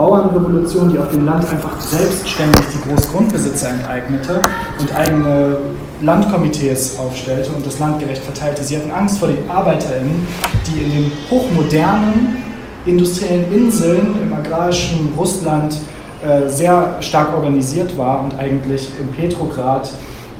Bauernrevolution, 0.00 0.90
die 0.90 0.98
auf 0.98 1.10
dem 1.10 1.26
Land 1.26 1.46
einfach 1.50 1.78
selbstständig 1.78 2.62
die 2.72 2.88
Großgrundbesitzer 2.88 3.68
enteignete 3.68 4.40
und 4.78 4.96
eigene 4.96 5.58
Landkomitees 6.00 6.98
aufstellte 6.98 7.50
und 7.50 7.66
das 7.66 7.78
Land 7.78 7.98
gerecht 7.98 8.22
verteilte. 8.22 8.64
Sie 8.64 8.78
hatten 8.78 8.90
Angst 8.90 9.18
vor 9.18 9.28
den 9.28 9.50
ArbeiterInnen, 9.50 10.26
die 10.66 10.84
in 10.84 10.90
den 10.90 11.12
hochmodernen 11.30 12.38
industriellen 12.86 13.52
Inseln 13.52 14.14
im 14.22 14.32
agrarischen 14.32 15.12
Russland 15.18 15.76
äh, 16.26 16.48
sehr 16.48 16.96
stark 17.00 17.34
organisiert 17.34 17.98
war 17.98 18.24
und 18.24 18.38
eigentlich 18.38 18.88
im 18.98 19.08
Petrograd 19.08 19.90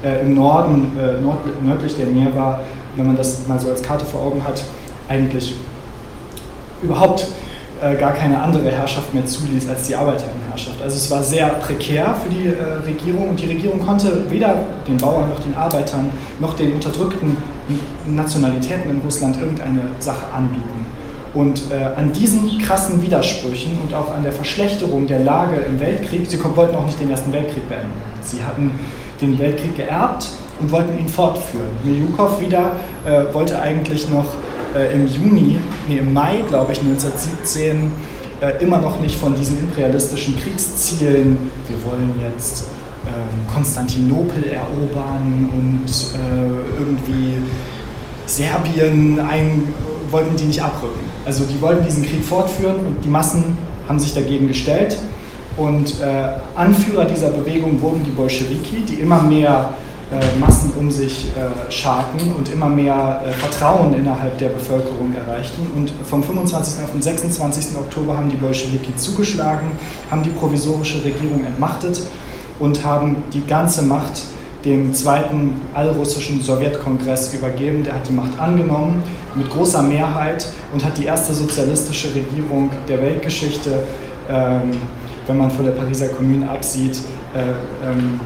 äh, 0.03 0.21
im 0.23 0.33
Norden, 0.33 0.97
äh, 0.99 1.21
nord 1.21 1.37
nördlich 1.61 1.95
der 1.95 2.07
Neva, 2.07 2.61
wenn 2.95 3.05
man 3.05 3.15
das 3.15 3.47
mal 3.47 3.59
so 3.59 3.69
als 3.69 3.83
Karte 3.83 4.05
vor 4.05 4.21
Augen 4.21 4.43
hat, 4.43 4.63
eigentlich 5.07 5.53
überhaupt 6.81 7.27
äh, 7.81 7.95
gar 7.95 8.13
keine 8.13 8.39
andere 8.39 8.71
Herrschaft 8.71 9.13
mehr 9.13 9.25
zuließ 9.25 9.67
als 9.67 9.87
die 9.87 9.95
Arbeiterinnenherrschaft. 9.95 10.81
Also 10.81 10.95
es 10.95 11.09
war 11.09 11.23
sehr 11.23 11.47
prekär 11.47 12.15
für 12.23 12.29
die 12.29 12.47
äh, 12.47 12.85
Regierung 12.85 13.29
und 13.29 13.39
die 13.39 13.47
Regierung 13.47 13.79
konnte 13.79 14.29
weder 14.29 14.55
den 14.87 14.97
Bauern 14.97 15.29
noch 15.29 15.39
den 15.39 15.55
Arbeitern 15.55 16.11
noch 16.39 16.53
den 16.53 16.73
unterdrückten 16.73 17.37
Nationalitäten 18.05 18.91
in 18.91 18.99
Russland 18.99 19.39
irgendeine 19.39 19.81
Sache 19.99 20.25
anbieten. 20.33 20.85
Und 21.33 21.71
äh, 21.71 21.97
an 21.97 22.11
diesen 22.11 22.59
krassen 22.59 23.01
Widersprüchen 23.01 23.79
und 23.81 23.93
auch 23.93 24.13
an 24.13 24.23
der 24.23 24.33
Verschlechterung 24.33 25.07
der 25.07 25.19
Lage 25.19 25.55
im 25.61 25.79
Weltkrieg, 25.79 26.29
sie 26.29 26.37
wollten 26.43 26.75
auch 26.75 26.85
nicht 26.85 26.99
den 26.99 27.09
Ersten 27.09 27.31
Weltkrieg 27.31 27.67
beenden. 27.69 27.93
Sie 28.21 28.43
hatten 28.43 28.79
den 29.21 29.39
Weltkrieg 29.39 29.75
geerbt 29.75 30.27
und 30.59 30.71
wollten 30.71 30.99
ihn 30.99 31.07
fortführen. 31.07 31.69
Miljukov 31.83 32.39
wieder 32.41 32.73
äh, 33.05 33.33
wollte 33.33 33.59
eigentlich 33.59 34.09
noch 34.09 34.25
äh, 34.75 34.93
im 34.93 35.07
Juni, 35.07 35.59
nee, 35.87 35.97
im 35.97 36.13
Mai, 36.13 36.43
glaube 36.47 36.73
ich, 36.73 36.79
1917 36.79 37.91
äh, 38.41 38.63
immer 38.63 38.79
noch 38.79 38.99
nicht 38.99 39.15
von 39.19 39.35
diesen 39.35 39.59
imperialistischen 39.59 40.37
Kriegszielen, 40.39 41.37
wir 41.67 41.85
wollen 41.85 42.13
jetzt 42.21 42.65
ähm, 43.05 43.53
Konstantinopel 43.53 44.45
erobern 44.45 45.49
und 45.53 45.85
äh, 45.87 46.79
irgendwie 46.79 47.37
Serbien 48.25 49.19
ein, 49.19 49.73
wollten 50.09 50.35
die 50.35 50.45
nicht 50.45 50.61
abrücken. 50.61 50.99
Also 51.25 51.43
die 51.45 51.61
wollten 51.61 51.85
diesen 51.85 52.03
Krieg 52.03 52.23
fortführen 52.23 52.77
und 52.85 53.03
die 53.03 53.09
Massen 53.09 53.57
haben 53.87 53.99
sich 53.99 54.13
dagegen 54.13 54.47
gestellt. 54.47 54.97
Und 55.57 55.99
äh, 56.01 56.29
Anführer 56.55 57.05
dieser 57.05 57.29
Bewegung 57.29 57.81
wurden 57.81 58.03
die 58.03 58.11
Bolschewiki, 58.11 58.83
die 58.87 58.95
immer 58.95 59.21
mehr 59.21 59.73
äh, 59.73 59.90
Massen 60.39 60.73
um 60.77 60.91
sich 60.91 61.27
äh, 61.37 61.71
scharten 61.71 62.33
und 62.33 62.51
immer 62.51 62.67
mehr 62.67 63.21
äh, 63.25 63.31
Vertrauen 63.31 63.93
innerhalb 63.93 64.37
der 64.39 64.49
Bevölkerung 64.49 65.13
erreichten. 65.15 65.67
Und 65.75 65.93
vom 66.09 66.21
25. 66.21 66.83
auf 66.83 66.91
den 66.91 67.01
26. 67.01 67.77
Oktober 67.77 68.17
haben 68.17 68.29
die 68.29 68.35
Bolschewiki 68.35 68.95
zugeschlagen, 68.97 69.71
haben 70.09 70.23
die 70.23 70.31
provisorische 70.31 71.03
Regierung 71.03 71.45
entmachtet 71.45 72.01
und 72.59 72.83
haben 72.83 73.23
die 73.33 73.45
ganze 73.45 73.83
Macht 73.83 74.23
dem 74.65 74.93
zweiten 74.93 75.61
allrussischen 75.73 76.41
Sowjetkongress 76.41 77.33
übergeben. 77.33 77.83
Der 77.83 77.95
hat 77.95 78.07
die 78.07 78.13
Macht 78.13 78.37
angenommen 78.39 79.03
mit 79.35 79.49
großer 79.49 79.81
Mehrheit 79.81 80.45
und 80.73 80.83
hat 80.83 80.97
die 80.97 81.05
erste 81.05 81.33
sozialistische 81.33 82.09
Regierung 82.13 82.69
der 82.87 83.01
Weltgeschichte, 83.01 83.83
ähm, 84.29 84.73
wenn 85.25 85.37
man 85.37 85.49
von 85.49 85.65
der 85.65 85.71
Pariser 85.71 86.09
Kommune 86.09 86.49
absieht, 86.49 86.99
äh, 87.33 87.87
ähm, 87.87 88.19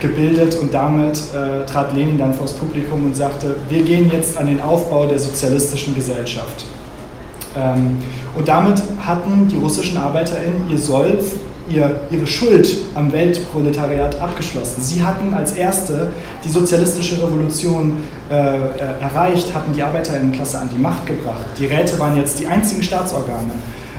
gebildet 0.00 0.56
und 0.56 0.72
damit 0.72 1.18
äh, 1.34 1.64
trat 1.66 1.94
Lenin 1.94 2.18
dann 2.18 2.34
vors 2.34 2.52
Publikum 2.52 3.04
und 3.06 3.16
sagte, 3.16 3.56
wir 3.68 3.82
gehen 3.82 4.10
jetzt 4.12 4.36
an 4.36 4.46
den 4.46 4.60
Aufbau 4.60 5.06
der 5.06 5.18
sozialistischen 5.18 5.94
Gesellschaft. 5.94 6.66
Ähm, 7.56 7.98
und 8.36 8.48
damit 8.48 8.82
hatten 9.00 9.48
die 9.48 9.56
russischen 9.56 9.96
ArbeiterInnen 9.96 10.68
ihr 10.70 10.78
Soll, 10.78 11.18
ihr, 11.68 12.00
ihre 12.10 12.26
Schuld 12.26 12.76
am 12.94 13.12
Weltproletariat 13.12 14.20
abgeschlossen. 14.20 14.82
Sie 14.82 15.02
hatten 15.02 15.34
als 15.34 15.52
erste 15.52 16.12
die 16.44 16.48
sozialistische 16.48 17.22
Revolution 17.22 18.04
äh, 18.30 18.34
erreicht, 19.00 19.54
hatten 19.54 19.72
die 19.72 19.82
Arbeiterinnenklasse 19.82 20.58
an 20.58 20.70
die 20.74 20.78
Macht 20.78 21.06
gebracht. 21.06 21.44
Die 21.58 21.66
Räte 21.66 21.98
waren 21.98 22.16
jetzt 22.16 22.38
die 22.38 22.46
einzigen 22.46 22.82
Staatsorgane, 22.82 23.52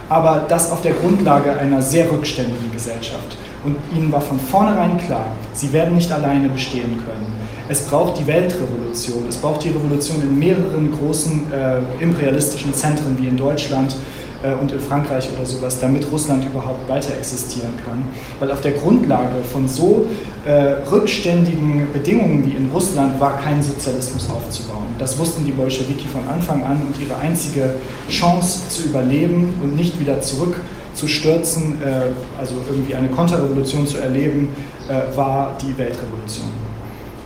aber 0.09 0.45
das 0.47 0.71
auf 0.71 0.81
der 0.81 0.93
Grundlage 0.93 1.57
einer 1.57 1.81
sehr 1.81 2.09
rückständigen 2.11 2.71
Gesellschaft. 2.71 3.37
Und 3.67 3.75
ihnen 3.93 4.09
war 4.13 4.21
von 4.21 4.39
vornherein 4.39 4.97
klar, 4.97 5.25
sie 5.51 5.73
werden 5.73 5.95
nicht 5.95 6.09
alleine 6.09 6.47
bestehen 6.47 7.03
können. 7.05 7.27
Es 7.67 7.81
braucht 7.81 8.17
die 8.17 8.25
Weltrevolution, 8.25 9.25
es 9.27 9.35
braucht 9.35 9.61
die 9.65 9.69
Revolution 9.69 10.21
in 10.21 10.39
mehreren 10.39 10.97
großen 10.97 11.51
äh, 11.51 12.01
imperialistischen 12.01 12.73
Zentren 12.73 13.17
wie 13.19 13.27
in 13.27 13.35
Deutschland 13.35 13.93
äh, 14.41 14.53
und 14.53 14.71
in 14.71 14.79
Frankreich 14.79 15.27
oder 15.35 15.45
sowas, 15.45 15.81
damit 15.81 16.09
Russland 16.09 16.45
überhaupt 16.45 16.87
weiter 16.87 17.13
existieren 17.17 17.73
kann. 17.85 18.03
Weil 18.39 18.53
auf 18.53 18.61
der 18.61 18.71
Grundlage 18.71 19.43
von 19.51 19.67
so 19.67 20.07
äh, 20.45 20.51
rückständigen 20.89 21.91
Bedingungen 21.91 22.45
wie 22.45 22.51
in 22.51 22.69
Russland 22.71 23.19
war 23.19 23.37
kein 23.41 23.61
Sozialismus 23.61 24.29
aufzubauen. 24.29 24.87
Das 24.97 25.19
wussten 25.19 25.43
die 25.43 25.51
Bolschewiki 25.51 26.07
von 26.07 26.25
Anfang 26.33 26.63
an 26.63 26.81
und 26.87 26.97
ihre 27.01 27.17
einzige 27.17 27.75
Chance 28.09 28.69
zu 28.69 28.83
überleben 28.83 29.55
und 29.61 29.75
nicht 29.75 29.99
wieder 29.99 30.21
zurück 30.21 30.55
zu 30.97 31.07
stürzen, 31.07 31.81
äh, 31.81 32.09
also 32.39 32.55
irgendwie 32.67 32.95
eine 32.95 33.07
Konterrevolution 33.07 33.85
zu 33.85 33.99
erleben, 33.99 34.49
äh, 34.89 35.15
war 35.15 35.55
die 35.61 35.77
Weltrevolution. 35.77 36.47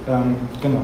Ähm, 0.07 0.35
genau. 0.61 0.81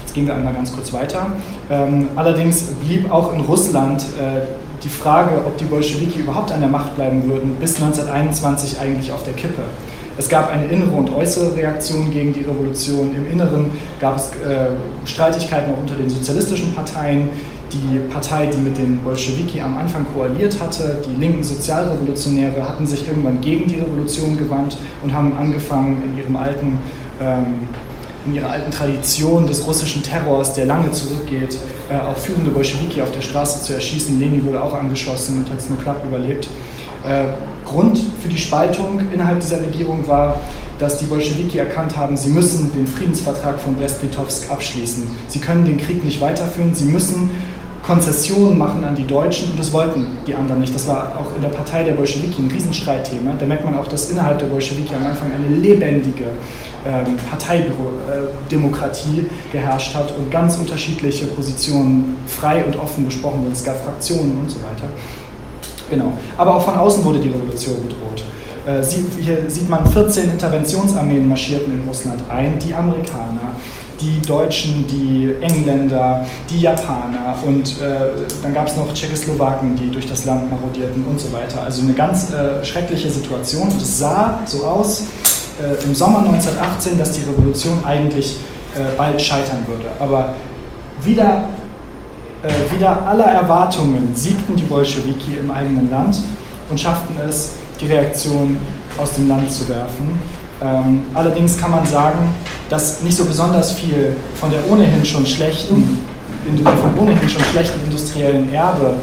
Jetzt 0.00 0.14
gehen 0.14 0.26
wir 0.26 0.34
einmal 0.34 0.54
ganz 0.54 0.72
kurz 0.72 0.92
weiter. 0.92 1.26
Ähm, 1.70 2.08
allerdings 2.16 2.62
blieb 2.84 3.10
auch 3.12 3.32
in 3.34 3.40
Russland 3.42 4.02
äh, 4.18 4.40
die 4.82 4.88
Frage, 4.88 5.44
ob 5.46 5.58
die 5.58 5.64
Bolschewiki 5.64 6.20
überhaupt 6.20 6.50
an 6.52 6.60
der 6.60 6.70
Macht 6.70 6.96
bleiben 6.96 7.28
würden, 7.28 7.56
bis 7.60 7.76
1921 7.76 8.80
eigentlich 8.80 9.12
auf 9.12 9.22
der 9.22 9.34
Kippe. 9.34 9.62
Es 10.16 10.28
gab 10.28 10.50
eine 10.50 10.66
innere 10.66 10.90
und 10.90 11.14
äußere 11.14 11.54
Reaktion 11.54 12.10
gegen 12.10 12.32
die 12.32 12.42
Revolution. 12.42 13.14
Im 13.14 13.30
Inneren 13.30 13.70
gab 14.00 14.16
es 14.16 14.30
äh, 14.30 14.70
Streitigkeiten 15.04 15.72
auch 15.72 15.78
unter 15.78 15.94
den 15.94 16.10
sozialistischen 16.10 16.74
Parteien 16.74 17.28
die 17.72 17.98
Partei, 18.12 18.46
die 18.46 18.58
mit 18.58 18.78
den 18.78 18.98
Bolschewiki 18.98 19.60
am 19.60 19.76
Anfang 19.78 20.06
koaliert 20.14 20.60
hatte, 20.60 21.00
die 21.06 21.20
linken 21.20 21.42
Sozialrevolutionäre, 21.42 22.68
hatten 22.68 22.86
sich 22.86 23.06
irgendwann 23.06 23.40
gegen 23.40 23.68
die 23.68 23.76
Revolution 23.76 24.36
gewandt 24.36 24.76
und 25.02 25.12
haben 25.12 25.36
angefangen, 25.36 26.02
in 26.04 26.18
ihrem 26.18 26.36
alten 26.36 26.78
ähm, 27.20 27.68
in 28.26 28.34
ihrer 28.34 28.50
alten 28.50 28.70
Tradition 28.70 29.46
des 29.46 29.66
russischen 29.66 30.02
Terrors, 30.02 30.52
der 30.54 30.66
lange 30.66 30.90
zurückgeht, 30.92 31.58
äh, 31.88 31.94
auch 31.94 32.16
führende 32.16 32.50
Bolschewiki 32.50 33.00
auf 33.00 33.10
der 33.12 33.22
Straße 33.22 33.62
zu 33.62 33.74
erschießen. 33.74 34.18
Lenin 34.18 34.44
wurde 34.44 34.62
auch 34.62 34.74
angeschossen 34.74 35.38
und 35.38 35.50
hat 35.50 35.58
es 35.58 35.68
nur 35.68 35.78
knapp 35.78 36.04
überlebt. 36.04 36.48
Äh, 37.06 37.24
Grund 37.64 37.98
für 38.20 38.28
die 38.28 38.38
Spaltung 38.38 39.00
innerhalb 39.12 39.40
dieser 39.40 39.60
Regierung 39.60 40.06
war, 40.06 40.40
dass 40.78 40.98
die 40.98 41.04
Bolschewiki 41.04 41.58
erkannt 41.58 41.96
haben, 41.96 42.16
sie 42.16 42.30
müssen 42.30 42.72
den 42.72 42.86
Friedensvertrag 42.86 43.60
von 43.60 43.76
Brest-Litovsk 43.76 44.50
abschließen. 44.50 45.06
Sie 45.28 45.38
können 45.38 45.64
den 45.66 45.78
Krieg 45.78 46.02
nicht 46.04 46.20
weiterführen, 46.20 46.74
sie 46.74 46.86
müssen 46.86 47.30
Konzessionen 47.82 48.58
machen 48.58 48.84
an 48.84 48.94
die 48.94 49.06
Deutschen 49.06 49.50
und 49.50 49.58
das 49.58 49.72
wollten 49.72 50.06
die 50.26 50.34
anderen 50.34 50.60
nicht. 50.60 50.74
Das 50.74 50.86
war 50.86 51.14
auch 51.18 51.34
in 51.34 51.42
der 51.42 51.48
Partei 51.48 51.82
der 51.82 51.92
Bolschewiki 51.92 52.42
ein 52.42 52.50
Riesenstreitthema. 52.50 53.32
Da 53.38 53.46
merkt 53.46 53.64
man 53.64 53.76
auch, 53.76 53.88
dass 53.88 54.10
innerhalb 54.10 54.38
der 54.38 54.46
Bolschewiki 54.46 54.94
am 54.94 55.06
Anfang 55.06 55.32
eine 55.32 55.56
lebendige 55.56 56.26
ähm, 56.86 57.16
Parteidemokratie 57.28 59.26
geherrscht 59.52 59.94
hat 59.94 60.14
und 60.16 60.30
ganz 60.30 60.56
unterschiedliche 60.56 61.26
Positionen 61.26 62.16
frei 62.26 62.64
und 62.64 62.76
offen 62.76 63.06
besprochen 63.06 63.42
wurden. 63.42 63.52
Es 63.52 63.64
gab 63.64 63.82
Fraktionen 63.82 64.38
und 64.38 64.50
so 64.50 64.56
weiter. 64.58 64.88
Genau. 65.90 66.12
Aber 66.36 66.56
auch 66.56 66.64
von 66.64 66.74
außen 66.74 67.04
wurde 67.04 67.18
die 67.18 67.28
Revolution 67.28 67.76
bedroht. 67.82 68.24
Äh, 68.66 68.82
hier 69.20 69.50
sieht 69.50 69.68
man 69.68 69.90
14 69.90 70.30
Interventionsarmeen 70.30 71.28
marschierten 71.28 71.72
in 71.72 71.88
Russland 71.88 72.20
ein, 72.28 72.58
die 72.58 72.74
Amerikaner, 72.74 73.39
die 74.00 74.20
Deutschen, 74.26 74.86
die 74.86 75.34
Engländer, 75.40 76.24
die 76.48 76.60
Japaner 76.60 77.36
und 77.46 77.80
äh, 77.80 78.26
dann 78.42 78.54
gab 78.54 78.66
es 78.68 78.76
noch 78.76 78.92
Tschechoslowaken, 78.92 79.76
die 79.76 79.90
durch 79.90 80.08
das 80.08 80.24
Land 80.24 80.50
marodierten 80.50 81.04
und 81.04 81.20
so 81.20 81.32
weiter. 81.32 81.62
Also 81.62 81.82
eine 81.82 81.92
ganz 81.92 82.30
äh, 82.32 82.64
schreckliche 82.64 83.10
Situation 83.10 83.68
und 83.68 83.82
es 83.82 83.98
sah 83.98 84.40
so 84.46 84.64
aus 84.64 85.04
äh, 85.60 85.84
im 85.84 85.94
Sommer 85.94 86.20
1918, 86.20 86.98
dass 86.98 87.12
die 87.12 87.22
Revolution 87.22 87.84
eigentlich 87.84 88.36
äh, 88.74 88.96
bald 88.96 89.20
scheitern 89.20 89.64
würde. 89.66 89.86
Aber 89.98 90.34
wieder, 91.02 91.48
äh, 92.42 92.74
wieder 92.74 93.06
aller 93.06 93.26
Erwartungen 93.26 94.14
siegten 94.14 94.56
die 94.56 94.62
Bolschewiki 94.62 95.36
im 95.38 95.50
eigenen 95.50 95.90
Land 95.90 96.18
und 96.70 96.80
schafften 96.80 97.16
es, 97.28 97.52
die 97.80 97.86
Reaktion 97.86 98.58
aus 98.98 99.14
dem 99.14 99.28
Land 99.28 99.50
zu 99.50 99.68
werfen. 99.68 100.18
Ähm, 100.62 101.04
allerdings 101.14 101.58
kann 101.58 101.70
man 101.70 101.86
sagen, 101.86 102.34
dass 102.68 103.02
nicht 103.02 103.16
so 103.16 103.24
besonders 103.24 103.72
viel 103.72 104.14
von 104.34 104.50
der 104.50 104.60
ohnehin 104.70 105.04
schon 105.04 105.24
schlechten, 105.26 105.98
vom 106.64 106.98
ohnehin 106.98 107.28
schon 107.28 107.42
schlechten 107.44 107.80
industriellen 107.84 108.52
Erbe, 108.52 108.94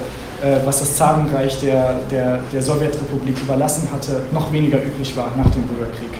äh, 0.41 0.57
was 0.65 0.79
das 0.79 0.95
Zarenreich 0.95 1.59
der, 1.59 1.99
der, 2.11 2.39
der 2.53 2.61
Sowjetrepublik 2.61 3.39
überlassen 3.41 3.87
hatte, 3.91 4.21
noch 4.31 4.51
weniger 4.51 4.81
übrig 4.83 5.15
war 5.17 5.31
nach 5.35 5.49
dem 5.49 5.63
Bürgerkrieg. 5.63 6.11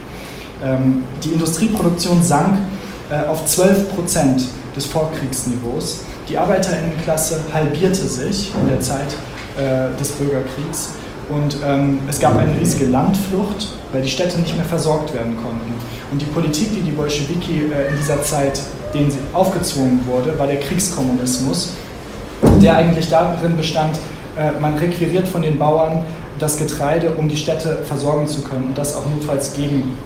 Ähm, 0.63 1.03
die 1.23 1.29
Industrieproduktion 1.29 2.23
sank 2.23 2.57
äh, 3.11 3.27
auf 3.27 3.45
12 3.45 3.95
Prozent 3.95 4.41
des 4.75 4.85
Vorkriegsniveaus. 4.85 6.01
Die 6.27 6.37
Arbeiterinnenklasse 6.37 7.39
halbierte 7.53 8.07
sich 8.07 8.51
in 8.59 8.69
der 8.69 8.79
Zeit 8.79 9.15
äh, 9.57 9.97
des 9.99 10.11
Bürgerkriegs 10.13 10.89
Und 11.29 11.57
ähm, 11.65 11.99
es 12.09 12.19
gab 12.19 12.37
eine 12.37 12.57
riesige 12.57 12.85
Landflucht, 12.85 13.67
weil 13.91 14.01
die 14.01 14.09
Städte 14.09 14.39
nicht 14.39 14.55
mehr 14.55 14.65
versorgt 14.65 15.13
werden 15.13 15.35
konnten. 15.35 15.73
Und 16.11 16.21
die 16.21 16.25
Politik, 16.25 16.73
die 16.73 16.81
die 16.81 16.91
Bolschewiki 16.91 17.63
äh, 17.71 17.89
in 17.89 17.97
dieser 17.97 18.21
Zeit, 18.21 18.61
denen 18.93 19.11
sie 19.11 19.19
aufgezwungen 19.33 19.99
wurde, 20.07 20.37
war 20.39 20.47
der 20.47 20.59
Kriegskommunismus, 20.59 21.73
der 22.61 22.77
eigentlich 22.77 23.09
darin 23.09 23.57
bestand, 23.57 23.97
äh, 24.37 24.57
man 24.59 24.75
requiriert 24.77 25.27
von 25.27 25.41
den 25.41 25.57
Bauern 25.57 26.05
das 26.39 26.57
Getreide, 26.57 27.11
um 27.11 27.27
die 27.27 27.37
Städte 27.37 27.79
versorgen 27.85 28.27
zu 28.27 28.41
können 28.41 28.67
und 28.67 28.77
das 28.77 28.95
auch 28.95 29.05
notfalls 29.09 29.53
gegen 29.53 29.97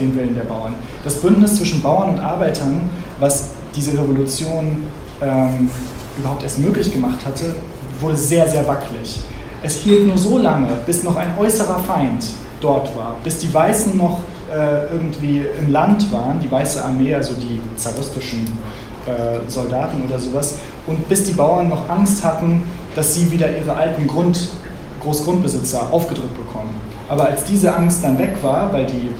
den 0.00 0.16
Willen 0.16 0.34
der 0.34 0.44
Bauern. 0.44 0.74
Das 1.04 1.20
Bündnis 1.20 1.56
zwischen 1.56 1.82
Bauern 1.82 2.10
und 2.10 2.18
Arbeitern, 2.18 2.88
was 3.20 3.50
diese 3.74 3.92
Revolution 3.92 4.84
ähm, 5.20 5.70
überhaupt 6.18 6.42
erst 6.42 6.58
möglich 6.58 6.92
gemacht 6.92 7.18
hatte, 7.24 7.54
wurde 8.00 8.16
sehr, 8.16 8.48
sehr 8.48 8.66
wackelig. 8.66 9.20
Es 9.62 9.76
hielt 9.76 10.06
nur 10.06 10.18
so 10.18 10.38
lange, 10.38 10.68
bis 10.84 11.02
noch 11.02 11.16
ein 11.16 11.36
äußerer 11.38 11.80
Feind 11.80 12.24
dort 12.60 12.96
war, 12.96 13.16
bis 13.24 13.38
die 13.38 13.52
Weißen 13.52 13.96
noch 13.96 14.20
äh, 14.52 14.92
irgendwie 14.92 15.44
im 15.58 15.72
Land 15.72 16.10
waren, 16.12 16.40
die 16.40 16.50
Weiße 16.50 16.84
Armee, 16.84 17.14
also 17.14 17.34
die 17.34 17.60
zaristischen 17.76 18.46
äh, 19.06 19.48
Soldaten 19.48 20.02
oder 20.04 20.18
sowas, 20.18 20.58
und 20.86 21.08
bis 21.08 21.24
die 21.24 21.32
Bauern 21.32 21.68
noch 21.68 21.88
Angst 21.88 22.24
hatten, 22.24 22.62
dass 22.94 23.14
sie 23.14 23.30
wieder 23.30 23.56
ihre 23.56 23.74
alten 23.74 24.06
Grund, 24.06 24.48
Großgrundbesitzer 25.00 25.92
aufgedrückt 25.92 26.36
bekommen. 26.36 26.74
Aber 27.08 27.26
als 27.26 27.44
diese 27.44 27.74
Angst 27.74 28.02
dann 28.02 28.18
weg 28.18 28.36
war, 28.42 28.72
weil 28.72 28.86
die 28.86 29.10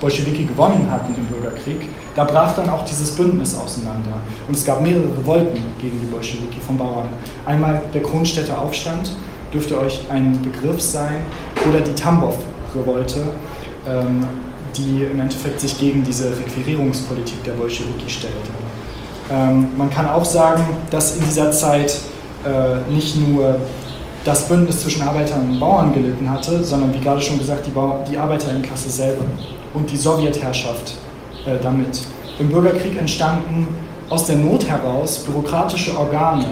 Bolschewiki 0.00 0.44
gewonnen 0.44 0.88
hatten 0.90 1.14
im 1.16 1.26
Bürgerkrieg, 1.26 1.88
da 2.14 2.24
brach 2.24 2.54
dann 2.54 2.68
auch 2.68 2.84
dieses 2.84 3.12
Bündnis 3.12 3.56
auseinander. 3.56 4.14
Und 4.46 4.56
es 4.56 4.64
gab 4.64 4.82
mehrere 4.82 5.16
Revolten 5.18 5.62
gegen 5.80 6.00
die 6.00 6.06
Bolschewiki 6.06 6.60
von 6.60 6.76
Bauern. 6.76 7.08
Einmal 7.46 7.82
der 7.94 8.02
Kronstädter 8.02 8.60
Aufstand, 8.60 9.12
dürfte 9.52 9.78
euch 9.78 10.00
ein 10.10 10.40
Begriff 10.42 10.80
sein, 10.80 11.22
oder 11.68 11.80
die 11.80 11.94
Tambov-Revolte, 11.94 13.20
ähm, 13.88 14.26
die 14.76 15.04
im 15.04 15.20
Endeffekt 15.20 15.60
sich 15.60 15.78
gegen 15.78 16.02
diese 16.02 16.30
Requirierungspolitik 16.30 17.44
der 17.44 17.52
Bolschewiki 17.52 18.08
stellte. 18.08 18.36
Ähm, 19.30 19.68
man 19.76 19.90
kann 19.90 20.08
auch 20.08 20.24
sagen, 20.24 20.64
dass 20.90 21.16
in 21.16 21.24
dieser 21.24 21.50
Zeit 21.52 21.98
äh, 22.44 22.90
nicht 22.92 23.16
nur 23.16 23.56
das 24.24 24.48
Bündnis 24.48 24.82
zwischen 24.82 25.02
Arbeitern 25.02 25.50
und 25.50 25.60
Bauern 25.60 25.92
gelitten 25.92 26.30
hatte, 26.30 26.62
sondern 26.62 26.94
wie 26.94 27.00
gerade 27.00 27.20
schon 27.20 27.38
gesagt, 27.38 27.66
die, 27.66 27.70
Bauer, 27.70 28.04
die 28.10 28.16
Arbeiterinnenklasse 28.16 28.88
selber 28.88 29.24
und 29.74 29.90
die 29.90 29.96
Sowjetherrschaft 29.96 30.94
damit. 31.62 32.02
Im 32.38 32.48
Bürgerkrieg 32.48 32.98
entstanden 32.98 33.68
aus 34.08 34.26
der 34.26 34.36
Not 34.36 34.68
heraus 34.68 35.18
bürokratische 35.20 35.96
Organe, 35.96 36.46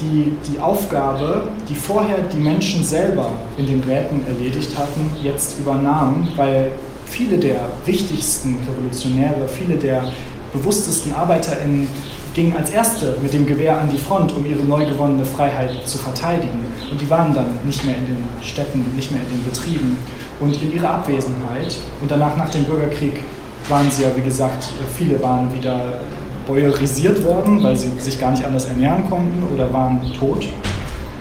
die 0.00 0.32
die 0.48 0.58
Aufgabe, 0.60 1.48
die 1.68 1.74
vorher 1.74 2.18
die 2.32 2.38
Menschen 2.38 2.84
selber 2.84 3.30
in 3.56 3.66
den 3.66 3.80
Räten 3.80 4.24
erledigt 4.26 4.76
hatten, 4.76 5.10
jetzt 5.22 5.58
übernahmen, 5.58 6.28
weil 6.36 6.72
viele 7.06 7.38
der 7.38 7.68
wichtigsten 7.84 8.58
Revolutionäre, 8.68 9.48
viele 9.48 9.76
der 9.76 10.04
bewusstesten 10.52 11.14
ArbeiterInnen 11.14 11.88
gingen 12.34 12.56
als 12.56 12.70
Erste 12.70 13.16
mit 13.20 13.32
dem 13.32 13.46
Gewehr 13.46 13.80
an 13.80 13.90
die 13.90 13.98
Front, 13.98 14.32
um 14.36 14.46
ihre 14.46 14.62
neu 14.62 14.86
gewonnene 14.86 15.24
Freiheit 15.24 15.86
zu 15.86 15.98
verteidigen. 15.98 16.66
Und 16.90 17.00
die 17.00 17.10
waren 17.10 17.34
dann 17.34 17.58
nicht 17.64 17.84
mehr 17.84 17.96
in 17.96 18.06
den 18.06 18.24
Städten, 18.42 18.84
nicht 18.94 19.10
mehr 19.10 19.20
in 19.22 19.28
den 19.28 19.44
Betrieben. 19.44 19.98
Und 20.40 20.62
in 20.62 20.72
ihrer 20.72 20.90
Abwesenheit 20.90 21.76
und 22.00 22.08
danach 22.08 22.36
nach 22.36 22.48
dem 22.50 22.62
Bürgerkrieg 22.62 23.24
waren 23.68 23.90
sie 23.90 24.02
ja, 24.02 24.08
wie 24.14 24.22
gesagt, 24.22 24.64
viele 24.96 25.22
waren 25.22 25.52
wieder 25.54 26.00
bäuerisiert 26.46 27.22
worden, 27.24 27.62
weil 27.62 27.76
sie 27.76 27.90
sich 27.98 28.18
gar 28.18 28.30
nicht 28.30 28.44
anders 28.44 28.64
ernähren 28.64 29.08
konnten 29.08 29.42
oder 29.54 29.72
waren 29.72 30.00
tot, 30.18 30.44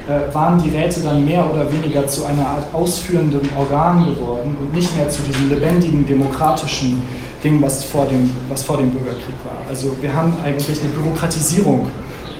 äh, 0.08 0.34
waren 0.34 0.62
die 0.62 0.70
Räte 0.70 1.02
dann 1.02 1.26
mehr 1.26 1.46
oder 1.52 1.72
weniger 1.72 2.08
zu 2.08 2.26
einer 2.26 2.48
Art 2.48 2.74
ausführenden 2.74 3.50
Organ 3.58 4.06
geworden 4.06 4.56
und 4.60 4.74
nicht 4.74 4.96
mehr 4.96 5.10
zu 5.10 5.22
diesem 5.24 5.50
lebendigen, 5.50 6.06
demokratischen 6.06 7.02
Ding, 7.44 7.62
was 7.62 7.84
vor 7.84 8.06
dem, 8.06 8.32
was 8.50 8.64
vor 8.64 8.78
dem 8.78 8.90
Bürgerkrieg 8.90 9.36
war. 9.44 9.68
Also 9.70 9.96
wir 10.02 10.14
haben 10.14 10.34
eigentlich 10.44 10.80
eine 10.82 10.90
Bürokratisierung 10.90 11.88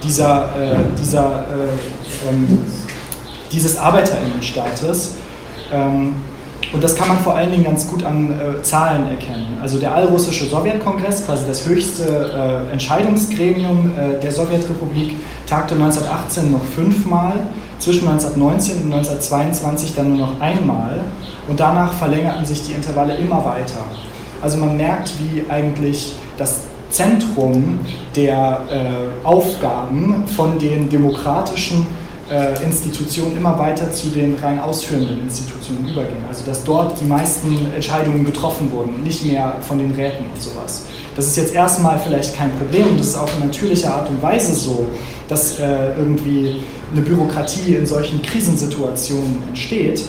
dieser, 0.02 0.46
äh, 0.56 0.78
dieser, 0.98 1.42
äh, 1.42 2.30
ähm, 2.30 2.60
dieses 3.52 3.78
Arbeiterinnenstaates. 3.78 5.16
Ähm, 5.72 6.16
und 6.74 6.84
das 6.84 6.96
kann 6.96 7.08
man 7.08 7.20
vor 7.20 7.36
allen 7.36 7.52
Dingen 7.52 7.64
ganz 7.64 7.88
gut 7.88 8.04
an 8.04 8.32
äh, 8.32 8.62
Zahlen 8.62 9.10
erkennen. 9.10 9.58
Also 9.62 9.80
der 9.80 9.96
Allrussische 9.96 10.46
Sowjetkongress, 10.46 11.26
quasi 11.26 11.46
das 11.48 11.66
höchste 11.68 12.64
äh, 12.70 12.72
Entscheidungsgremium 12.74 13.92
äh, 13.98 14.20
der 14.20 14.32
Sowjetrepublik, 14.32 15.16
tagte 15.48 15.76
1918 15.76 16.52
noch 16.52 16.64
fünfmal, 16.64 17.34
zwischen 17.80 18.08
1919 18.08 18.84
und 18.84 18.94
1922 18.94 19.96
dann 19.96 20.10
nur 20.10 20.28
noch 20.28 20.42
einmal 20.42 21.00
und 21.48 21.60
danach 21.60 21.94
verlängerten 21.94 22.46
sich 22.46 22.64
die 22.64 22.74
Intervalle 22.74 23.16
immer 23.16 23.46
weiter. 23.46 23.86
Also 24.42 24.58
man 24.58 24.76
merkt, 24.78 25.14
wie 25.20 25.50
eigentlich 25.50 26.16
das 26.38 26.62
Zentrum 26.90 27.80
der 28.16 28.62
äh, 28.70 29.26
Aufgaben 29.26 30.26
von 30.28 30.58
den 30.58 30.90
demokratischen 30.90 31.86
äh, 32.30 32.64
Institutionen 32.64 33.38
immer 33.38 33.58
weiter 33.58 33.92
zu 33.92 34.10
den 34.10 34.36
rein 34.36 34.60
ausführenden 34.60 35.22
Institutionen 35.22 35.88
übergehen. 35.88 36.24
Also 36.28 36.46
dass 36.46 36.64
dort 36.64 37.00
die 37.00 37.06
meisten 37.06 37.72
Entscheidungen 37.74 38.26
getroffen 38.26 38.72
wurden, 38.72 39.02
nicht 39.04 39.26
mehr 39.26 39.56
von 39.62 39.78
den 39.78 39.92
Räten 39.92 40.26
und 40.34 40.42
sowas. 40.42 40.86
Das 41.16 41.28
ist 41.28 41.38
jetzt 41.38 41.54
erstmal 41.54 42.00
vielleicht 42.00 42.36
kein 42.36 42.52
Problem 42.58 42.90
und 42.90 43.00
das 43.00 43.08
ist 43.08 43.18
auch 43.18 43.30
in 43.40 43.48
natürlicher 43.48 43.94
Art 43.94 44.10
und 44.10 44.22
Weise 44.22 44.54
so, 44.54 44.88
dass 45.28 45.60
äh, 45.60 45.96
irgendwie 45.98 46.62
eine 46.92 47.02
Bürokratie 47.02 47.76
in 47.76 47.86
solchen 47.86 48.22
Krisensituationen 48.22 49.44
entsteht. 49.48 50.04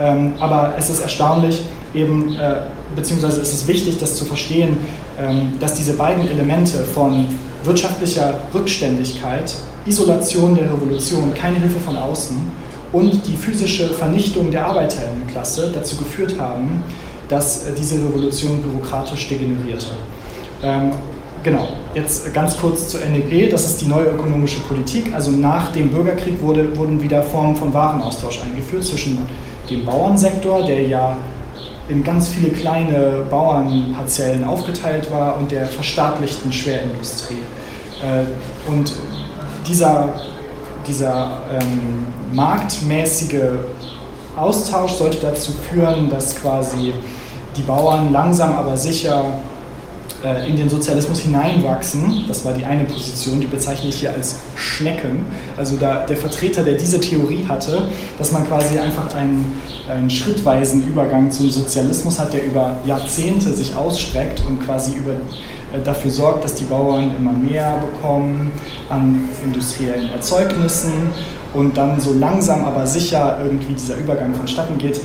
Ähm, 0.00 0.34
aber 0.40 0.74
es 0.78 0.90
ist 0.90 1.00
erstaunlich, 1.00 1.62
eben, 1.94 2.36
äh, 2.36 2.62
beziehungsweise 2.94 3.40
es 3.40 3.52
ist 3.52 3.68
wichtig, 3.68 3.98
das 3.98 4.16
zu 4.16 4.24
verstehen, 4.24 4.78
ähm, 5.18 5.54
dass 5.60 5.74
diese 5.74 5.94
beiden 5.94 6.28
Elemente 6.28 6.84
von 6.84 7.26
wirtschaftlicher 7.62 8.40
Rückständigkeit 8.52 9.54
Isolation 9.86 10.54
der 10.54 10.72
Revolution, 10.72 11.32
keine 11.34 11.58
Hilfe 11.58 11.80
von 11.80 11.96
außen 11.96 12.36
und 12.92 13.26
die 13.26 13.36
physische 13.36 13.88
Vernichtung 13.88 14.50
der 14.50 14.66
Arbeiterinnenklasse 14.66 15.70
dazu 15.74 15.96
geführt 15.96 16.38
haben, 16.38 16.82
dass 17.28 17.66
äh, 17.66 17.72
diese 17.76 17.96
Revolution 17.96 18.62
bürokratisch 18.62 19.28
degenerierte. 19.28 19.86
Ähm, 20.62 20.92
genau, 21.42 21.68
jetzt 21.94 22.32
ganz 22.32 22.56
kurz 22.56 22.88
zur 22.88 23.00
NEP, 23.00 23.50
das 23.50 23.66
ist 23.66 23.80
die 23.80 23.86
neue 23.86 24.06
ökonomische 24.06 24.60
Politik. 24.60 25.12
Also 25.14 25.30
nach 25.30 25.72
dem 25.72 25.90
Bürgerkrieg 25.90 26.40
wurde, 26.40 26.76
wurden 26.76 27.02
wieder 27.02 27.22
Formen 27.22 27.56
von 27.56 27.72
Warenaustausch 27.74 28.40
eingeführt 28.42 28.84
zwischen 28.84 29.18
dem 29.68 29.84
Bauernsektor, 29.84 30.64
der 30.64 30.86
ja 30.86 31.16
in 31.88 32.02
ganz 32.02 32.28
viele 32.28 32.48
kleine 32.48 33.26
Bauernparzellen 33.28 34.44
aufgeteilt 34.44 35.10
war, 35.10 35.36
und 35.36 35.50
der 35.50 35.66
verstaatlichten 35.66 36.52
Schwerindustrie. 36.52 37.42
Äh, 38.02 38.70
und 38.70 38.92
dieser, 39.66 40.08
dieser 40.86 41.42
ähm, 41.52 42.06
marktmäßige 42.32 43.58
Austausch 44.36 44.92
sollte 44.92 45.18
dazu 45.18 45.52
führen, 45.52 46.10
dass 46.10 46.34
quasi 46.34 46.92
die 47.56 47.62
Bauern 47.62 48.12
langsam 48.12 48.52
aber 48.52 48.76
sicher 48.76 49.24
äh, 50.24 50.48
in 50.48 50.56
den 50.56 50.68
Sozialismus 50.68 51.20
hineinwachsen. 51.20 52.24
Das 52.26 52.44
war 52.44 52.52
die 52.52 52.64
eine 52.64 52.84
Position, 52.84 53.40
die 53.40 53.46
bezeichne 53.46 53.90
ich 53.90 53.96
hier 53.96 54.12
als 54.12 54.36
Schnecken. 54.56 55.26
Also 55.56 55.76
da, 55.76 56.06
der 56.06 56.16
Vertreter, 56.16 56.62
der 56.62 56.74
diese 56.74 56.98
Theorie 56.98 57.44
hatte, 57.48 57.88
dass 58.18 58.32
man 58.32 58.46
quasi 58.46 58.78
einfach 58.78 59.14
einen, 59.14 59.60
einen 59.88 60.10
schrittweisen 60.10 60.86
Übergang 60.88 61.30
zum 61.30 61.50
Sozialismus 61.50 62.18
hat, 62.18 62.32
der 62.32 62.44
über 62.44 62.76
Jahrzehnte 62.86 63.52
sich 63.52 63.76
ausstreckt 63.76 64.42
und 64.46 64.64
quasi 64.64 64.94
über 64.94 65.12
dafür 65.82 66.10
sorgt, 66.10 66.44
dass 66.44 66.54
die 66.54 66.64
Bauern 66.64 67.14
immer 67.18 67.32
mehr 67.32 67.78
bekommen 67.78 68.52
an 68.88 69.28
industriellen 69.42 70.10
Erzeugnissen 70.10 70.92
und 71.54 71.76
dann 71.76 72.00
so 72.00 72.12
langsam 72.12 72.64
aber 72.64 72.86
sicher 72.86 73.38
irgendwie 73.42 73.74
dieser 73.74 73.96
Übergang 73.96 74.34
vonstatten 74.34 74.76
geht, 74.78 75.00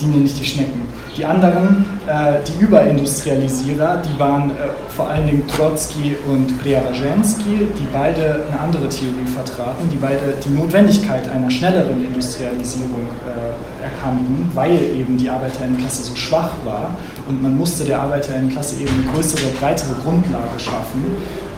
dienen 0.00 0.22
nicht 0.22 0.38
die 0.38 0.44
Schnecken. 0.44 0.82
Die 1.16 1.24
anderen, 1.24 1.84
äh, 2.06 2.38
die 2.46 2.64
Überindustrialisierer, 2.64 4.02
die 4.02 4.18
waren 4.18 4.50
äh, 4.50 4.54
vor 4.88 5.08
allen 5.08 5.26
Dingen 5.26 5.46
Trotsky 5.48 6.16
und 6.26 6.58
Preobrajensky, 6.62 7.66
die 7.78 7.86
beide 7.92 8.44
eine 8.48 8.60
andere 8.60 8.88
Theorie 8.88 9.26
vertraten, 9.26 9.88
die 9.90 9.96
beide 9.96 10.34
die 10.44 10.50
Notwendigkeit 10.50 11.28
einer 11.28 11.50
schnelleren 11.50 12.04
Industrialisierung 12.04 13.08
äh, 13.26 13.84
erkannten, 13.84 14.50
weil 14.54 14.78
eben 14.96 15.16
die 15.18 15.28
Arbeiterinnenklasse 15.28 16.04
so 16.04 16.14
schwach 16.14 16.52
war 16.64 16.96
und 17.30 17.42
man 17.42 17.56
musste 17.56 17.84
der 17.84 18.02
Arbeiterinnenklasse 18.02 18.80
eben 18.80 18.90
eine 18.92 19.12
größere, 19.12 19.52
breitere 19.60 19.94
Grundlage 20.02 20.58
schaffen. 20.58 21.04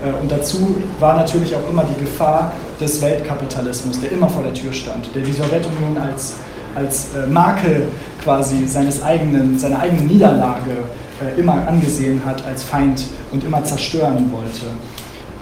Äh, 0.05 0.13
und 0.21 0.31
dazu 0.31 0.77
war 1.01 1.17
natürlich 1.17 1.57
auch 1.57 1.69
immer 1.69 1.85
die 1.85 1.99
Gefahr 2.01 2.53
des 2.79 3.01
Weltkapitalismus, 3.01 4.01
der 4.01 4.13
immer 4.13 4.29
vor 4.29 4.43
der 4.43 4.53
Tür 4.53 4.73
stand, 4.73 5.09
der 5.15 5.23
die 5.23 5.33
Sowjetunion 5.33 5.97
als, 5.97 6.35
als 6.75 7.09
äh, 7.15 7.27
Makel 7.27 7.89
quasi 8.23 8.67
seines 8.67 9.03
eigenen, 9.03 9.59
seiner 9.59 9.81
eigenen 9.81 10.07
Niederlage 10.07 10.85
äh, 11.21 11.41
immer 11.41 11.67
angesehen 11.67 12.21
hat 12.25 12.45
als 12.45 12.63
Feind 12.63 13.05
und 13.31 13.43
immer 13.43 13.65
zerstören 13.65 14.31
wollte. 14.31 14.67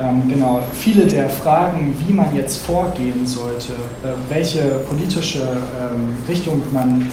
Ähm, 0.01 0.29
genau, 0.29 0.61
viele 0.73 1.07
der 1.07 1.29
Fragen, 1.29 1.95
wie 2.07 2.13
man 2.13 2.35
jetzt 2.35 2.65
vorgehen 2.65 3.27
sollte, 3.27 3.75
welche 4.31 4.63
politische 4.89 5.41
ähm, 5.41 6.17
Richtung 6.27 6.63
man 6.73 7.11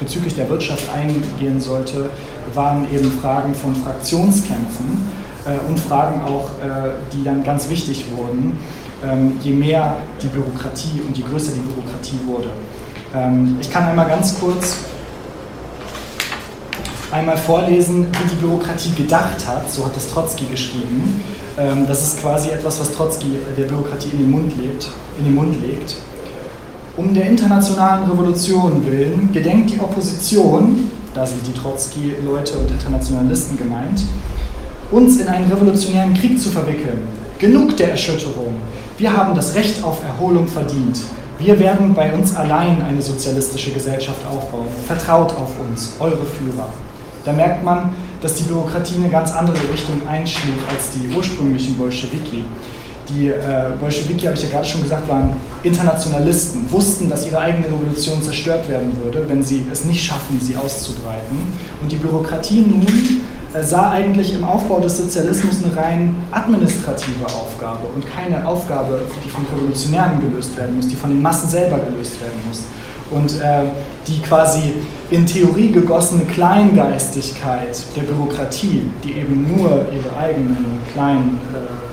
bezüglich 0.00 0.34
der 0.34 0.48
Wirtschaft 0.48 0.84
eingehen 0.92 1.60
sollte, 1.60 2.10
waren 2.54 2.86
eben 2.92 3.12
Fragen 3.20 3.54
von 3.54 3.74
Fraktionskämpfen 3.76 5.08
äh, 5.44 5.68
und 5.68 5.78
Fragen 5.78 6.22
auch, 6.22 6.50
äh, 6.62 6.90
die 7.12 7.22
dann 7.22 7.44
ganz 7.44 7.68
wichtig 7.68 8.06
wurden, 8.16 8.58
ähm, 9.04 9.38
je 9.42 9.52
mehr 9.52 9.98
die 10.20 10.26
Bürokratie 10.26 11.00
und 11.06 11.16
je 11.16 11.24
größer 11.24 11.52
die 11.52 11.60
Bürokratie 11.60 12.18
wurde. 12.26 12.50
Ähm, 13.14 13.56
ich 13.60 13.70
kann 13.70 13.84
einmal 13.84 14.08
ganz 14.08 14.38
kurz 14.38 14.76
einmal 17.10 17.36
vorlesen, 17.36 18.06
wie 18.06 18.28
die 18.28 18.36
Bürokratie 18.36 18.92
gedacht 18.92 19.46
hat, 19.46 19.70
so 19.70 19.84
hat 19.84 19.96
es 19.96 20.10
Trotzki 20.10 20.44
geschrieben. 20.46 21.22
Ähm, 21.58 21.86
das 21.86 22.02
ist 22.02 22.20
quasi 22.20 22.50
etwas, 22.50 22.80
was 22.80 22.92
Trotzki 22.92 23.38
der 23.56 23.64
Bürokratie 23.64 24.10
in 24.12 24.18
den 24.18 24.30
Mund, 24.30 24.56
lebt, 24.56 24.90
in 25.18 25.24
den 25.24 25.34
Mund 25.34 25.60
legt. 25.60 25.96
Um 26.96 27.14
der 27.14 27.26
internationalen 27.26 28.10
Revolution 28.10 28.84
willen 28.84 29.30
gedenkt 29.32 29.70
die 29.70 29.80
Opposition, 29.80 30.90
da 31.14 31.24
sind 31.24 31.46
die 31.46 31.52
Trotzki-Leute 31.52 32.58
und 32.58 32.70
Internationalisten 32.70 33.56
gemeint, 33.56 34.02
uns 34.90 35.20
in 35.20 35.28
einen 35.28 35.50
revolutionären 35.50 36.14
Krieg 36.14 36.40
zu 36.40 36.50
verwickeln. 36.50 37.02
Genug 37.38 37.76
der 37.76 37.92
Erschütterung. 37.92 38.56
Wir 38.98 39.16
haben 39.16 39.34
das 39.34 39.54
Recht 39.54 39.82
auf 39.84 40.02
Erholung 40.04 40.48
verdient. 40.48 41.00
Wir 41.38 41.58
werden 41.58 41.94
bei 41.94 42.12
uns 42.12 42.34
allein 42.34 42.82
eine 42.82 43.00
sozialistische 43.00 43.70
Gesellschaft 43.70 44.26
aufbauen. 44.26 44.66
Vertraut 44.86 45.32
auf 45.36 45.52
uns, 45.60 45.92
eure 46.00 46.26
Führer. 46.26 46.68
Da 47.24 47.32
merkt 47.32 47.64
man, 47.64 47.94
dass 48.20 48.34
die 48.34 48.42
Bürokratie 48.42 48.96
eine 48.96 49.08
ganz 49.08 49.32
andere 49.32 49.56
Richtung 49.72 50.06
einschlug 50.08 50.56
als 50.68 50.90
die 50.90 51.14
ursprünglichen 51.16 51.78
Bolschewiki. 51.78 52.44
Die 53.14 53.28
äh, 53.28 53.34
Bolschewiki, 53.80 54.26
habe 54.26 54.36
ich 54.36 54.44
ja 54.44 54.50
gerade 54.50 54.66
schon 54.66 54.82
gesagt, 54.82 55.08
waren 55.08 55.34
Internationalisten, 55.62 56.70
wussten, 56.70 57.08
dass 57.08 57.26
ihre 57.26 57.38
eigene 57.38 57.66
Revolution 57.66 58.22
zerstört 58.22 58.68
werden 58.68 58.92
würde, 59.02 59.28
wenn 59.28 59.42
sie 59.42 59.66
es 59.70 59.84
nicht 59.84 60.04
schaffen, 60.04 60.40
sie 60.40 60.56
auszubreiten. 60.56 61.38
Und 61.82 61.90
die 61.90 61.96
Bürokratie 61.96 62.60
nun 62.60 62.86
äh, 63.52 63.64
sah 63.64 63.90
eigentlich 63.90 64.32
im 64.32 64.44
Aufbau 64.44 64.78
des 64.78 64.98
Sozialismus 64.98 65.56
eine 65.64 65.76
rein 65.76 66.14
administrative 66.30 67.26
Aufgabe 67.26 67.88
und 67.94 68.04
keine 68.06 68.46
Aufgabe, 68.46 69.02
die 69.24 69.28
von 69.28 69.44
Revolutionären 69.52 70.20
gelöst 70.20 70.56
werden 70.56 70.76
muss, 70.76 70.86
die 70.86 70.96
von 70.96 71.10
den 71.10 71.20
Massen 71.20 71.48
selber 71.48 71.78
gelöst 71.78 72.20
werden 72.20 72.40
muss. 72.48 72.62
Und 73.10 73.40
äh, 73.40 73.64
die 74.06 74.20
quasi 74.20 74.74
in 75.10 75.26
Theorie 75.26 75.72
gegossene 75.72 76.26
Kleingeistigkeit 76.26 77.76
der 77.96 78.02
Bürokratie, 78.02 78.88
die 79.02 79.14
eben 79.14 79.48
nur 79.48 79.86
ihre 79.92 80.16
eigenen 80.16 80.78
kleinen 80.92 81.40
äh, 81.52 81.89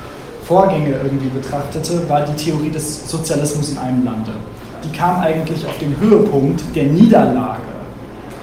Vorgänge 0.48 0.96
irgendwie 1.04 1.28
betrachtete, 1.28 2.08
war 2.08 2.22
die 2.22 2.34
Theorie 2.34 2.70
des 2.70 3.10
Sozialismus 3.10 3.72
in 3.72 3.78
einem 3.78 4.06
Lande. 4.06 4.32
Die 4.84 4.98
kam 4.98 5.20
eigentlich 5.20 5.66
auf 5.66 5.78
den 5.78 6.00
Höhepunkt 6.00 6.64
der 6.74 6.86
Niederlage 6.86 7.62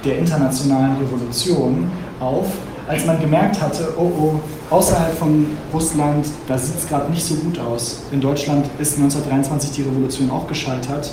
der 0.03 0.19
internationalen 0.19 0.97
Revolution 0.97 1.89
auf, 2.19 2.45
als 2.87 3.05
man 3.07 3.19
gemerkt 3.19 3.59
hatte, 3.59 3.93
oh 3.97 4.11
oh, 4.19 4.39
außerhalb 4.69 5.17
von 5.17 5.47
Russland, 5.73 6.27
da 6.47 6.55
sieht 6.57 6.77
es 6.77 6.87
gerade 6.87 7.11
nicht 7.11 7.25
so 7.25 7.33
gut 7.35 7.57
aus. 7.57 8.03
In 8.11 8.21
Deutschland 8.21 8.67
ist 8.77 8.97
1923 8.97 9.71
die 9.71 9.81
Revolution 9.81 10.29
auch 10.29 10.45
gescheitert. 10.45 11.11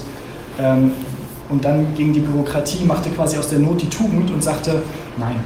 Ähm, 0.60 0.92
und 1.48 1.64
dann 1.64 1.94
ging 1.94 2.12
die 2.12 2.20
Bürokratie, 2.20 2.84
machte 2.84 3.08
quasi 3.10 3.38
aus 3.38 3.48
der 3.48 3.60
Not 3.60 3.80
die 3.80 3.88
Tugend 3.88 4.30
und 4.30 4.44
sagte, 4.44 4.82
nein, 5.16 5.36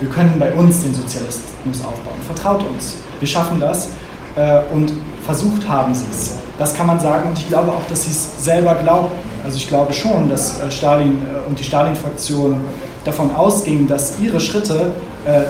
wir 0.00 0.08
können 0.08 0.34
bei 0.38 0.52
uns 0.54 0.82
den 0.82 0.94
Sozialismus 0.94 1.84
aufbauen. 1.84 2.16
Vertraut 2.26 2.64
uns, 2.66 2.96
wir 3.20 3.28
schaffen 3.28 3.60
das. 3.60 3.90
Äh, 4.36 4.60
und 4.72 4.92
versucht 5.24 5.68
haben 5.68 5.94
sie 5.94 6.06
es. 6.10 6.36
Das 6.58 6.74
kann 6.74 6.86
man 6.86 7.00
sagen 7.00 7.30
und 7.30 7.38
ich 7.38 7.48
glaube 7.48 7.70
auch, 7.70 7.86
dass 7.88 8.04
sie 8.04 8.10
es 8.10 8.44
selber 8.44 8.74
glaubten. 8.74 9.16
Also 9.44 9.56
ich 9.56 9.68
glaube 9.68 9.92
schon, 9.92 10.28
dass 10.28 10.60
äh, 10.60 10.70
Stalin 10.70 11.22
äh, 11.22 11.48
und 11.48 11.58
die 11.58 11.64
Stalin-Fraktion 11.64 12.60
davon 13.04 13.34
ausgingen, 13.34 13.86
dass 13.86 14.18
ihre 14.18 14.40
Schritte 14.40 14.92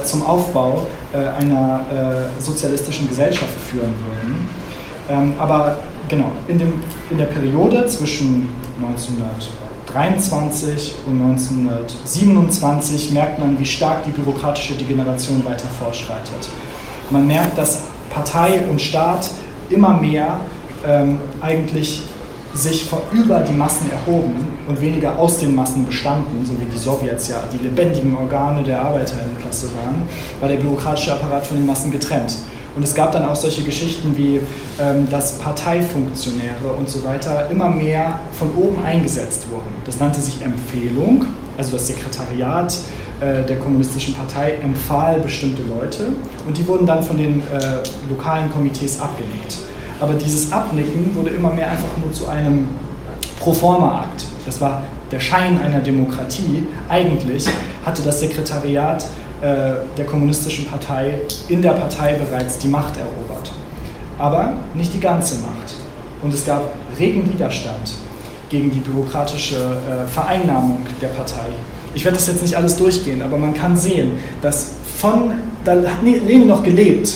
zum 0.04 0.24
Aufbau 0.24 0.86
einer 1.12 1.80
sozialistischen 2.38 3.08
Gesellschaft 3.08 3.52
führen 3.68 3.92
würden. 4.06 4.48
Ähm, 5.08 5.32
aber 5.38 5.78
genau, 6.08 6.32
in, 6.46 6.58
dem, 6.58 6.74
in 7.10 7.18
der 7.18 7.26
Periode 7.26 7.84
zwischen 7.86 8.48
1923 8.80 10.94
und 11.06 11.20
1927 11.22 13.10
merkt 13.12 13.40
man, 13.40 13.58
wie 13.58 13.66
stark 13.66 14.04
die 14.04 14.10
bürokratische 14.10 14.74
Degeneration 14.74 15.44
weiter 15.44 15.68
fortschreitet. 15.78 16.48
Man 17.10 17.26
merkt, 17.26 17.58
dass 17.58 17.82
Partei 18.14 18.62
und 18.70 18.80
Staat 18.80 19.30
immer 19.68 19.94
mehr 20.00 20.40
ähm, 20.86 21.18
eigentlich 21.40 22.02
sich 22.54 22.88
über 23.12 23.40
die 23.40 23.52
Massen 23.52 23.90
erhoben 23.90 24.46
und 24.68 24.80
weniger 24.80 25.18
aus 25.18 25.38
den 25.38 25.54
Massen 25.54 25.84
bestanden, 25.84 26.46
so 26.46 26.52
wie 26.60 26.66
die 26.66 26.78
Sowjets 26.78 27.28
ja 27.28 27.42
die 27.52 27.58
lebendigen 27.58 28.16
Organe 28.16 28.62
der 28.62 28.80
Arbeiterinnenklasse 28.80 29.66
waren, 29.74 30.02
war 30.40 30.48
der 30.48 30.56
bürokratische 30.56 31.12
Apparat 31.12 31.46
von 31.46 31.56
den 31.56 31.66
Massen 31.66 31.90
getrennt. 31.90 32.36
Und 32.76 32.82
es 32.82 32.94
gab 32.94 33.12
dann 33.12 33.24
auch 33.24 33.36
solche 33.36 33.62
Geschichten 33.62 34.16
wie, 34.16 34.40
ähm, 34.80 35.08
dass 35.10 35.38
Parteifunktionäre 35.38 36.72
und 36.76 36.88
so 36.88 37.04
weiter 37.04 37.48
immer 37.50 37.68
mehr 37.68 38.20
von 38.32 38.54
oben 38.54 38.84
eingesetzt 38.84 39.46
wurden. 39.50 39.74
Das 39.84 39.98
nannte 40.00 40.20
sich 40.20 40.42
Empfehlung, 40.42 41.26
also 41.56 41.72
das 41.72 41.86
Sekretariat 41.86 42.76
der 43.44 43.58
kommunistischen 43.58 44.14
Partei 44.14 44.58
empfahl 44.62 45.20
bestimmte 45.20 45.62
Leute 45.62 46.08
und 46.46 46.56
die 46.56 46.66
wurden 46.66 46.86
dann 46.86 47.02
von 47.02 47.16
den 47.16 47.40
äh, 47.40 47.78
lokalen 48.08 48.50
Komitees 48.50 49.00
abgelegt. 49.00 49.58
Aber 50.00 50.14
dieses 50.14 50.52
Abnicken 50.52 51.14
wurde 51.14 51.30
immer 51.30 51.52
mehr 51.52 51.70
einfach 51.70 51.96
nur 52.02 52.12
zu 52.12 52.28
einem 52.28 52.68
Proforma-Akt. 53.40 54.26
Das 54.44 54.60
war 54.60 54.82
der 55.10 55.20
Schein 55.20 55.60
einer 55.60 55.80
Demokratie. 55.80 56.66
Eigentlich 56.88 57.46
hatte 57.84 58.02
das 58.02 58.20
Sekretariat 58.20 59.04
äh, 59.40 59.74
der 59.96 60.06
kommunistischen 60.06 60.66
Partei 60.66 61.20
in 61.48 61.62
der 61.62 61.72
Partei 61.72 62.14
bereits 62.14 62.58
die 62.58 62.68
Macht 62.68 62.96
erobert. 62.96 63.52
Aber 64.18 64.54
nicht 64.74 64.94
die 64.94 65.00
ganze 65.00 65.36
Macht. 65.40 65.74
Und 66.22 66.32
es 66.32 66.44
gab 66.44 66.72
regen 66.98 67.30
Widerstand 67.32 67.94
gegen 68.48 68.70
die 68.70 68.80
bürokratische 68.80 69.56
äh, 69.56 70.06
Vereinnahmung 70.06 70.78
der 71.00 71.08
Partei. 71.08 71.50
Ich 71.94 72.04
werde 72.04 72.16
das 72.16 72.26
jetzt 72.26 72.42
nicht 72.42 72.56
alles 72.56 72.76
durchgehen, 72.76 73.22
aber 73.22 73.36
man 73.36 73.54
kann 73.54 73.76
sehen, 73.76 74.12
dass 74.42 74.72
von, 74.98 75.32
da 75.64 75.72
hat 75.72 76.02
Lenin 76.02 76.46
noch 76.46 76.62
gelebt, 76.62 77.14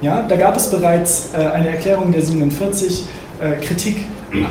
ja, 0.00 0.22
da 0.28 0.36
gab 0.36 0.56
es 0.56 0.70
bereits 0.70 1.30
äh, 1.32 1.38
eine 1.38 1.68
Erklärung 1.70 2.12
der 2.12 2.22
47, 2.22 3.04
äh, 3.40 3.64
Kritik 3.64 4.06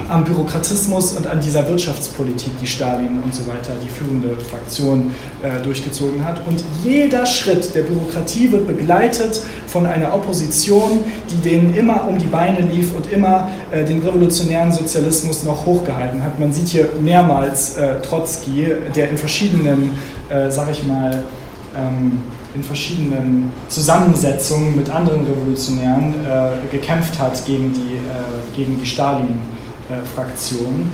am 0.09 0.23
Bürokratismus 0.23 1.13
und 1.13 1.27
an 1.27 1.39
dieser 1.39 1.67
Wirtschaftspolitik, 1.67 2.51
die 2.61 2.67
Stalin 2.67 3.21
und 3.23 3.33
so 3.33 3.45
weiter, 3.47 3.73
die 3.83 3.89
führende 3.89 4.35
Fraktion 4.37 5.13
äh, 5.41 5.61
durchgezogen 5.61 6.23
hat. 6.23 6.45
Und 6.47 6.63
jeder 6.83 7.25
Schritt 7.25 7.73
der 7.75 7.83
Bürokratie 7.83 8.51
wird 8.51 8.67
begleitet 8.67 9.41
von 9.67 9.85
einer 9.85 10.13
Opposition, 10.13 11.03
die 11.29 11.49
denen 11.49 11.73
immer 11.73 12.07
um 12.07 12.17
die 12.17 12.27
Beine 12.27 12.61
lief 12.61 12.95
und 12.95 13.11
immer 13.11 13.49
äh, 13.71 13.83
den 13.83 14.01
revolutionären 14.01 14.71
Sozialismus 14.71 15.43
noch 15.43 15.65
hochgehalten 15.65 16.23
hat. 16.23 16.39
Man 16.39 16.53
sieht 16.53 16.69
hier 16.69 16.89
mehrmals 17.01 17.77
äh, 17.77 18.01
Trotzki, 18.01 18.67
der 18.95 19.09
in 19.09 19.17
verschiedenen, 19.17 19.91
äh, 20.29 20.49
sag 20.49 20.71
ich 20.71 20.83
mal, 20.85 21.23
ähm, 21.75 22.21
in 22.55 22.63
verschiedenen 22.63 23.51
Zusammensetzungen 23.67 24.75
mit 24.75 24.89
anderen 24.89 25.25
Revolutionären 25.25 26.13
äh, 26.25 26.71
gekämpft 26.71 27.19
hat 27.19 27.43
gegen 27.45 27.73
die, 27.73 27.95
äh, 27.95 28.55
gegen 28.55 28.79
die 28.79 28.85
Stalin-Fraktion. 29.87 30.91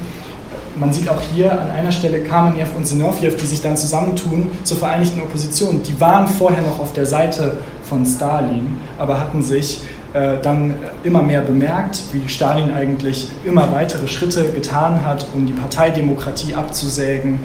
Man 0.75 0.93
sieht 0.93 1.09
auch 1.09 1.21
hier 1.33 1.51
an 1.51 1.71
einer 1.71 1.91
Stelle 1.91 2.21
Kamenev 2.21 2.69
und 2.75 2.85
Zinoviev, 2.85 3.35
die 3.37 3.45
sich 3.45 3.61
dann 3.61 3.75
zusammentun 3.75 4.51
zur 4.63 4.77
Vereinigten 4.77 5.21
Opposition. 5.21 5.81
Die 5.83 5.99
waren 5.99 6.27
vorher 6.27 6.61
noch 6.61 6.79
auf 6.79 6.93
der 6.93 7.05
Seite 7.05 7.57
von 7.83 8.05
Stalin, 8.05 8.77
aber 8.97 9.19
hatten 9.19 9.41
sich 9.41 9.81
äh, 10.13 10.37
dann 10.41 10.75
immer 11.03 11.21
mehr 11.21 11.41
bemerkt, 11.41 12.01
wie 12.13 12.27
Stalin 12.29 12.71
eigentlich 12.73 13.29
immer 13.43 13.71
weitere 13.71 14.07
Schritte 14.07 14.45
getan 14.51 15.05
hat, 15.05 15.27
um 15.33 15.45
die 15.45 15.53
Parteidemokratie 15.53 16.55
abzusägen 16.55 17.39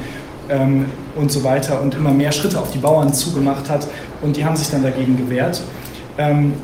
ähm, 0.48 0.86
und 1.16 1.32
so 1.32 1.44
weiter 1.44 1.80
und 1.82 1.94
immer 1.94 2.10
mehr 2.10 2.32
Schritte 2.32 2.58
auf 2.58 2.70
die 2.70 2.78
Bauern 2.78 3.12
zugemacht 3.12 3.68
hat 3.68 3.86
und 4.22 4.36
die 4.36 4.44
haben 4.44 4.56
sich 4.56 4.70
dann 4.70 4.82
dagegen 4.82 5.16
gewehrt. 5.16 5.62
Ähm, 6.16 6.54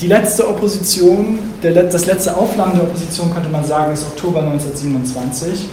die 0.00 0.08
letzte 0.08 0.48
Opposition, 0.48 1.38
der, 1.62 1.84
das 1.84 2.06
letzte 2.06 2.36
Auflagen 2.36 2.74
der 2.74 2.82
Opposition 2.82 3.32
könnte 3.32 3.48
man 3.48 3.64
sagen, 3.64 3.92
ist 3.92 4.04
Oktober 4.04 4.40
1927. 4.40 5.68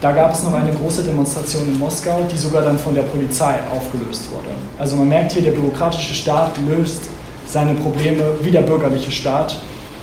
Da 0.00 0.12
gab 0.12 0.32
es 0.32 0.42
noch 0.44 0.54
eine 0.54 0.72
große 0.72 1.02
Demonstration 1.02 1.66
in 1.68 1.78
Moskau, 1.78 2.26
die 2.32 2.38
sogar 2.38 2.62
dann 2.62 2.78
von 2.78 2.94
der 2.94 3.02
Polizei 3.02 3.56
aufgelöst 3.70 4.30
wurde. 4.30 4.48
Also 4.78 4.96
man 4.96 5.08
merkt 5.08 5.32
hier, 5.32 5.42
der 5.42 5.50
bürokratische 5.50 6.14
Staat 6.14 6.52
löst 6.68 7.02
seine 7.46 7.74
Probleme 7.74 8.22
wie 8.42 8.50
der 8.50 8.62
bürgerliche 8.62 9.10
Staat, 9.10 9.60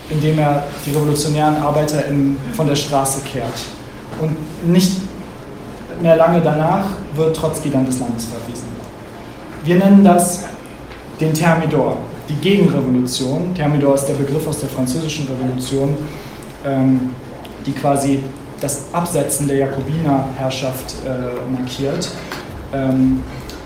indem 0.10 0.40
er 0.40 0.64
die 0.86 0.92
revolutionären 0.92 1.58
Arbeiter 1.58 2.06
in, 2.08 2.38
von 2.54 2.68
der 2.68 2.76
Straße 2.76 3.22
kehrt. 3.22 3.54
Und 4.22 4.36
nicht 4.70 4.92
mehr 6.02 6.18
lange 6.18 6.42
danach 6.42 6.86
wird 7.16 7.36
Trotzki 7.36 7.70
dann 7.70 7.86
des 7.86 8.00
Landes 8.00 8.26
verwiesen. 8.26 8.68
Wir 9.64 9.78
nennen 9.78 10.04
das 10.04 10.44
den 11.20 11.34
Thermidor. 11.34 11.98
Die 12.30 12.36
Gegenrevolution. 12.36 13.54
Thermidor 13.56 13.96
ist 13.96 14.06
der 14.06 14.16
Begriff 14.16 14.48
aus 14.48 14.60
der 14.60 14.70
französischen 14.70 15.28
Revolution, 15.28 15.96
ähm, 16.66 17.12
die 17.66 17.72
quasi 17.72 18.24
das 18.62 18.86
Absetzen 18.94 19.48
der 19.48 19.58
Jakobinerherrschaft 19.58 20.96
äh, 21.06 21.52
markiert. 21.52 22.10
Ähm, 22.74 23.22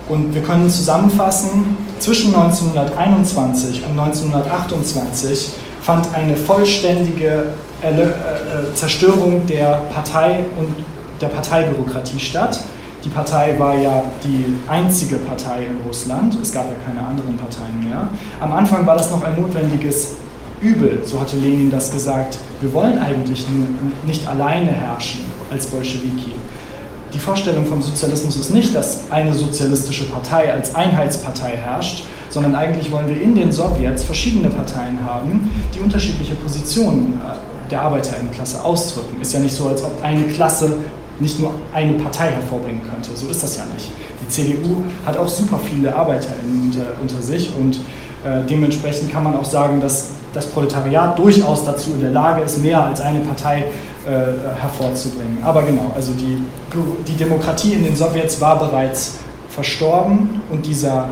und 0.07 0.33
wir 0.33 0.41
können 0.41 0.69
zusammenfassen, 0.69 1.77
zwischen 1.99 2.33
1921 2.33 3.83
und 3.85 3.99
1928 3.99 5.51
fand 5.81 6.13
eine 6.15 6.35
vollständige 6.35 7.53
Erle 7.81 8.03
äh, 8.03 8.73
Zerstörung 8.73 9.45
der 9.45 9.81
Partei 9.93 10.45
und 10.57 10.75
der 11.21 11.27
Parteibürokratie 11.27 12.19
statt. 12.19 12.59
Die 13.03 13.09
Partei 13.09 13.57
war 13.57 13.77
ja 13.77 14.03
die 14.23 14.57
einzige 14.67 15.15
Partei 15.17 15.67
in 15.67 15.77
Russland, 15.87 16.37
es 16.41 16.51
gab 16.51 16.65
ja 16.65 16.75
keine 16.85 17.05
anderen 17.05 17.37
Parteien 17.37 17.79
mehr. 17.81 18.09
Am 18.41 18.51
Anfang 18.51 18.85
war 18.85 18.97
das 18.97 19.09
noch 19.09 19.23
ein 19.23 19.39
notwendiges 19.39 20.15
Übel, 20.59 21.01
so 21.05 21.21
hatte 21.21 21.37
Lenin 21.37 21.71
das 21.71 21.91
gesagt. 21.91 22.37
Wir 22.59 22.73
wollen 22.73 22.99
eigentlich 22.99 23.45
nicht 24.05 24.27
alleine 24.27 24.71
herrschen 24.71 25.21
als 25.49 25.67
Bolschewiki. 25.67 26.33
Die 27.13 27.19
Vorstellung 27.19 27.65
vom 27.65 27.81
Sozialismus 27.81 28.35
ist 28.35 28.53
nicht, 28.53 28.75
dass 28.75 29.09
eine 29.09 29.33
sozialistische 29.33 30.03
Partei 30.05 30.53
als 30.53 30.75
Einheitspartei 30.75 31.55
herrscht, 31.55 32.03
sondern 32.29 32.53
eigentlich 32.53 32.91
wollen 32.91 33.07
wir 33.07 33.19
in 33.19 33.33
den 33.33 33.51
Sowjets 33.51 34.03
verschiedene 34.03 34.49
Parteien 34.49 34.99
haben, 35.03 35.49
die 35.73 35.79
unterschiedliche 35.79 36.35
Positionen 36.35 37.19
äh, 37.25 37.69
der 37.71 37.81
Arbeiterinnenklasse 37.81 38.63
ausdrücken. 38.63 39.19
Ist 39.21 39.33
ja 39.33 39.39
nicht 39.39 39.55
so, 39.55 39.67
als 39.67 39.83
ob 39.83 40.03
eine 40.03 40.23
Klasse 40.25 40.77
nicht 41.19 41.39
nur 41.39 41.53
eine 41.73 41.93
Partei 41.93 42.31
hervorbringen 42.31 42.81
könnte. 42.89 43.09
So 43.15 43.27
ist 43.27 43.43
das 43.43 43.57
ja 43.57 43.63
nicht. 43.73 43.91
Die 44.21 44.27
CDU 44.29 44.83
hat 45.05 45.17
auch 45.17 45.27
super 45.27 45.59
viele 45.59 45.95
ArbeiterInnen 45.95 46.71
unter, 46.71 46.85
unter 47.01 47.21
sich 47.21 47.51
und 47.57 47.77
äh, 48.23 48.43
dementsprechend 48.49 49.11
kann 49.11 49.23
man 49.23 49.35
auch 49.35 49.45
sagen, 49.45 49.81
dass 49.81 50.11
das 50.33 50.45
Proletariat 50.47 51.17
durchaus 51.17 51.65
dazu 51.65 51.91
in 51.91 52.01
der 52.01 52.11
Lage 52.11 52.41
ist, 52.43 52.61
mehr 52.61 52.83
als 52.83 53.01
eine 53.01 53.19
Partei 53.21 53.65
äh, 54.05 54.59
hervorzubringen. 54.59 55.39
Aber 55.43 55.63
genau, 55.63 55.91
also 55.95 56.13
die, 56.13 56.43
die 57.07 57.15
Demokratie 57.15 57.73
in 57.73 57.83
den 57.83 57.95
Sowjets 57.95 58.39
war 58.39 58.59
bereits 58.59 59.17
verstorben 59.49 60.41
und 60.51 60.65
dieser 60.65 61.09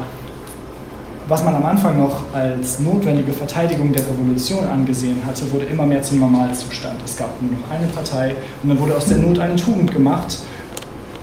was 1.27 1.43
man 1.43 1.55
am 1.55 1.65
Anfang 1.65 1.97
noch 1.97 2.33
als 2.33 2.79
notwendige 2.79 3.33
Verteidigung 3.33 3.91
der 3.91 4.03
Revolution 4.03 4.65
angesehen 4.65 5.21
hatte, 5.25 5.51
wurde 5.51 5.65
immer 5.65 5.85
mehr 5.85 6.01
zum 6.01 6.19
Normalzustand. 6.19 6.95
Es 7.03 7.17
gab 7.17 7.41
nur 7.41 7.51
noch 7.51 7.69
eine 7.69 7.87
Partei 7.87 8.35
und 8.63 8.69
dann 8.69 8.79
wurde 8.79 8.95
aus 8.95 9.05
der 9.05 9.17
Not 9.17 9.39
eine 9.39 9.55
Tugend 9.55 9.91
gemacht. 9.91 10.39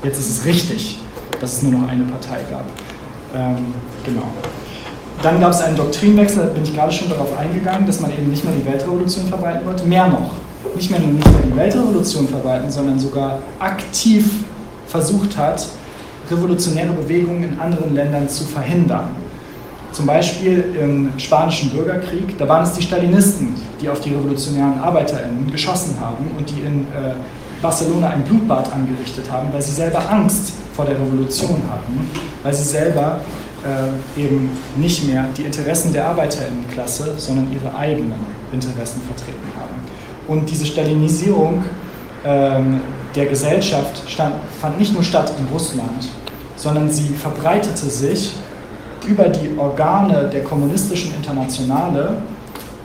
Jetzt 0.02 0.18
ist 0.18 0.28
es 0.28 0.44
richtig, 0.44 0.98
dass 1.40 1.54
es 1.54 1.62
nur 1.62 1.72
noch 1.72 1.88
eine 1.88 2.04
Partei 2.04 2.40
gab. 2.50 2.64
Ähm, 3.34 3.64
genau. 4.04 4.24
Dann 5.22 5.40
gab 5.40 5.52
es 5.52 5.62
einen 5.62 5.76
Doktrinwechsel, 5.76 6.44
da 6.44 6.50
bin 6.50 6.64
ich 6.64 6.74
gerade 6.74 6.92
schon 6.92 7.08
darauf 7.08 7.38
eingegangen, 7.38 7.86
dass 7.86 8.00
man 8.00 8.12
eben 8.12 8.28
nicht 8.28 8.44
mehr 8.44 8.52
die 8.54 8.66
Weltrevolution 8.66 9.26
verbreiten 9.26 9.64
wollte. 9.64 9.84
Mehr 9.86 10.06
noch, 10.06 10.32
nicht 10.76 10.90
mehr 10.90 11.00
nur 11.00 11.12
nicht 11.12 11.26
mehr 11.26 11.40
die 11.46 11.56
Weltrevolution 11.56 12.28
verbreiten, 12.28 12.70
sondern 12.70 12.98
sogar 12.98 13.38
aktiv 13.58 14.44
versucht 14.86 15.38
hat, 15.38 15.66
revolutionäre 16.30 16.92
Bewegungen 16.92 17.44
in 17.44 17.58
anderen 17.58 17.94
Ländern 17.94 18.28
zu 18.28 18.44
verhindern. 18.44 19.23
Zum 19.94 20.06
Beispiel 20.06 20.74
im 20.80 21.12
Spanischen 21.18 21.70
Bürgerkrieg, 21.70 22.36
da 22.36 22.48
waren 22.48 22.64
es 22.64 22.72
die 22.72 22.82
Stalinisten, 22.82 23.54
die 23.80 23.88
auf 23.88 24.00
die 24.00 24.10
revolutionären 24.10 24.80
ArbeiterInnen 24.80 25.48
geschossen 25.52 25.96
haben 26.00 26.32
und 26.36 26.50
die 26.50 26.62
in 26.62 26.80
äh, 26.80 27.14
Barcelona 27.62 28.08
ein 28.08 28.24
Blutbad 28.24 28.72
angerichtet 28.72 29.30
haben, 29.30 29.50
weil 29.52 29.62
sie 29.62 29.70
selber 29.70 30.02
Angst 30.10 30.54
vor 30.74 30.84
der 30.84 30.96
Revolution 30.96 31.62
hatten, 31.70 32.10
weil 32.42 32.52
sie 32.52 32.64
selber 32.64 33.20
äh, 33.62 34.20
eben 34.20 34.50
nicht 34.74 35.06
mehr 35.06 35.26
die 35.36 35.42
Interessen 35.42 35.92
der 35.92 36.08
Arbeiterinnenklasse, 36.08 37.14
sondern 37.16 37.52
ihre 37.52 37.72
eigenen 37.76 38.18
Interessen 38.50 39.00
vertreten 39.02 39.46
haben. 39.56 39.76
Und 40.26 40.50
diese 40.50 40.66
Stalinisierung 40.66 41.64
ähm, 42.24 42.80
der 43.14 43.26
Gesellschaft 43.26 44.10
stand, 44.10 44.34
fand 44.60 44.76
nicht 44.76 44.92
nur 44.92 45.04
statt 45.04 45.32
in 45.38 45.46
Russland, 45.52 46.08
sondern 46.56 46.90
sie 46.90 47.10
verbreitete 47.14 47.86
sich 47.86 48.34
über 49.06 49.28
die 49.28 49.56
Organe 49.58 50.28
der 50.32 50.44
kommunistischen 50.44 51.14
Internationale 51.14 52.16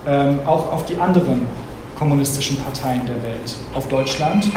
ähm, 0.08 0.40
auch 0.46 0.72
auf 0.72 0.86
die 0.86 0.98
anderen 0.98 1.46
kommunistischen 1.98 2.58
Parteien 2.58 3.06
der 3.06 3.22
Welt, 3.22 3.56
auf 3.76 3.88
Deutschland 3.90 4.50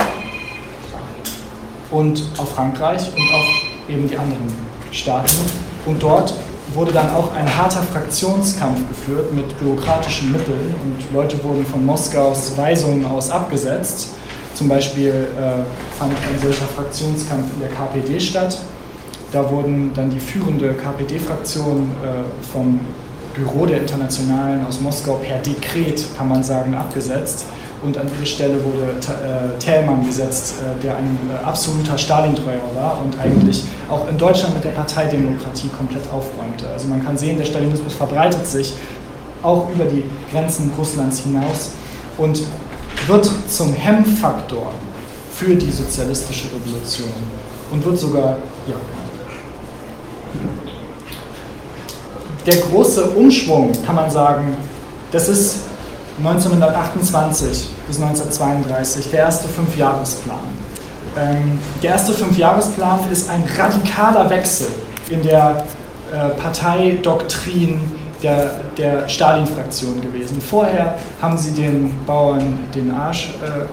und 1.90 2.22
auf 2.38 2.53
Frankreich 2.53 3.11
und 3.14 3.35
auf 3.35 3.44
eben 3.88 4.09
die 4.09 4.16
anderen 4.16 4.55
Staaten. 4.92 5.37
Und 5.85 6.03
dort 6.03 6.33
wurde 6.72 6.92
dann 6.92 7.11
auch 7.11 7.35
ein 7.35 7.59
harter 7.59 7.83
Fraktionskampf 7.83 8.88
geführt 8.88 9.33
mit 9.35 9.59
bürokratischen 9.59 10.33
Mitteln 10.33 10.75
und 10.83 11.12
Leute 11.12 11.42
wurden 11.42 11.66
von 11.66 11.85
Moskaus 11.85 12.57
Weisungen 12.57 13.05
aus 13.05 13.31
abgesetzt. 13.31 14.11
Zum 14.55 14.68
Beispiel 14.68 15.29
äh, 15.37 15.98
fand 15.98 16.12
ein 16.12 16.40
solcher 16.40 16.66
Fraktionskampf 16.77 17.53
in 17.55 17.61
der 17.61 17.70
KPD 17.70 18.20
statt 18.20 18.59
da 19.33 19.51
wurden 19.51 19.92
dann 19.95 20.11
die 20.11 20.21
führende 20.21 20.75
KPD-Fraktion 20.75 21.90
äh, 22.05 22.53
vom 22.53 22.81
Büro 23.35 23.64
der 23.64 23.79
Internationalen 23.79 24.64
aus 24.66 24.81
Moskau 24.81 25.14
per 25.14 25.38
Dekret, 25.38 26.05
kann 26.16 26.29
man 26.29 26.45
sagen, 26.45 26.75
abgesetzt. 26.75 27.47
Und 27.83 27.99
an 27.99 28.07
ihre 28.16 28.27
Stelle 28.27 28.62
wurde 28.62 28.92
äh, 28.92 29.59
Thälmann 29.59 30.07
gesetzt, 30.07 30.57
äh, 30.61 30.81
der 30.83 30.97
ein 30.97 31.18
äh, 31.29 31.45
absoluter 31.45 31.99
Stalin-Treuer 31.99 32.61
war 32.75 33.01
und 33.03 33.18
eigentlich 33.18 33.64
auch 33.90 34.07
in 34.09 34.16
Deutschland 34.18 34.55
mit 34.55 34.64
der 34.64 34.71
Parteidemokratie 34.71 35.68
komplett 35.77 36.05
aufräumte. 36.12 36.68
Also 36.68 36.87
man 36.87 37.05
kann 37.05 37.16
sehen, 37.16 37.38
der 37.38 37.45
Stalinismus 37.45 37.95
verbreitet 37.95 38.47
sich 38.47 38.75
auch 39.42 39.68
über 39.71 39.87
die 39.87 40.05
Grenzen 40.31 40.71
Russlands 40.79 41.21
hinaus 41.21 41.73
und 42.18 42.42
wird 43.09 43.29
zum 43.49 43.73
Hemmfaktor 43.73 44.73
für 45.33 45.57
die 45.57 45.71
sozialistische 45.71 46.49
Revolution 46.55 47.09
und 47.73 47.85
wird 47.85 47.99
sogar 47.99 48.37
ja, 48.68 48.77
der 52.47 52.57
große 52.57 53.05
Umschwung, 53.11 53.73
kann 53.87 53.95
man 53.95 54.11
sagen, 54.11 54.57
das 55.11 55.29
ist 55.29 55.61
1928 56.18 57.71
bis 57.87 58.01
1932, 58.01 59.11
der 59.11 59.21
erste 59.21 59.49
Fünfjahresplan. 59.49 60.38
Ähm, 61.18 61.59
der 61.83 61.90
erste 61.90 62.12
Fünfjahresplan 62.12 63.01
ist 63.11 63.29
ein 63.29 63.45
radikaler 63.57 64.29
Wechsel 64.31 64.68
in 65.11 65.23
der 65.23 65.64
äh, 66.12 66.29
Parteidoktrin 66.40 67.81
der, 68.23 68.61
der 68.79 69.09
Stalin-Fraktion 69.09 70.01
gewesen. 70.01 70.40
Vorher 70.40 70.97
haben 71.21 71.37
sie 71.37 71.53
den 71.53 71.95
Bauern 72.07 72.59
den 72.75 72.92
Arsch 72.92 73.31
äh, 73.42 73.66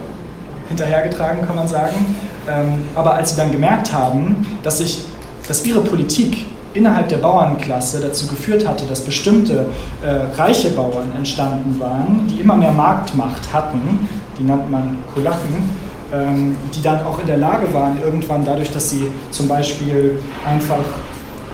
hinterhergetragen, 0.68 1.46
kann 1.46 1.56
man 1.56 1.68
sagen. 1.68 2.16
Ähm, 2.48 2.86
aber 2.96 3.14
als 3.14 3.32
sie 3.32 3.38
dann 3.38 3.52
gemerkt 3.52 3.94
haben, 3.94 4.60
dass, 4.64 4.80
sich, 4.80 5.06
dass 5.50 5.66
ihre 5.66 5.82
Politik 5.82 6.46
innerhalb 6.74 7.10
der 7.10 7.18
Bauernklasse 7.18 8.00
dazu 8.00 8.28
geführt 8.28 8.66
hatte, 8.68 8.86
dass 8.86 9.02
bestimmte 9.02 9.66
äh, 10.04 10.40
reiche 10.40 10.70
Bauern 10.70 11.12
entstanden 11.18 11.80
waren, 11.80 12.28
die 12.30 12.40
immer 12.40 12.56
mehr 12.56 12.72
Marktmacht 12.72 13.52
hatten, 13.52 14.08
die 14.38 14.44
nennt 14.44 14.70
man 14.70 14.98
Kulaken, 15.14 15.70
ähm, 16.14 16.56
die 16.74 16.82
dann 16.84 17.04
auch 17.04 17.20
in 17.20 17.26
der 17.26 17.38
Lage 17.38 17.74
waren, 17.74 18.00
irgendwann 18.00 18.46
dadurch, 18.46 18.72
dass 18.72 18.92
sie 18.92 19.08
zum 19.32 19.48
Beispiel 19.48 20.20
einfach 20.46 20.86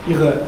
ihre 0.08 0.42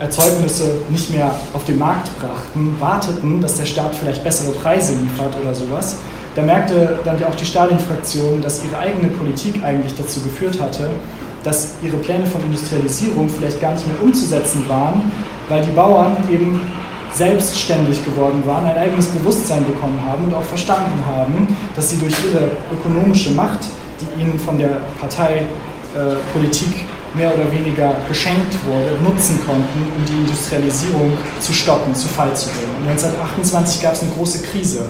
Erzeugnisse 0.00 0.76
nicht 0.88 1.10
mehr 1.10 1.34
auf 1.52 1.64
den 1.64 1.78
Markt 1.78 2.08
brachten, 2.18 2.74
warteten, 2.80 3.42
dass 3.42 3.58
der 3.58 3.66
Staat 3.66 3.94
vielleicht 3.94 4.24
bessere 4.24 4.52
Preise 4.52 4.94
liefert 4.94 5.34
oder 5.40 5.54
sowas. 5.54 5.98
Da 6.34 6.42
merkte 6.42 6.98
dann 7.04 7.22
auch 7.22 7.34
die 7.36 7.44
Stalin-Fraktion, 7.44 8.40
dass 8.40 8.64
ihre 8.64 8.78
eigene 8.78 9.08
Politik 9.08 9.62
eigentlich 9.62 9.94
dazu 9.96 10.20
geführt 10.20 10.60
hatte, 10.60 10.90
dass 11.44 11.74
ihre 11.82 11.96
Pläne 11.98 12.26
von 12.26 12.42
Industrialisierung 12.42 13.28
vielleicht 13.28 13.60
gar 13.60 13.72
nicht 13.74 13.86
mehr 13.86 14.02
umzusetzen 14.02 14.64
waren, 14.68 15.12
weil 15.48 15.62
die 15.62 15.72
Bauern 15.72 16.16
eben 16.30 16.60
selbstständig 17.12 18.04
geworden 18.04 18.42
waren, 18.44 18.64
ein 18.66 18.76
eigenes 18.76 19.06
Bewusstsein 19.06 19.64
bekommen 19.64 20.00
haben 20.04 20.24
und 20.24 20.34
auch 20.34 20.42
verstanden 20.42 21.04
haben, 21.06 21.56
dass 21.76 21.90
sie 21.90 21.98
durch 21.98 22.14
ihre 22.24 22.50
ökonomische 22.72 23.30
Macht, 23.30 23.60
die 24.00 24.20
ihnen 24.20 24.38
von 24.38 24.58
der 24.58 24.80
Parteipolitik 24.98 26.68
äh, 26.76 27.16
mehr 27.16 27.32
oder 27.32 27.50
weniger 27.52 27.94
geschenkt 28.08 28.54
wurde, 28.66 29.00
nutzen 29.02 29.38
konnten, 29.46 29.92
um 29.96 30.04
die 30.04 30.14
Industrialisierung 30.14 31.12
zu 31.38 31.52
stoppen, 31.52 31.94
zu 31.94 32.08
Fall 32.08 32.34
zu 32.34 32.48
bringen. 32.48 32.74
Und 32.80 32.88
1928 32.88 33.82
gab 33.82 33.92
es 33.92 34.02
eine 34.02 34.10
große 34.10 34.42
Krise 34.42 34.86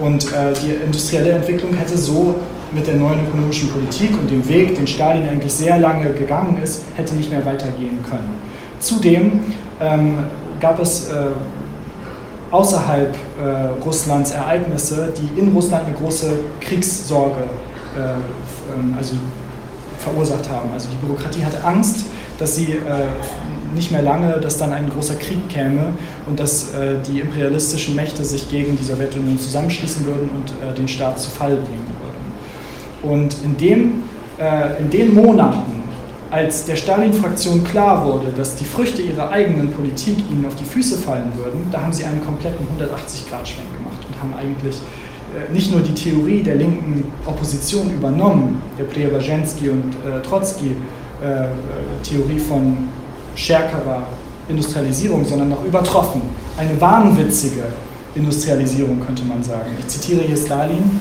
und 0.00 0.32
äh, 0.32 0.52
die 0.62 0.70
industrielle 0.84 1.32
Entwicklung 1.32 1.74
hätte 1.74 1.98
so 1.98 2.36
mit 2.72 2.86
der 2.86 2.96
neuen 2.96 3.26
ökonomischen 3.26 3.70
Politik 3.70 4.10
und 4.18 4.30
dem 4.30 4.46
Weg, 4.48 4.76
den 4.76 4.86
Stalin 4.86 5.28
eigentlich 5.28 5.52
sehr 5.52 5.78
lange 5.78 6.12
gegangen 6.12 6.60
ist, 6.62 6.84
hätte 6.94 7.14
nicht 7.14 7.30
mehr 7.30 7.44
weitergehen 7.44 7.98
können. 8.08 8.40
Zudem 8.78 9.40
ähm, 9.80 10.18
gab 10.60 10.80
es 10.80 11.08
äh, 11.08 11.26
außerhalb 12.50 13.14
äh, 13.14 13.82
Russlands 13.84 14.30
Ereignisse, 14.30 15.12
die 15.16 15.40
in 15.40 15.52
Russland 15.52 15.86
eine 15.86 15.94
große 15.94 16.38
Kriegssorge 16.60 17.44
äh, 17.96 18.00
ähm, 18.74 18.94
also 18.96 19.14
verursacht 19.98 20.48
haben. 20.50 20.70
Also 20.72 20.88
die 20.90 20.96
Bürokratie 21.04 21.44
hatte 21.44 21.62
Angst, 21.64 22.06
dass 22.38 22.56
sie 22.56 22.72
äh, 22.72 22.76
nicht 23.74 23.90
mehr 23.90 24.02
lange, 24.02 24.40
dass 24.40 24.58
dann 24.58 24.72
ein 24.72 24.88
großer 24.88 25.16
Krieg 25.16 25.48
käme 25.48 25.94
und 26.26 26.38
dass 26.38 26.72
äh, 26.74 26.96
die 27.06 27.20
imperialistischen 27.20 27.94
Mächte 27.94 28.24
sich 28.24 28.48
gegen 28.50 28.76
die 28.76 28.84
Sowjetunion 28.84 29.38
zusammenschließen 29.38 30.06
würden 30.06 30.30
und 30.30 30.50
äh, 30.62 30.74
den 30.74 30.88
Staat 30.88 31.20
zu 31.20 31.30
Fall 31.30 31.56
bringen. 31.56 31.95
Und 33.06 33.36
in, 33.44 33.56
dem, 33.56 34.02
äh, 34.38 34.80
in 34.80 34.90
den 34.90 35.14
Monaten, 35.14 35.82
als 36.30 36.64
der 36.64 36.76
Stalin-Fraktion 36.76 37.64
klar 37.64 38.04
wurde, 38.04 38.32
dass 38.36 38.56
die 38.56 38.64
Früchte 38.64 39.00
ihrer 39.00 39.30
eigenen 39.30 39.70
Politik 39.70 40.18
ihnen 40.30 40.44
auf 40.46 40.56
die 40.56 40.64
Füße 40.64 40.98
fallen 40.98 41.32
würden, 41.36 41.68
da 41.70 41.82
haben 41.82 41.92
sie 41.92 42.04
einen 42.04 42.24
kompletten 42.24 42.66
180-Grad-Schwenk 42.66 43.72
gemacht 43.76 44.04
und 44.08 44.20
haben 44.20 44.34
eigentlich 44.34 44.80
äh, 45.34 45.52
nicht 45.52 45.70
nur 45.70 45.80
die 45.80 45.94
Theorie 45.94 46.42
der 46.42 46.56
linken 46.56 47.04
Opposition 47.24 47.90
übernommen, 47.90 48.60
der 48.78 48.84
Preobrazhensky 48.84 49.70
und 49.70 49.94
äh, 50.04 50.20
Trotzki-Theorie 50.22 52.36
äh, 52.36 52.40
von 52.40 52.88
stärkerer 53.36 54.08
Industrialisierung, 54.48 55.24
sondern 55.24 55.50
noch 55.50 55.64
übertroffen. 55.64 56.22
Eine 56.56 56.80
wahnwitzige 56.80 57.64
Industrialisierung, 58.14 59.00
könnte 59.04 59.24
man 59.24 59.42
sagen. 59.42 59.70
Ich 59.78 59.88
zitiere 59.88 60.22
hier 60.22 60.36
Stalin. 60.36 61.00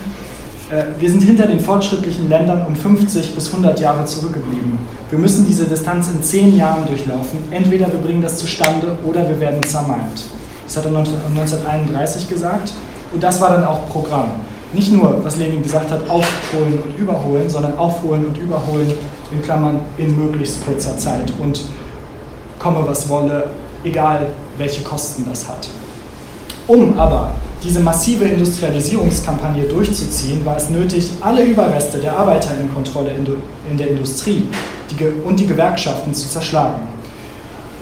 Wir 0.97 1.12
sind 1.12 1.21
hinter 1.21 1.45
den 1.45 1.60
fortschrittlichen 1.60 2.28
Ländern 2.28 2.65
um 2.65 2.75
50 2.75 3.36
bis 3.36 3.49
100 3.49 3.80
Jahre 3.80 4.04
zurückgeblieben. 4.06 4.80
Wir 5.12 5.19
müssen 5.19 5.45
diese 5.45 5.65
Distanz 5.65 6.10
in 6.10 6.23
10 6.23 6.58
Jahren 6.58 6.88
durchlaufen. 6.88 7.38
Entweder 7.51 7.91
wir 7.91 7.99
bringen 7.99 8.23
das 8.23 8.38
zustande 8.38 8.97
oder 9.06 9.30
wir 9.30 9.39
werden 9.39 9.62
zermalmt. 9.62 10.23
Das 10.65 10.78
hat 10.78 10.86
er 10.86 10.97
1931 10.97 12.28
gesagt. 12.28 12.73
Und 13.13 13.21
das 13.21 13.39
war 13.39 13.51
dann 13.51 13.63
auch 13.63 13.88
Programm. 13.89 14.32
Nicht 14.73 14.91
nur, 14.91 15.23
was 15.23 15.38
Lenin 15.38 15.62
gesagt 15.62 15.91
hat, 15.91 16.10
aufholen 16.10 16.80
und 16.84 16.97
überholen, 16.97 17.47
sondern 17.47 17.78
aufholen 17.78 18.25
und 18.25 18.38
überholen 18.38 18.91
in 19.32 19.41
Klammern 19.43 19.82
in 19.97 20.17
möglichst 20.17 20.65
kurzer 20.65 20.97
Zeit 20.97 21.32
und 21.39 21.65
komme 22.58 22.80
was 22.88 23.08
wolle, 23.08 23.51
egal 23.84 24.28
welche 24.58 24.84
Kosten 24.84 25.25
das 25.30 25.47
hat. 25.47 25.69
Um 26.67 26.97
aber 26.97 27.32
diese 27.63 27.80
massive 27.80 28.25
Industrialisierungskampagne 28.25 29.63
durchzuziehen, 29.63 30.45
war 30.45 30.58
es 30.58 30.69
nötig, 30.69 31.10
alle 31.21 31.43
Überreste 31.43 31.97
der 31.99 32.17
Arbeiterinnenkontrolle 32.17 33.12
in 33.69 33.78
der 33.78 33.89
Industrie 33.89 34.47
und 35.23 35.39
die 35.39 35.47
Gewerkschaften 35.47 36.13
zu 36.13 36.28
zerschlagen. 36.28 36.88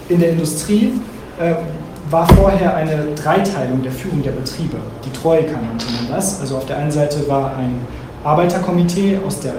In 0.08 0.20
der 0.20 0.30
Industrie 0.30 0.92
äh, 1.38 1.54
war 2.10 2.26
vorher 2.28 2.76
eine 2.76 3.06
Dreiteilung 3.14 3.82
der 3.82 3.92
Führung 3.92 4.22
der 4.22 4.32
Betriebe. 4.32 4.76
Die 5.04 5.10
Troika 5.10 5.52
nannte 5.52 5.86
man 5.96 6.14
das. 6.14 6.40
Also 6.40 6.56
auf 6.58 6.66
der 6.66 6.78
einen 6.78 6.90
Seite 6.90 7.26
war 7.28 7.56
ein 7.56 7.80
Arbeiterkomitee 8.22 9.18
aus 9.26 9.40
der 9.40 9.54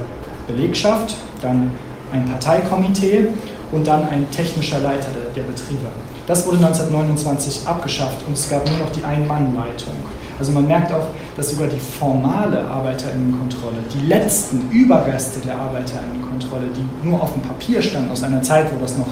Belegschaft, 0.48 1.16
dann 1.42 1.72
ein 2.12 2.26
Parteikomitee 2.26 3.28
und 3.72 3.88
dann 3.88 4.08
ein 4.10 4.30
technischer 4.30 4.80
Leiter 4.80 5.08
der 5.36 5.42
Betriebe. 5.42 5.88
Das 6.28 6.46
wurde 6.48 6.58
1929 6.58 7.68
abgeschafft 7.68 8.26
und 8.28 8.34
es 8.34 8.50
gab 8.50 8.68
nur 8.68 8.80
noch 8.80 8.92
die 8.92 9.04
Ein-Mann-Leitung. 9.04 9.94
Also 10.40 10.52
man 10.52 10.68
merkt 10.68 10.92
auch, 10.92 11.08
dass 11.38 11.52
sogar 11.52 11.68
die 11.68 11.80
formale 11.80 12.66
Arbeiterinnenkontrolle, 12.66 13.78
die 13.94 14.06
letzten 14.08 14.70
Überreste 14.72 15.40
der 15.40 15.58
Arbeiterinnenkontrolle, 15.58 16.66
die 16.76 17.08
nur 17.08 17.22
auf 17.22 17.34
dem 17.34 17.42
Papier 17.42 17.82
standen 17.82 18.12
aus 18.12 18.24
einer 18.24 18.42
Zeit, 18.42 18.68
wo 18.74 18.82
das 18.82 18.98
noch, 18.98 19.08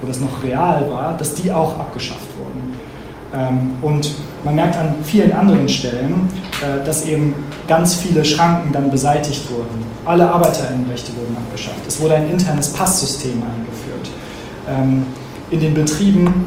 wo 0.00 0.08
das 0.08 0.18
noch 0.18 0.42
real 0.42 0.90
war, 0.90 1.16
dass 1.16 1.34
die 1.34 1.52
auch 1.52 1.78
abgeschafft 1.78 2.26
wurden. 2.38 2.74
Ähm, 3.34 3.72
und 3.82 4.14
man 4.44 4.54
merkt 4.54 4.76
an 4.76 4.94
vielen 5.04 5.32
anderen 5.32 5.68
Stellen, 5.68 6.28
äh, 6.62 6.84
dass 6.84 7.04
eben 7.04 7.34
ganz 7.68 7.96
viele 7.96 8.24
Schranken 8.24 8.72
dann 8.72 8.90
beseitigt 8.90 9.50
wurden. 9.50 9.84
Alle 10.04 10.28
Arbeiterinnenrechte 10.28 11.12
wurden 11.16 11.36
abgeschafft. 11.36 11.86
Es 11.86 12.00
wurde 12.00 12.14
ein 12.14 12.30
internes 12.30 12.72
Passsystem 12.72 13.42
eingeführt. 13.42 14.10
In 15.48 15.60
den 15.60 15.74
Betrieben 15.74 16.44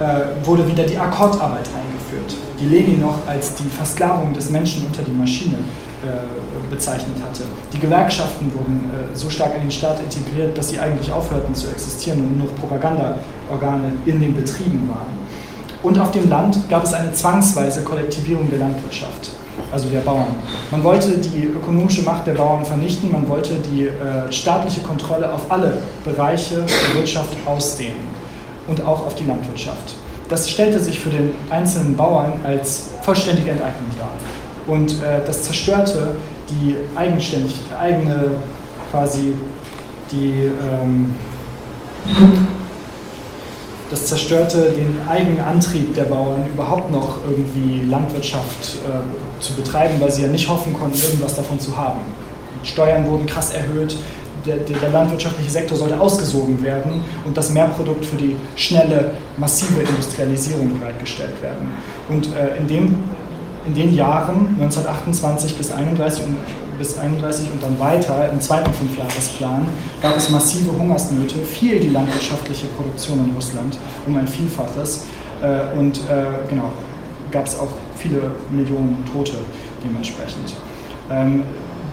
äh, 0.00 0.46
wurde 0.46 0.66
wieder 0.66 0.84
die 0.84 0.96
Akkordarbeit 0.96 1.68
eingeführt, 1.68 2.34
die 2.58 2.64
Lenin 2.64 3.02
noch 3.02 3.18
als 3.26 3.54
die 3.56 3.68
Versklavung 3.68 4.32
des 4.32 4.48
Menschen 4.48 4.86
unter 4.86 5.02
die 5.02 5.12
Maschine 5.12 5.56
äh, 6.02 6.70
bezeichnet 6.70 7.16
hatte. 7.22 7.42
Die 7.74 7.78
Gewerkschaften 7.78 8.50
wurden 8.54 8.90
so 9.12 9.28
stark 9.28 9.54
in 9.56 9.62
den 9.62 9.70
Staat 9.70 10.00
integriert, 10.00 10.56
dass 10.56 10.70
sie 10.70 10.78
eigentlich 10.78 11.12
aufhörten 11.12 11.54
zu 11.54 11.68
existieren 11.68 12.20
und 12.20 12.38
nur 12.38 12.46
noch 12.46 12.54
Propagandaorgane 12.56 13.92
in 14.06 14.20
den 14.20 14.34
Betrieben 14.34 14.88
waren. 14.88 15.18
Und 15.82 15.98
auf 15.98 16.10
dem 16.12 16.28
Land 16.30 16.68
gab 16.70 16.84
es 16.84 16.94
eine 16.94 17.12
zwangsweise 17.12 17.82
Kollektivierung 17.82 18.48
der 18.48 18.60
Landwirtschaft, 18.60 19.30
also 19.70 19.88
der 19.90 20.00
Bauern. 20.00 20.34
Man 20.70 20.82
wollte 20.82 21.18
die 21.18 21.44
ökonomische 21.44 22.02
Macht 22.02 22.26
der 22.26 22.32
Bauern 22.32 22.64
vernichten, 22.64 23.12
man 23.12 23.28
wollte 23.28 23.56
die 23.70 23.84
äh, 23.84 24.32
staatliche 24.32 24.80
Kontrolle 24.80 25.32
auf 25.32 25.50
alle 25.50 25.82
Bereiche 26.04 26.64
der 26.64 26.94
Wirtschaft 26.98 27.36
ausdehnen 27.44 28.17
und 28.68 28.84
auch 28.84 29.06
auf 29.06 29.14
die 29.14 29.24
Landwirtschaft. 29.24 29.96
Das 30.28 30.48
stellte 30.48 30.78
sich 30.78 31.00
für 31.00 31.10
den 31.10 31.32
einzelnen 31.50 31.96
Bauern 31.96 32.40
als 32.44 32.90
vollständige 33.02 33.50
Enteignung 33.50 33.90
dar. 33.98 34.10
Und 34.66 35.02
äh, 35.02 35.24
das 35.26 35.42
zerstörte 35.42 36.16
die 36.50 36.76
eigenständig, 36.94 37.56
eigene 37.78 38.32
quasi 38.90 39.34
die 40.12 40.50
ähm, 40.70 41.14
das 43.90 44.06
zerstörte 44.06 44.70
den 44.72 45.00
eigenen 45.08 45.40
Antrieb 45.40 45.94
der 45.94 46.04
Bauern, 46.04 46.46
überhaupt 46.52 46.90
noch 46.90 47.18
irgendwie 47.26 47.84
Landwirtschaft 47.88 48.76
äh, 48.86 49.42
zu 49.42 49.54
betreiben, 49.54 49.94
weil 49.98 50.10
sie 50.10 50.22
ja 50.22 50.28
nicht 50.28 50.48
hoffen 50.48 50.74
konnten, 50.74 51.00
irgendwas 51.00 51.34
davon 51.36 51.58
zu 51.58 51.76
haben. 51.76 52.00
Steuern 52.64 53.06
wurden 53.06 53.26
krass 53.26 53.52
erhöht, 53.52 53.96
der, 54.56 54.78
der, 54.80 54.90
landwirtschaftliche 54.90 55.50
Sektor 55.50 55.76
sollte 55.76 56.00
ausgesogen 56.00 56.62
werden 56.62 57.02
und 57.24 57.36
das 57.36 57.50
Mehrprodukt 57.50 58.04
für 58.04 58.16
die 58.16 58.36
schnelle, 58.56 59.12
massive 59.36 59.80
Industrialisierung 59.80 60.78
bereitgestellt 60.78 61.40
werden. 61.42 61.68
Und 62.08 62.34
äh, 62.34 62.56
in, 62.56 62.66
dem, 62.66 63.04
in 63.66 63.74
den 63.74 63.94
Jahren 63.94 64.56
1928 64.60 65.56
bis 65.56 65.70
1931 65.70 66.24
und 66.24 66.36
bis 66.78 66.96
31 66.96 67.50
und 67.52 67.62
dann 67.62 67.78
weiter 67.80 68.30
im 68.30 68.40
zweiten 68.40 68.72
Fünfjahresplan 68.72 69.66
gab 70.00 70.16
es 70.16 70.30
massive 70.30 70.70
Hungersnöte, 70.78 71.38
fiel 71.40 71.80
die 71.80 71.88
landwirtschaftliche 71.88 72.66
Produktion 72.68 73.24
in 73.26 73.34
Russland 73.34 73.76
um 74.06 74.16
ein 74.16 74.28
Vielfaches 74.28 75.04
äh, 75.42 75.76
und 75.76 75.98
äh, 76.08 76.48
genau, 76.48 76.72
gab 77.32 77.46
es 77.46 77.58
auch 77.58 77.68
viele 77.96 78.30
Millionen 78.50 79.04
Tote 79.12 79.38
dementsprechend. 79.84 80.54
Ähm, 81.10 81.42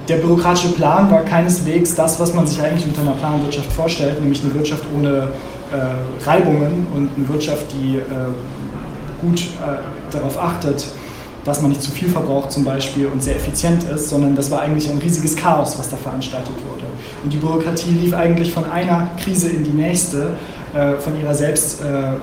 der 0.08 0.18
bürokratische 0.18 0.70
Plan 0.70 1.10
war 1.10 1.24
keineswegs 1.24 1.96
das, 1.96 2.20
was 2.20 2.34
man 2.34 2.46
sich 2.46 2.62
eigentlich 2.62 2.86
unter 2.86 3.02
einer 3.02 3.14
Planwirtschaft 3.14 3.72
vorstellt, 3.72 4.22
nämlich 4.22 4.44
eine 4.44 4.54
Wirtschaft 4.54 4.84
ohne 4.96 5.30
äh, 5.72 6.26
Reibungen 6.26 6.88
und 6.94 7.10
eine 7.16 7.28
Wirtschaft, 7.28 7.66
die 7.74 7.98
äh, 7.98 8.02
gut 9.22 9.40
äh, 9.40 10.14
darauf 10.14 10.38
achtet, 10.38 10.86
dass 11.44 11.62
man 11.62 11.72
nicht 11.72 11.82
zu 11.82 11.92
viel 11.92 12.10
verbraucht 12.10 12.52
zum 12.52 12.64
Beispiel 12.64 13.08
und 13.08 13.22
sehr 13.22 13.36
effizient 13.36 13.84
ist, 13.84 14.10
sondern 14.10 14.36
das 14.36 14.50
war 14.52 14.62
eigentlich 14.62 14.90
ein 14.90 14.98
riesiges 14.98 15.36
Chaos, 15.36 15.78
was 15.78 15.90
da 15.90 15.98
veranstaltet 15.98 16.56
wurde. 16.70 16.86
Und 17.24 17.32
die 17.32 17.38
Bürokratie 17.38 17.92
lief 17.92 18.14
eigentlich 18.14 18.52
von 18.52 18.70
einer 18.70 19.10
Krise 19.24 19.50
in 19.50 19.64
die 19.64 19.72
nächste, 19.72 20.34
äh, 20.74 20.94
von 20.96 21.20
ihrer 21.20 21.34
selbst, 21.34 21.82
äh, 21.82 22.18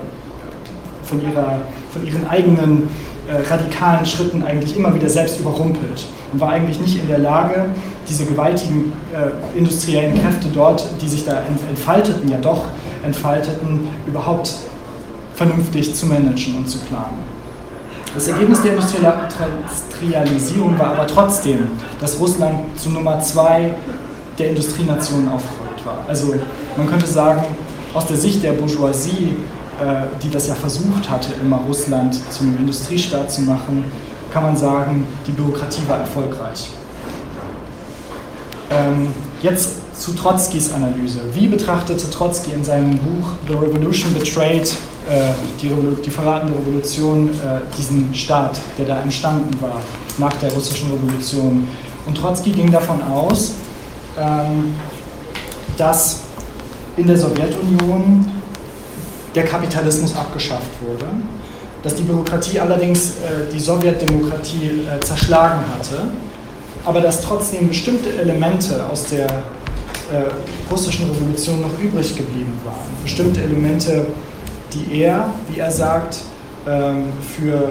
von, 1.05 1.23
ihrer, 1.23 1.61
von 1.92 2.07
ihren 2.07 2.27
eigenen 2.29 2.88
äh, 3.29 3.49
radikalen 3.49 4.07
Schritten 4.07 4.42
eigentlich 4.45 4.77
immer 4.77 4.95
wieder 4.95 5.09
selbst 5.09 5.40
überrumpelt 5.40 6.05
und 6.33 6.40
war 6.40 6.51
eigentlich 6.51 6.81
nicht 6.81 6.99
in 6.99 7.09
der 7.09 7.18
Lage, 7.18 7.66
diese 8.09 8.25
gewaltigen 8.25 8.92
äh, 9.12 9.59
industriellen 9.59 10.21
Kräfte 10.21 10.49
dort, 10.53 10.85
die 11.01 11.09
sich 11.09 11.25
da 11.25 11.42
entfalteten, 11.68 12.31
ja 12.31 12.38
doch 12.38 12.64
entfalteten, 13.05 13.88
überhaupt 14.07 14.55
vernünftig 15.35 15.95
zu 15.95 16.07
managen 16.07 16.57
und 16.57 16.68
zu 16.68 16.79
planen. 16.79 17.33
Das 18.14 18.29
Ergebnis 18.29 18.61
der 18.61 18.75
Industrialisierung 18.75 20.79
war 20.79 20.88
aber 20.88 21.07
trotzdem, 21.07 21.68
dass 21.99 22.21
Russland 22.21 22.79
zu 22.79 22.90
Nummer 22.90 23.18
zwei 23.21 23.75
der 24.38 24.51
Industrienationen 24.51 25.31
aufgerückt 25.31 25.87
war. 25.87 26.05
Also 26.07 26.35
man 26.77 26.87
könnte 26.87 27.07
sagen, 27.07 27.42
aus 27.95 28.07
der 28.07 28.18
Sicht 28.18 28.42
der 28.42 28.53
Bourgeoisie, 28.53 29.37
äh, 29.81 30.03
die 30.23 30.31
das 30.31 30.49
ja 30.49 30.55
versucht 30.55 31.09
hatte, 31.09 31.33
immer 31.40 31.61
Russland 31.66 32.21
zum 32.31 32.55
Industriestaat 32.59 33.31
zu 33.31 33.40
machen, 33.42 33.85
kann 34.33 34.42
man 34.45 34.57
sagen, 34.57 35.07
die 35.27 35.33
Bürokratie 35.33 35.83
war 35.87 35.99
erfolgreich. 35.99 36.71
Ähm, 38.71 39.09
jetzt 39.42 39.83
zu 40.01 40.12
Trotzkis 40.14 40.73
Analyse. 40.73 41.21
Wie 41.35 41.47
betrachtete 41.47 42.09
Trotzki 42.11 42.53
in 42.53 42.64
seinem 42.64 42.99
Buch 42.99 43.33
The 43.47 43.55
Revolution 43.55 44.14
Betrayed 44.14 44.75
äh, 45.09 45.33
die, 45.61 45.71
die 46.05 46.11
verratene 46.11 46.53
Revolution, 46.57 47.29
äh, 47.31 47.61
diesen 47.77 48.14
Staat, 48.14 48.59
der 48.79 48.87
da 48.87 49.01
entstanden 49.01 49.61
war 49.61 49.81
nach 50.18 50.33
der 50.35 50.53
russischen 50.53 50.90
Revolution. 50.92 51.68
Und 52.07 52.16
Trotzki 52.16 52.51
ging 52.51 52.71
davon 52.71 53.03
aus, 53.03 53.53
ähm, 54.18 54.75
dass 55.77 56.21
in 56.97 57.07
der 57.07 57.18
Sowjetunion 57.18 58.31
der 59.35 59.45
Kapitalismus 59.45 60.14
abgeschafft 60.14 60.71
wurde, 60.81 61.07
dass 61.83 61.95
die 61.95 62.03
Bürokratie 62.03 62.61
allerdings 62.61 63.11
äh, 63.11 63.53
die 63.53 63.59
Sowjetdemokratie 63.59 64.83
zerschlagen 65.01 65.64
hatte, 65.77 66.09
aber 66.85 67.01
dass 67.01 67.21
trotzdem 67.21 67.68
bestimmte 67.68 68.12
Elemente 68.12 68.85
aus 68.90 69.05
der 69.07 69.27
äh, 70.12 70.25
russischen 70.71 71.09
Revolution 71.11 71.62
noch 71.62 71.79
übrig 71.79 72.14
geblieben 72.16 72.53
waren. 72.64 72.75
Bestimmte 73.03 73.42
Elemente, 73.42 74.07
die 74.73 75.01
er, 75.01 75.33
wie 75.49 75.59
er 75.59 75.71
sagt, 75.71 76.18
ähm, 76.66 77.05
für 77.37 77.71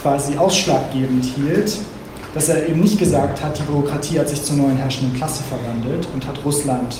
quasi 0.00 0.36
ausschlaggebend 0.36 1.24
hielt, 1.24 1.78
dass 2.34 2.48
er 2.48 2.68
eben 2.68 2.80
nicht 2.80 2.98
gesagt 2.98 3.42
hat, 3.42 3.58
die 3.58 3.62
Bürokratie 3.62 4.18
hat 4.18 4.28
sich 4.28 4.42
zur 4.42 4.56
neuen 4.56 4.76
herrschenden 4.76 5.16
Klasse 5.16 5.42
verwandelt 5.44 6.08
und 6.12 6.26
hat 6.26 6.44
Russland 6.44 6.96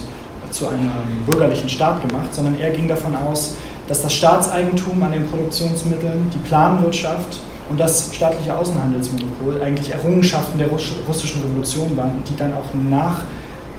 zu 0.51 0.69
einem 0.69 0.91
bürgerlichen 1.27 1.69
Staat 1.69 2.09
gemacht, 2.09 2.33
sondern 2.33 2.59
er 2.61 2.71
ging 2.71 2.87
davon 2.87 3.17
aus, 3.17 3.57
dass 3.89 4.03
das 4.03 4.13
Staatseigentum 4.15 5.03
an 5.03 5.13
den 5.13 5.27
Produktionsmitteln, 5.27 6.31
die 6.33 6.39
Planwirtschaft 6.49 7.41
und 7.69 7.79
das 7.81 8.15
staatliche 8.15 8.57
Außenhandelsmonopol 8.57 9.61
eigentlich 9.63 9.93
Errungenschaften 9.93 10.59
der 10.59 10.69
russischen 10.69 11.43
Revolution 11.43 11.97
waren, 11.97 12.23
die 12.29 12.37
dann 12.37 12.53
auch 12.55 12.73
nach 12.75 13.23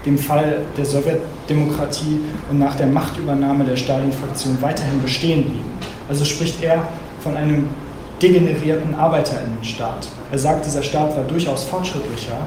dem 0.06 0.18
Fall 0.18 0.62
der 0.78 0.86
Sowjetdemokratie 0.86 2.20
und 2.50 2.60
nach 2.60 2.76
der 2.76 2.88
Machtübernahme 2.88 3.64
der 3.64 3.76
Stalin-Fraktion 3.76 4.58
weiterhin 4.62 5.02
bestehen 5.02 5.44
blieben. 5.46 5.72
Also 6.08 6.26
spricht 6.26 6.64
er 6.64 6.88
von 7.22 7.36
einem 7.36 7.70
degenerierten 8.22 8.94
Arbeiterinnenstaat. 8.96 10.08
Er 10.32 10.40
sagt, 10.40 10.66
dieser 10.66 10.84
Staat 10.84 11.16
war 11.18 11.24
durchaus 11.24 11.64
fortschrittlicher 11.66 12.38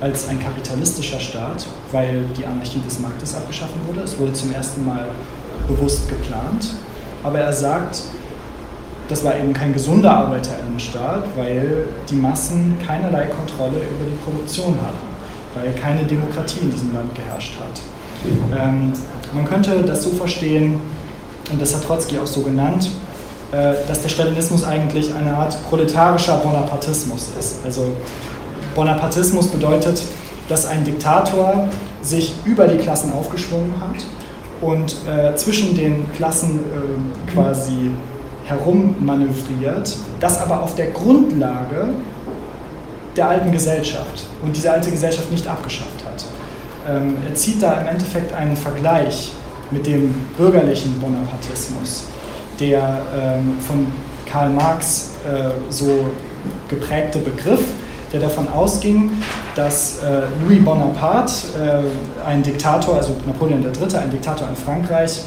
als 0.00 0.28
ein 0.28 0.38
kapitalistischer 0.38 1.18
Staat, 1.18 1.66
weil 1.90 2.24
die 2.36 2.44
Anarchie 2.44 2.80
des 2.84 2.98
Marktes 3.00 3.34
abgeschaffen 3.34 3.80
wurde. 3.86 4.00
Es 4.00 4.18
wurde 4.18 4.34
zum 4.34 4.52
ersten 4.52 4.84
Mal 4.84 5.08
bewusst 5.66 6.08
geplant. 6.08 6.74
Aber 7.26 7.40
er 7.40 7.52
sagt, 7.52 8.04
das 9.08 9.24
war 9.24 9.36
eben 9.36 9.52
kein 9.52 9.72
gesunder 9.72 10.12
Arbeiterinnenstaat, 10.12 11.24
weil 11.34 11.88
die 12.08 12.14
Massen 12.14 12.76
keinerlei 12.86 13.26
Kontrolle 13.26 13.78
über 13.78 14.08
die 14.08 14.16
Produktion 14.24 14.76
hatten, 14.76 15.08
weil 15.56 15.72
keine 15.74 16.04
Demokratie 16.04 16.60
in 16.60 16.70
diesem 16.70 16.94
Land 16.94 17.12
geherrscht 17.16 17.54
hat. 17.58 17.80
Ähm, 18.56 18.92
man 19.32 19.44
könnte 19.44 19.82
das 19.82 20.04
so 20.04 20.10
verstehen, 20.10 20.80
und 21.50 21.60
das 21.60 21.74
hat 21.74 21.84
Trotzki 21.84 22.16
auch 22.16 22.26
so 22.28 22.42
genannt, 22.42 22.92
äh, 23.50 23.74
dass 23.88 24.02
der 24.02 24.08
Stalinismus 24.08 24.62
eigentlich 24.62 25.12
eine 25.12 25.36
Art 25.36 25.58
proletarischer 25.68 26.36
Bonapartismus 26.36 27.30
ist. 27.36 27.56
Also 27.64 27.88
Bonapartismus 28.76 29.48
bedeutet, 29.48 30.00
dass 30.48 30.64
ein 30.64 30.84
Diktator 30.84 31.68
sich 32.02 32.34
über 32.44 32.68
die 32.68 32.78
Klassen 32.78 33.12
aufgeschwungen 33.12 33.74
hat 33.80 34.04
und 34.66 34.96
äh, 35.06 35.34
zwischen 35.36 35.76
den 35.76 36.12
Klassen 36.12 36.58
äh, 36.58 37.32
quasi 37.32 37.92
herummanövriert, 38.46 39.96
das 40.18 40.40
aber 40.40 40.62
auf 40.62 40.74
der 40.74 40.88
Grundlage 40.88 41.88
der 43.16 43.28
alten 43.28 43.52
Gesellschaft 43.52 44.26
und 44.42 44.56
diese 44.56 44.72
alte 44.72 44.90
Gesellschaft 44.90 45.30
nicht 45.30 45.46
abgeschafft 45.46 46.04
hat. 46.04 46.24
Ähm, 46.88 47.16
er 47.28 47.34
zieht 47.34 47.62
da 47.62 47.80
im 47.80 47.86
Endeffekt 47.86 48.32
einen 48.32 48.56
Vergleich 48.56 49.32
mit 49.70 49.86
dem 49.86 50.14
bürgerlichen 50.36 50.98
Bonapartismus, 51.00 52.04
der 52.58 53.02
ähm, 53.16 53.58
von 53.60 53.86
Karl 54.26 54.50
Marx 54.50 55.12
äh, 55.24 55.50
so 55.70 56.06
geprägte 56.68 57.20
Begriff, 57.20 57.62
der 58.12 58.20
davon 58.20 58.48
ausging, 58.48 59.10
dass 59.54 59.98
äh, 59.98 60.22
Louis 60.44 60.64
Bonaparte, 60.64 61.32
äh, 61.58 62.26
ein 62.26 62.42
Diktator, 62.42 62.96
also 62.96 63.16
Napoleon 63.26 63.62
III., 63.62 63.96
ein 63.98 64.10
Diktator 64.10 64.48
in 64.48 64.56
Frankreich, 64.56 65.22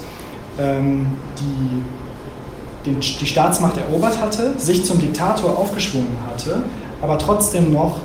ähm, 0.60 1.08
die, 1.40 2.90
den, 2.90 3.00
die 3.00 3.26
Staatsmacht 3.26 3.78
erobert 3.78 4.20
hatte, 4.22 4.54
sich 4.58 4.86
zum 4.86 5.00
Diktator 5.00 5.58
aufgeschwungen 5.58 6.18
hatte, 6.32 6.64
aber 7.02 7.18
trotzdem 7.18 7.74
noch 7.74 7.98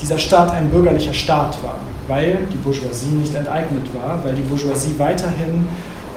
dieser 0.00 0.18
Staat 0.18 0.52
ein 0.52 0.70
bürgerlicher 0.70 1.14
Staat 1.14 1.62
war, 1.62 1.76
weil 2.06 2.46
die 2.52 2.56
Bourgeoisie 2.56 3.08
nicht 3.08 3.34
enteignet 3.34 3.86
war, 3.94 4.22
weil 4.22 4.34
die 4.34 4.42
Bourgeoisie 4.42 4.94
weiterhin, 4.98 5.66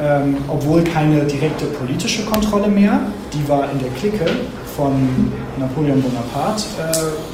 ähm, 0.01 0.37
obwohl 0.47 0.83
keine 0.83 1.23
direkte 1.23 1.65
politische 1.65 2.25
Kontrolle 2.25 2.67
mehr, 2.67 2.99
die 3.33 3.47
war 3.49 3.71
in 3.71 3.79
der 3.79 3.89
Clique 3.91 4.25
von 4.75 5.31
Napoleon 5.57 6.01
Bonaparte, 6.01 6.63
äh, 6.79 7.30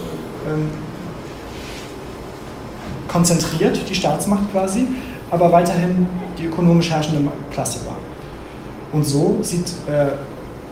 konzentriert, 3.08 3.90
die 3.90 3.96
Staatsmacht 3.96 4.52
quasi, 4.52 4.88
aber 5.32 5.52
weiterhin 5.52 6.08
die 6.38 6.46
ökonomisch 6.46 6.90
herrschende 6.90 7.32
Klasse 7.52 7.80
war. 7.86 7.98
Und 8.92 9.04
so 9.04 9.40
sieht 9.42 9.68
äh, 9.88 10.12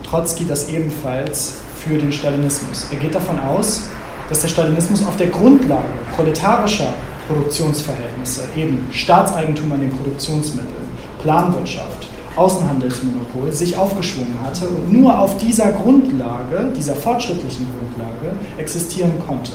Trotzki 0.04 0.46
das 0.46 0.68
ebenfalls 0.68 1.54
für 1.84 1.98
den 1.98 2.12
Stalinismus. 2.12 2.86
Er 2.90 2.98
geht 2.98 3.14
davon 3.14 3.38
aus, 3.40 3.82
dass 4.28 4.40
der 4.40 4.48
Stalinismus 4.48 5.04
auf 5.06 5.16
der 5.16 5.28
Grundlage 5.28 5.84
proletarischer 6.14 6.92
Produktionsverhältnisse, 7.28 8.42
eben 8.56 8.86
Staatseigentum 8.92 9.72
an 9.72 9.80
den 9.80 9.90
Produktionsmitteln, 9.90 10.86
Planwirtschaft, 11.22 11.95
Außenhandelsmonopol 12.36 13.52
sich 13.52 13.76
aufgeschwungen 13.76 14.36
hatte 14.44 14.68
und 14.68 14.92
nur 14.92 15.18
auf 15.18 15.38
dieser 15.38 15.72
Grundlage, 15.72 16.72
dieser 16.76 16.94
fortschrittlichen 16.94 17.66
Grundlage, 17.78 18.36
existieren 18.58 19.12
konnte. 19.26 19.52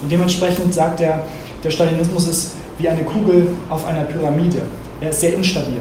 Und 0.00 0.10
dementsprechend 0.10 0.72
sagt 0.72 1.00
er, 1.00 1.24
der 1.62 1.70
Stalinismus 1.70 2.28
ist 2.28 2.52
wie 2.78 2.88
eine 2.88 3.02
Kugel 3.02 3.48
auf 3.68 3.86
einer 3.86 4.02
Pyramide. 4.04 4.62
Er 5.00 5.10
ist 5.10 5.20
sehr 5.20 5.34
instabil. 5.34 5.80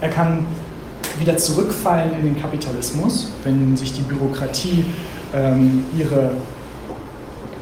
Er 0.00 0.08
kann 0.08 0.46
wieder 1.18 1.36
zurückfallen 1.36 2.12
in 2.18 2.24
den 2.24 2.40
Kapitalismus, 2.40 3.30
wenn 3.44 3.76
sich 3.76 3.92
die 3.92 4.02
Bürokratie 4.02 4.84
ähm, 5.34 5.84
ihre 5.96 6.32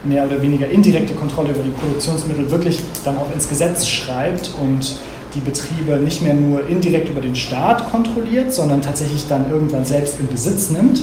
mehr 0.02 0.24
oder 0.24 0.40
weniger 0.40 0.68
indirekte 0.68 1.14
Kontrolle 1.14 1.50
über 1.50 1.62
die 1.62 1.70
Produktionsmittel 1.70 2.50
wirklich 2.50 2.80
dann 3.04 3.18
auch 3.18 3.30
ins 3.32 3.48
Gesetz 3.48 3.86
schreibt 3.86 4.50
und 4.60 4.96
die 5.34 5.40
Betriebe 5.40 5.96
nicht 5.96 6.22
mehr 6.22 6.34
nur 6.34 6.66
indirekt 6.68 7.08
über 7.08 7.20
den 7.20 7.36
Staat 7.36 7.90
kontrolliert, 7.90 8.52
sondern 8.52 8.82
tatsächlich 8.82 9.26
dann 9.28 9.50
irgendwann 9.50 9.84
selbst 9.84 10.18
in 10.18 10.26
Besitz 10.26 10.70
nimmt. 10.70 11.02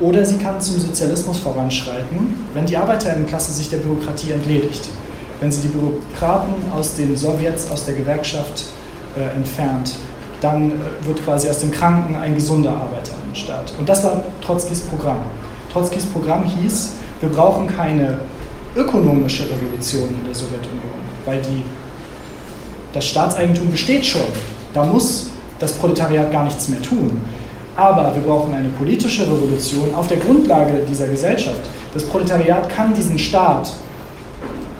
Oder 0.00 0.24
sie 0.24 0.38
kann 0.38 0.60
zum 0.60 0.78
Sozialismus 0.78 1.38
voranschreiten, 1.40 2.46
wenn 2.54 2.64
die 2.64 2.76
Arbeiterinnenklasse 2.76 3.52
sich 3.52 3.68
der 3.68 3.78
Bürokratie 3.78 4.32
entledigt. 4.32 4.88
Wenn 5.40 5.52
sie 5.52 5.62
die 5.62 5.68
Bürokraten 5.68 6.54
aus 6.72 6.94
den 6.94 7.16
Sowjets, 7.16 7.70
aus 7.70 7.84
der 7.84 7.94
Gewerkschaft 7.94 8.66
äh, 9.16 9.36
entfernt, 9.36 9.94
dann 10.40 10.70
äh, 10.70 11.06
wird 11.06 11.22
quasi 11.24 11.48
aus 11.48 11.58
dem 11.58 11.70
Kranken 11.70 12.16
ein 12.16 12.34
gesunder 12.34 12.70
Arbeiterinnenstaat. 12.70 13.74
Und 13.78 13.88
das 13.88 14.02
war 14.04 14.24
Trotzkis 14.40 14.80
Programm. 14.80 15.20
Trotzkis 15.72 16.06
Programm 16.06 16.44
hieß, 16.44 16.92
wir 17.20 17.28
brauchen 17.28 17.66
keine 17.66 18.20
ökonomische 18.74 19.44
Revolution 19.44 20.08
in 20.08 20.24
der 20.24 20.34
Sowjetunion, 20.34 21.00
weil 21.26 21.42
die 21.42 21.62
das 22.92 23.06
Staatseigentum 23.06 23.70
besteht 23.70 24.04
schon. 24.04 24.22
Da 24.74 24.84
muss 24.84 25.30
das 25.58 25.72
Proletariat 25.72 26.32
gar 26.32 26.44
nichts 26.44 26.68
mehr 26.68 26.82
tun. 26.82 27.20
Aber 27.76 28.14
wir 28.14 28.22
brauchen 28.22 28.52
eine 28.52 28.68
politische 28.70 29.22
Revolution 29.22 29.94
auf 29.94 30.08
der 30.08 30.18
Grundlage 30.18 30.84
dieser 30.88 31.06
Gesellschaft. 31.06 31.60
Das 31.94 32.04
Proletariat 32.04 32.68
kann 32.68 32.94
diesen 32.94 33.18
Staat 33.18 33.72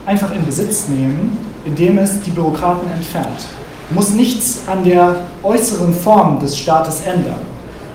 einfach 0.05 0.33
in 0.33 0.45
Besitz 0.45 0.87
nehmen, 0.87 1.37
indem 1.65 1.97
es 1.99 2.21
die 2.21 2.31
Bürokraten 2.31 2.91
entfernt. 2.91 3.45
Muss 3.91 4.11
nichts 4.11 4.61
an 4.67 4.83
der 4.83 5.17
äußeren 5.43 5.93
Form 5.93 6.39
des 6.39 6.57
Staates 6.57 7.01
ändern, 7.01 7.41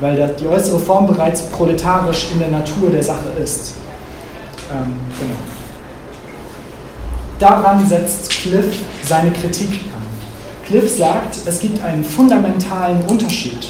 weil 0.01 0.35
die 0.39 0.47
äußere 0.47 0.79
Form 0.79 1.07
bereits 1.07 1.43
proletarisch 1.43 2.29
in 2.33 2.39
der 2.39 2.49
Natur 2.49 2.91
der 2.91 3.03
Sache 3.03 3.31
ist. 3.43 3.75
Ähm, 4.71 4.95
genau. 5.19 5.37
Daran 7.39 7.87
setzt 7.87 8.31
Cliff 8.31 8.79
seine 9.03 9.31
Kritik 9.31 9.81
Cliff 10.67 10.97
sagt, 10.97 11.39
es 11.47 11.61
gibt 11.61 11.83
einen 11.83 12.05
fundamentalen 12.05 13.01
Unterschied 13.03 13.69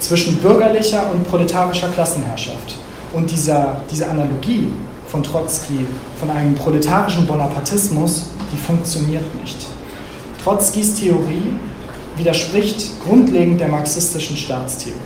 zwischen 0.00 0.36
bürgerlicher 0.36 1.10
und 1.10 1.26
proletarischer 1.26 1.88
Klassenherrschaft. 1.88 2.78
Und 3.14 3.30
dieser, 3.30 3.80
diese 3.90 4.08
Analogie 4.08 4.68
von 5.06 5.22
Trotzki, 5.22 5.86
von 6.20 6.30
einem 6.30 6.54
proletarischen 6.54 7.26
Bonapartismus, 7.26 8.26
die 8.52 8.58
funktioniert 8.58 9.34
nicht. 9.40 9.56
Trotzkis 10.42 10.96
Theorie 10.96 11.54
widerspricht 12.16 13.00
grundlegend 13.02 13.60
der 13.60 13.68
marxistischen 13.68 14.36
Staatstheorie. 14.36 14.98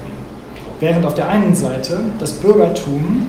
Während 0.80 1.06
auf 1.06 1.14
der 1.14 1.28
einen 1.28 1.54
Seite 1.54 2.00
das 2.18 2.32
Bürgertum 2.32 3.26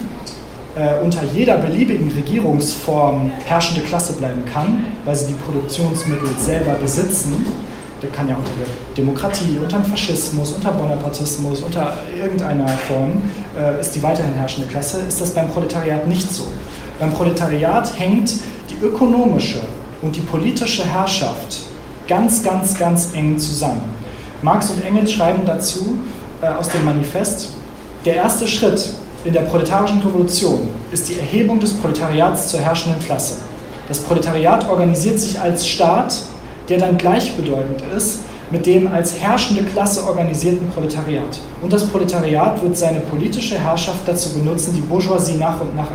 äh, 0.79 1.03
unter 1.03 1.23
jeder 1.33 1.57
beliebigen 1.57 2.09
Regierungsform 2.09 3.31
herrschende 3.45 3.81
Klasse 3.81 4.13
bleiben 4.13 4.45
kann, 4.45 4.85
weil 5.03 5.15
sie 5.15 5.27
die 5.27 5.33
Produktionsmittel 5.33 6.29
selber 6.39 6.73
besitzen. 6.75 7.45
Der 8.01 8.09
kann 8.11 8.29
ja 8.29 8.37
unter 8.37 8.51
der 8.51 8.67
Demokratie, 8.95 9.59
unter 9.61 9.77
dem 9.77 9.85
Faschismus, 9.85 10.53
unter 10.53 10.71
Bonapartismus, 10.71 11.61
unter 11.61 11.97
irgendeiner 12.17 12.67
Form 12.69 13.21
äh, 13.59 13.81
ist 13.81 13.93
die 13.93 14.01
weiterhin 14.01 14.33
herrschende 14.35 14.69
Klasse, 14.69 15.01
ist 15.05 15.19
das 15.19 15.31
beim 15.31 15.49
Proletariat 15.49 16.07
nicht 16.07 16.31
so. 16.33 16.47
Beim 16.97 17.11
Proletariat 17.11 17.99
hängt 17.99 18.35
die 18.69 18.81
ökonomische 18.81 19.59
und 20.01 20.15
die 20.15 20.21
politische 20.21 20.85
Herrschaft 20.85 21.63
ganz, 22.07 22.41
ganz, 22.41 22.79
ganz 22.79 23.09
eng 23.13 23.37
zusammen. 23.37 23.81
Marx 24.41 24.69
und 24.69 24.81
Engels 24.85 25.11
schreiben 25.11 25.41
dazu 25.45 25.97
äh, 26.41 26.47
aus 26.47 26.69
dem 26.69 26.85
Manifest, 26.85 27.49
der 28.05 28.15
erste 28.15 28.47
Schritt 28.47 28.93
in 29.25 29.33
der 29.33 29.41
proletarischen 29.41 30.01
Revolution 30.01 30.69
ist 30.91 31.09
die 31.09 31.19
Erhebung 31.19 31.59
des 31.59 31.73
Proletariats 31.73 32.49
zur 32.49 32.61
herrschenden 32.61 33.01
Klasse. 33.01 33.37
Das 33.87 33.99
Proletariat 33.99 34.69
organisiert 34.69 35.19
sich 35.19 35.39
als 35.39 35.67
Staat, 35.67 36.21
der 36.69 36.77
dann 36.77 36.97
gleichbedeutend 36.97 37.83
ist 37.95 38.19
mit 38.51 38.65
dem 38.65 38.91
als 38.91 39.19
herrschende 39.19 39.63
Klasse 39.63 40.05
organisierten 40.05 40.69
Proletariat. 40.69 41.39
Und 41.61 41.71
das 41.71 41.85
Proletariat 41.85 42.61
wird 42.63 42.77
seine 42.77 42.99
politische 43.01 43.59
Herrschaft 43.59 43.99
dazu 44.07 44.33
benutzen, 44.33 44.73
die 44.73 44.81
Bourgeoisie 44.81 45.35
nach 45.37 45.61
und 45.61 45.75
nach 45.75 45.87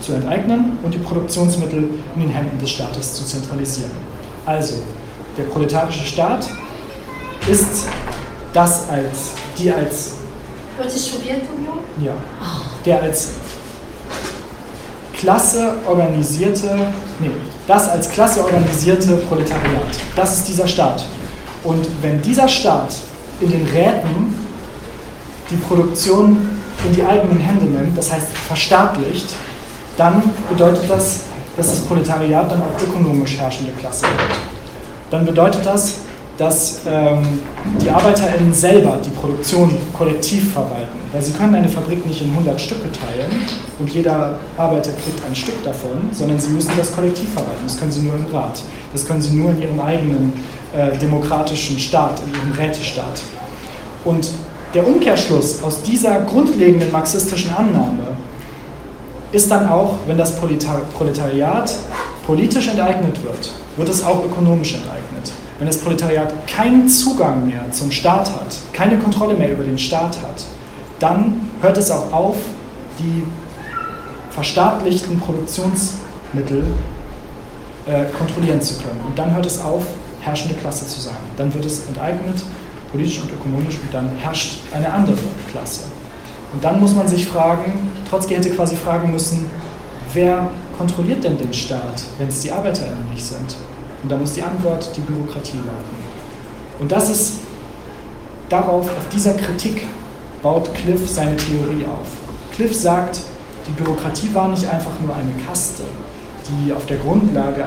zu 0.00 0.12
enteignen 0.14 0.78
und 0.82 0.92
die 0.92 0.98
Produktionsmittel 0.98 1.88
in 2.16 2.20
den 2.20 2.30
Händen 2.30 2.58
des 2.58 2.70
Staates 2.70 3.14
zu 3.14 3.24
zentralisieren. 3.24 3.92
Also, 4.44 4.74
der 5.38 5.44
proletarische 5.44 6.04
Staat 6.04 6.48
ist 7.48 7.86
das 8.52 8.88
als, 8.88 9.30
die 9.56 9.70
als. 9.70 10.14
Die 10.84 10.98
Sowjetunion? 10.98 11.78
Ja. 12.00 12.12
Der 12.84 13.02
als 13.02 13.30
Klasse 15.12 15.74
organisierte, 15.86 16.92
nee, 17.20 17.30
das 17.66 17.88
als 17.88 18.10
Klasse 18.10 18.42
organisierte 18.42 19.16
Proletariat. 19.28 19.86
Das 20.16 20.38
ist 20.38 20.48
dieser 20.48 20.66
Staat. 20.66 21.04
Und 21.62 21.86
wenn 22.00 22.20
dieser 22.20 22.48
Staat 22.48 22.96
in 23.40 23.50
den 23.50 23.66
Räten 23.66 24.34
die 25.50 25.56
Produktion 25.56 26.58
in 26.84 26.94
die 26.94 27.04
eigenen 27.04 27.38
Hände 27.38 27.66
nimmt, 27.66 27.96
das 27.96 28.12
heißt 28.12 28.28
verstaatlicht, 28.48 29.28
dann 29.96 30.22
bedeutet 30.48 30.90
das, 30.90 31.20
dass 31.56 31.70
das 31.70 31.80
Proletariat 31.80 32.50
dann 32.50 32.62
auch 32.62 32.82
ökonomisch 32.82 33.38
herrschende 33.38 33.72
Klasse 33.72 34.02
wird. 34.02 34.38
Dann 35.10 35.26
bedeutet 35.26 35.64
das, 35.64 35.96
dass 36.42 36.80
ähm, 36.88 37.38
die 37.80 37.88
ArbeiterInnen 37.88 38.52
selber 38.52 38.98
die 39.04 39.10
Produktion 39.10 39.76
kollektiv 39.96 40.52
verwalten. 40.52 40.98
Weil 41.12 41.22
sie 41.22 41.32
können 41.32 41.54
eine 41.54 41.68
Fabrik 41.68 42.04
nicht 42.04 42.20
in 42.20 42.30
100 42.30 42.60
Stücke 42.60 42.90
teilen 42.90 43.30
und 43.78 43.88
jeder 43.88 44.40
Arbeiter 44.56 44.90
kriegt 44.90 45.24
ein 45.24 45.36
Stück 45.36 45.62
davon, 45.62 46.10
sondern 46.10 46.40
sie 46.40 46.50
müssen 46.50 46.72
das 46.76 46.92
kollektiv 46.92 47.32
verwalten. 47.32 47.62
Das 47.64 47.78
können 47.78 47.92
sie 47.92 48.00
nur 48.00 48.16
im 48.16 48.26
Rat. 48.34 48.60
Das 48.92 49.06
können 49.06 49.22
sie 49.22 49.36
nur 49.36 49.52
in 49.52 49.62
ihrem 49.62 49.78
eigenen 49.78 50.32
äh, 50.76 50.98
demokratischen 50.98 51.78
Staat, 51.78 52.20
in 52.26 52.34
ihrem 52.34 52.58
Rätestaat. 52.58 53.22
Und 54.04 54.28
der 54.74 54.84
Umkehrschluss 54.84 55.62
aus 55.62 55.80
dieser 55.82 56.22
grundlegenden 56.22 56.90
marxistischen 56.90 57.54
Annahme 57.54 58.16
ist 59.30 59.48
dann 59.48 59.68
auch, 59.68 59.98
wenn 60.08 60.18
das 60.18 60.34
Proletariat 60.36 61.72
politisch 62.26 62.66
enteignet 62.66 63.22
wird, 63.22 63.52
wird 63.76 63.88
es 63.88 64.02
auch 64.02 64.24
ökonomisch 64.24 64.74
enteignet. 64.74 65.32
Wenn 65.62 65.68
das 65.68 65.78
Proletariat 65.78 66.48
keinen 66.48 66.88
Zugang 66.88 67.46
mehr 67.46 67.70
zum 67.70 67.92
Staat 67.92 68.28
hat, 68.32 68.58
keine 68.72 68.98
Kontrolle 68.98 69.34
mehr 69.34 69.52
über 69.52 69.62
den 69.62 69.78
Staat 69.78 70.20
hat, 70.20 70.44
dann 70.98 71.52
hört 71.60 71.78
es 71.78 71.88
auch 71.88 72.12
auf, 72.12 72.36
die 72.98 73.22
verstaatlichten 74.30 75.20
Produktionsmittel 75.20 76.64
äh, 77.86 78.06
kontrollieren 78.06 78.60
zu 78.60 78.74
können. 78.82 79.02
Und 79.06 79.16
dann 79.16 79.32
hört 79.32 79.46
es 79.46 79.62
auf, 79.62 79.86
herrschende 80.20 80.56
Klasse 80.56 80.84
zu 80.88 81.00
sein. 81.00 81.14
Dann 81.36 81.54
wird 81.54 81.64
es 81.64 81.86
enteignet, 81.86 82.42
politisch 82.90 83.20
und 83.20 83.30
ökonomisch, 83.32 83.76
und 83.76 83.94
dann 83.94 84.10
herrscht 84.18 84.62
eine 84.74 84.92
andere 84.92 85.18
Klasse. 85.48 85.82
Und 86.52 86.64
dann 86.64 86.80
muss 86.80 86.92
man 86.92 87.06
sich 87.06 87.24
fragen, 87.28 87.88
Trotzki 88.10 88.34
hätte 88.34 88.50
quasi 88.50 88.74
fragen 88.74 89.12
müssen, 89.12 89.48
wer 90.12 90.50
kontrolliert 90.76 91.22
denn 91.22 91.38
den 91.38 91.54
Staat, 91.54 92.02
wenn 92.18 92.26
es 92.26 92.40
die 92.40 92.50
ArbeiterInnen 92.50 93.08
nicht 93.14 93.24
sind? 93.24 93.54
Und 94.02 94.10
da 94.10 94.16
muss 94.16 94.32
die 94.32 94.42
Antwort 94.42 94.90
die 94.96 95.00
Bürokratie 95.00 95.58
lauten. 95.58 95.96
Und 96.80 96.90
das 96.90 97.10
ist 97.10 97.34
darauf, 98.48 98.88
auf 98.88 99.08
dieser 99.12 99.34
Kritik 99.34 99.86
baut 100.42 100.74
Cliff 100.74 101.08
seine 101.08 101.36
Theorie 101.36 101.86
auf. 101.86 102.08
Cliff 102.54 102.74
sagt, 102.74 103.20
die 103.66 103.72
Bürokratie 103.72 104.34
war 104.34 104.48
nicht 104.48 104.68
einfach 104.68 104.92
nur 105.00 105.14
eine 105.14 105.32
Kaste, 105.46 105.84
die 106.48 106.72
auf 106.72 106.84
der 106.86 106.96
Grundlage 106.96 107.64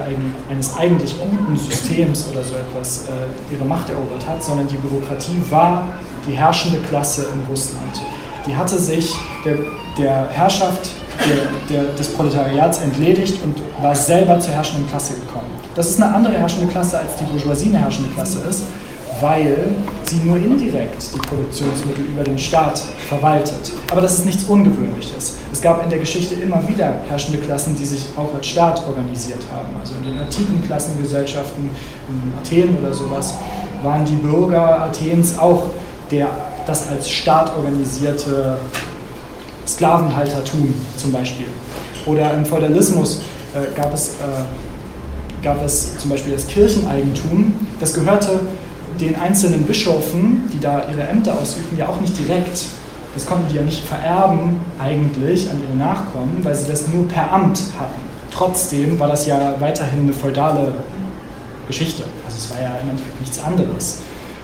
eines 0.49 0.75
eigentlich 0.75 1.15
guten 1.17 1.57
Systems 1.57 2.27
oder 2.31 2.43
so 2.43 2.55
etwas 2.55 3.05
äh, 3.05 3.53
ihre 3.53 3.63
Macht 3.63 3.89
erobert 3.89 4.27
hat, 4.27 4.43
sondern 4.43 4.67
die 4.67 4.75
Bürokratie 4.75 5.41
war 5.49 5.87
die 6.27 6.33
herrschende 6.33 6.79
Klasse 6.89 7.27
in 7.33 7.41
Russland. 7.49 8.01
Die 8.45 8.55
hatte 8.55 8.77
sich 8.77 9.15
der, 9.45 9.57
der 9.97 10.29
Herrschaft 10.29 10.91
der, 11.69 11.77
der, 11.83 11.93
des 11.93 12.13
Proletariats 12.13 12.79
entledigt 12.79 13.41
und 13.43 13.61
war 13.81 13.95
selber 13.95 14.39
zur 14.39 14.53
herrschenden 14.53 14.87
Klasse 14.89 15.13
gekommen. 15.15 15.44
Das 15.75 15.89
ist 15.89 16.01
eine 16.01 16.13
andere 16.13 16.33
herrschende 16.35 16.67
Klasse, 16.67 16.99
als 16.99 17.15
die 17.19 17.25
Bourgeoisie 17.25 17.67
eine 17.67 17.79
herrschende 17.79 18.09
Klasse 18.11 18.39
ist 18.49 18.63
weil 19.21 19.69
sie 20.03 20.17
nur 20.17 20.37
indirekt 20.37 21.13
die 21.13 21.19
Produktionsmittel 21.19 22.05
über 22.05 22.23
den 22.23 22.37
Staat 22.37 22.79
verwaltet. 23.07 23.71
Aber 23.91 24.01
das 24.01 24.19
ist 24.19 24.25
nichts 24.25 24.43
Ungewöhnliches. 24.43 25.37
Es 25.51 25.61
gab 25.61 25.83
in 25.83 25.89
der 25.89 25.99
Geschichte 25.99 26.35
immer 26.35 26.67
wieder 26.67 26.95
herrschende 27.07 27.39
Klassen, 27.39 27.75
die 27.75 27.85
sich 27.85 28.05
auch 28.17 28.33
als 28.33 28.47
Staat 28.47 28.85
organisiert 28.85 29.39
haben. 29.53 29.69
Also 29.79 29.95
in 29.95 30.11
den 30.11 30.19
antiken 30.19 30.61
Klassengesellschaften 30.65 31.69
in 32.09 32.33
Athen 32.37 32.77
oder 32.77 32.93
sowas 32.93 33.33
waren 33.83 34.05
die 34.05 34.15
Bürger 34.15 34.81
Athens 34.81 35.37
auch 35.37 35.67
der, 36.11 36.27
das 36.67 36.89
als 36.89 37.09
Staat 37.09 37.55
organisierte 37.55 38.57
Sklavenhaltertum 39.65 40.73
zum 40.97 41.11
Beispiel. 41.11 41.47
Oder 42.05 42.33
im 42.33 42.45
Feudalismus 42.45 43.21
äh, 43.53 43.75
gab, 43.75 43.93
es, 43.93 44.09
äh, 44.09 44.13
gab 45.45 45.63
es 45.63 45.95
zum 45.97 46.09
Beispiel 46.09 46.33
das 46.33 46.47
Kircheneigentum, 46.47 47.53
das 47.79 47.93
gehörte 47.93 48.39
den 48.99 49.15
einzelnen 49.15 49.63
Bischöfen, 49.63 50.49
die 50.51 50.59
da 50.59 50.83
ihre 50.89 51.03
Ämter 51.03 51.37
ausübten, 51.39 51.77
ja 51.77 51.87
auch 51.87 52.01
nicht 52.01 52.17
direkt. 52.17 52.65
Das 53.13 53.25
konnten 53.25 53.47
die 53.49 53.55
ja 53.55 53.61
nicht 53.61 53.85
vererben 53.85 54.59
eigentlich 54.79 55.49
an 55.49 55.61
ihre 55.61 55.77
Nachkommen, 55.77 56.39
weil 56.41 56.55
sie 56.55 56.67
das 56.67 56.87
nur 56.87 57.07
per 57.07 57.31
Amt 57.31 57.59
hatten. 57.79 58.01
Trotzdem 58.31 58.99
war 58.99 59.07
das 59.07 59.27
ja 59.27 59.55
weiterhin 59.59 60.01
eine 60.01 60.13
feudale 60.13 60.73
Geschichte. 61.67 62.03
Also 62.25 62.37
es 62.37 62.49
war 62.49 62.61
ja 62.61 62.77
im 62.81 62.89
Endeffekt 62.89 63.21
nichts 63.21 63.41
anderes. 63.41 63.99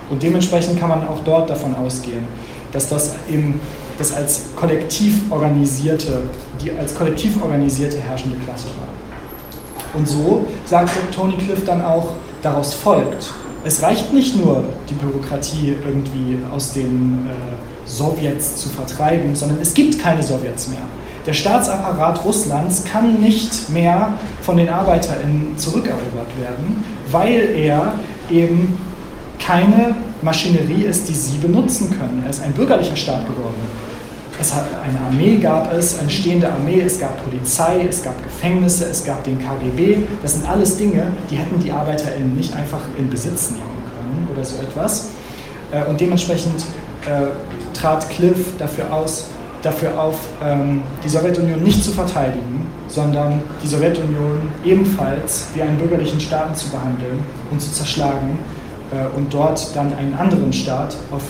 Und 0.08 0.22
dementsprechend 0.22 0.78
kann 0.78 0.88
man 0.88 1.06
auch 1.08 1.18
dort 1.24 1.50
davon 1.50 1.74
ausgehen, 1.74 2.24
dass 2.70 2.88
das 2.88 3.14
eben 3.28 3.60
das 3.98 4.14
als 4.14 4.42
kollektiv 4.56 5.30
organisierte, 5.30 6.22
die 6.62 6.70
als 6.70 6.94
kollektiv 6.94 7.42
organisierte 7.42 7.98
herrschende 7.98 8.38
Klasse 8.38 8.68
war. 8.78 9.01
Und 9.94 10.08
so 10.08 10.46
sagte 10.64 10.98
Tony 11.14 11.36
Cliff 11.36 11.64
dann 11.64 11.82
auch, 11.82 12.14
daraus 12.42 12.74
folgt, 12.74 13.32
es 13.64 13.82
reicht 13.82 14.12
nicht 14.12 14.36
nur, 14.36 14.64
die 14.88 14.94
Bürokratie 14.94 15.76
irgendwie 15.84 16.38
aus 16.52 16.72
den 16.72 17.28
äh, 17.28 17.88
Sowjets 17.88 18.56
zu 18.56 18.68
vertreiben, 18.68 19.34
sondern 19.36 19.60
es 19.60 19.72
gibt 19.72 20.00
keine 20.00 20.22
Sowjets 20.22 20.68
mehr. 20.68 20.82
Der 21.26 21.32
Staatsapparat 21.32 22.24
Russlands 22.24 22.84
kann 22.84 23.20
nicht 23.20 23.70
mehr 23.70 24.14
von 24.40 24.56
den 24.56 24.68
ArbeiterInnen 24.68 25.56
zurückerobert 25.56 26.36
werden, 26.40 26.84
weil 27.12 27.50
er 27.54 27.94
eben 28.28 28.76
keine 29.38 29.94
Maschinerie 30.22 30.84
ist, 30.84 31.08
die 31.08 31.14
sie 31.14 31.38
benutzen 31.38 31.90
können. 31.90 32.22
Er 32.24 32.30
ist 32.30 32.42
ein 32.42 32.52
bürgerlicher 32.52 32.96
Staat 32.96 33.26
geworden. 33.26 33.54
Es 34.42 34.52
hat 34.52 34.64
eine 34.84 34.98
Armee 34.98 35.36
gab 35.36 35.72
es, 35.72 36.00
eine 36.00 36.10
stehende 36.10 36.52
Armee, 36.52 36.80
es 36.80 36.98
gab 36.98 37.22
Polizei, 37.22 37.86
es 37.88 38.02
gab 38.02 38.20
Gefängnisse, 38.24 38.86
es 38.86 39.04
gab 39.04 39.22
den 39.22 39.38
KGB. 39.38 39.98
Das 40.20 40.32
sind 40.32 40.48
alles 40.48 40.76
Dinge, 40.76 41.12
die 41.30 41.36
hätten 41.36 41.60
die 41.60 41.70
ArbeiterInnen 41.70 42.34
nicht 42.34 42.52
einfach 42.56 42.80
in 42.98 43.08
Besitz 43.08 43.52
nehmen 43.52 43.62
können 43.62 44.26
oder 44.32 44.44
so 44.44 44.60
etwas. 44.60 45.10
Äh, 45.70 45.84
und 45.84 46.00
dementsprechend 46.00 46.64
äh, 47.06 47.28
trat 47.72 48.10
Cliff 48.10 48.56
dafür 48.58 48.92
aus, 48.92 49.28
dafür 49.62 49.96
auf, 49.96 50.18
ähm, 50.42 50.82
die 51.04 51.08
Sowjetunion 51.08 51.62
nicht 51.62 51.84
zu 51.84 51.92
verteidigen, 51.92 52.66
sondern 52.88 53.42
die 53.62 53.68
Sowjetunion 53.68 54.50
ebenfalls 54.64 55.46
wie 55.54 55.62
einen 55.62 55.78
bürgerlichen 55.78 56.18
Staat 56.18 56.58
zu 56.58 56.68
behandeln 56.68 57.20
und 57.52 57.62
zu 57.62 57.70
zerschlagen 57.70 58.40
äh, 58.90 59.16
und 59.16 59.32
dort 59.32 59.76
dann 59.76 59.94
einen 59.94 60.14
anderen 60.14 60.52
Staat 60.52 60.96
auf 61.12 61.22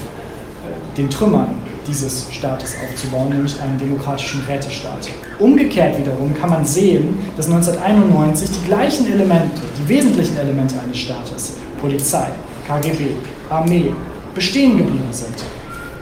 den 0.96 1.11
Trümmern 1.11 1.62
dieses 1.86 2.26
Staates 2.30 2.74
aufzubauen, 2.82 3.30
nämlich 3.30 3.60
einen 3.60 3.78
demokratischen 3.78 4.42
Rätestaat. 4.48 5.08
Umgekehrt 5.38 5.98
wiederum 5.98 6.34
kann 6.34 6.50
man 6.50 6.64
sehen, 6.64 7.18
dass 7.36 7.46
1991 7.46 8.50
die 8.50 8.66
gleichen 8.66 9.12
Elemente, 9.12 9.60
die 9.78 9.88
wesentlichen 9.88 10.36
Elemente 10.36 10.74
eines 10.82 10.98
Staates, 10.98 11.54
Polizei, 11.80 12.28
KGB, 12.66 13.06
Armee, 13.50 13.92
bestehen 14.34 14.78
geblieben 14.78 15.08
sind. 15.10 15.34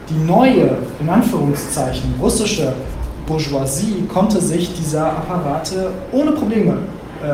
Die 0.09 0.25
neue, 0.27 0.79
in 1.01 1.09
Anführungszeichen, 1.09 2.15
russische 2.21 2.75
Bourgeoisie 3.27 4.05
konnte 4.13 4.41
sich 4.41 4.75
dieser 4.75 5.07
Apparate 5.07 5.91
ohne 6.13 6.33
Probleme 6.33 6.79
äh, 7.23 7.27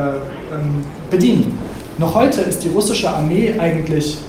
ähm, 0.53 0.85
bedienen. 1.09 1.57
Noch 1.97 2.13
heute 2.13 2.41
ist 2.41 2.63
die 2.63 2.69
russische 2.69 3.09
Armee 3.09 3.55
eigentlich 3.57 4.19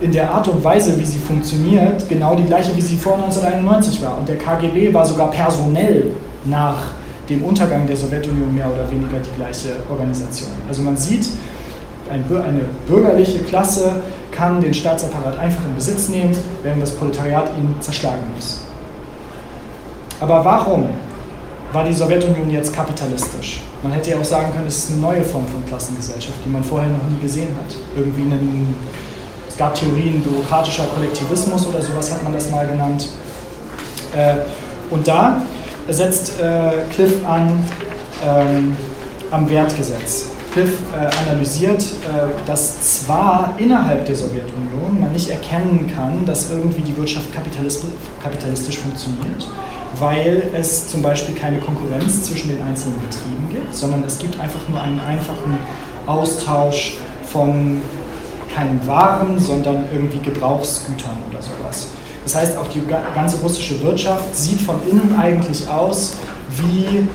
in 0.00 0.12
der 0.12 0.32
Art 0.32 0.48
und 0.48 0.62
Weise, 0.64 0.98
wie 0.98 1.04
sie 1.04 1.18
funktioniert, 1.18 2.08
genau 2.08 2.34
die 2.34 2.44
gleiche, 2.44 2.74
wie 2.74 2.80
sie 2.80 2.96
vor 2.96 3.14
1991 3.14 4.02
war. 4.02 4.18
Und 4.18 4.28
der 4.28 4.36
KGB 4.36 4.92
war 4.94 5.04
sogar 5.04 5.30
personell 5.30 6.12
nach 6.44 6.76
dem 7.28 7.44
Untergang 7.44 7.86
der 7.86 7.96
Sowjetunion 7.96 8.54
mehr 8.54 8.66
oder 8.66 8.90
weniger 8.90 9.18
die 9.18 9.36
gleiche 9.36 9.76
Organisation. 9.90 10.50
Also 10.68 10.82
man 10.82 10.96
sieht, 10.96 11.28
eine 12.10 12.24
bürgerliche 12.88 13.40
Klasse 13.40 14.02
kann 14.32 14.60
den 14.60 14.74
Staatsapparat 14.74 15.38
einfach 15.38 15.64
in 15.64 15.74
Besitz 15.74 16.08
nehmen, 16.08 16.36
während 16.62 16.82
das 16.82 16.92
Proletariat 16.92 17.50
ihn 17.58 17.74
zerschlagen 17.80 18.24
muss. 18.34 18.62
Aber 20.18 20.44
warum 20.44 20.88
war 21.72 21.84
die 21.84 21.92
Sowjetunion 21.92 22.50
jetzt 22.50 22.74
kapitalistisch. 22.74 23.62
Man 23.82 23.92
hätte 23.92 24.10
ja 24.10 24.18
auch 24.18 24.24
sagen 24.24 24.52
können, 24.52 24.66
es 24.66 24.78
ist 24.78 24.92
eine 24.92 25.00
neue 25.00 25.22
Form 25.22 25.46
von 25.46 25.64
Klassengesellschaft, 25.66 26.38
die 26.44 26.48
man 26.48 26.64
vorher 26.64 26.88
noch 26.88 27.08
nie 27.08 27.20
gesehen 27.20 27.48
hat. 27.56 27.76
Irgendwie 27.96 28.22
einen, 28.22 28.74
gab 29.60 29.74
Theorien, 29.74 30.22
bürokratischer 30.22 30.84
Kollektivismus 30.84 31.66
oder 31.66 31.82
sowas 31.82 32.10
hat 32.10 32.24
man 32.24 32.32
das 32.32 32.50
mal 32.50 32.66
genannt. 32.66 33.10
Äh, 34.16 34.36
und 34.90 35.06
da 35.06 35.42
setzt 35.86 36.40
äh, 36.40 36.84
Cliff 36.94 37.22
an 37.26 37.62
ähm, 38.26 38.74
am 39.30 39.48
Wertgesetz. 39.50 40.30
Cliff 40.54 40.78
äh, 40.92 41.28
analysiert, 41.28 41.84
dass 42.44 43.02
zwar 43.02 43.54
innerhalb 43.58 44.04
der 44.06 44.16
Sowjetunion 44.16 44.98
man 44.98 45.12
nicht 45.12 45.30
erkennen 45.30 45.92
kann, 45.94 46.24
dass 46.26 46.50
irgendwie 46.50 46.80
die 46.80 46.96
Wirtschaft 46.96 47.28
kapitalistisch 47.32 48.78
funktioniert, 48.78 49.46
weil 50.00 50.50
es 50.54 50.90
zum 50.90 51.02
Beispiel 51.02 51.36
keine 51.36 51.60
Konkurrenz 51.60 52.24
zwischen 52.24 52.48
den 52.48 52.62
einzelnen 52.62 52.98
Betrieben 53.00 53.48
gibt, 53.48 53.76
sondern 53.76 54.02
es 54.04 54.18
gibt 54.18 54.40
einfach 54.40 54.68
nur 54.68 54.80
einen 54.80 54.98
einfachen 54.98 55.56
Austausch 56.06 56.96
von 57.30 57.80
keinen 58.54 58.86
Waren, 58.86 59.38
sondern 59.38 59.84
irgendwie 59.92 60.18
Gebrauchsgütern 60.18 61.16
oder 61.30 61.40
sowas. 61.42 61.88
Das 62.24 62.34
heißt, 62.34 62.56
auch 62.56 62.68
die 62.68 62.82
ganze 63.14 63.38
russische 63.40 63.80
Wirtschaft 63.82 64.36
sieht 64.36 64.60
von 64.60 64.76
innen 64.88 65.16
eigentlich 65.18 65.68
aus 65.68 66.14
wie 66.56 67.08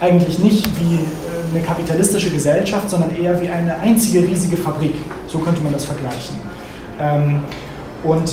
eigentlich 0.00 0.38
nicht 0.38 0.66
wie 0.80 0.94
äh, 0.94 1.54
eine 1.54 1.62
kapitalistische 1.64 2.30
Gesellschaft, 2.30 2.88
sondern 2.88 3.14
eher 3.14 3.40
wie 3.40 3.48
eine 3.48 3.78
einzige 3.78 4.20
riesige 4.20 4.56
Fabrik. 4.56 4.94
So 5.26 5.38
könnte 5.38 5.60
man 5.62 5.72
das 5.72 5.84
vergleichen. 5.84 6.36
Ähm, 6.98 7.42
und 8.02 8.32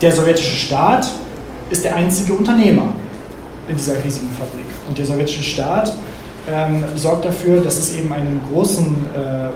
der 0.00 0.12
sowjetische 0.12 0.56
Staat 0.56 1.10
ist 1.70 1.84
der 1.84 1.96
einzige 1.96 2.34
Unternehmer 2.34 2.88
in 3.68 3.76
dieser 3.76 4.02
riesigen 4.02 4.30
Fabrik. 4.38 4.66
Und 4.88 4.98
der 4.98 5.06
sowjetische 5.06 5.42
Staat 5.42 5.94
ähm, 6.50 6.84
sorgt 6.96 7.24
dafür, 7.24 7.60
dass 7.60 7.78
es 7.78 7.96
eben 7.96 8.12
einen 8.12 8.40
großen, 8.50 8.84
äh, 8.84 9.18
ähm, 9.18 9.50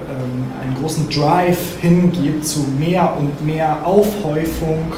einen 0.62 0.74
großen 0.80 1.08
Drive 1.08 1.78
hingibt 1.80 2.46
zu 2.46 2.60
mehr 2.78 3.14
und 3.18 3.44
mehr 3.44 3.78
Aufhäufung 3.84 4.92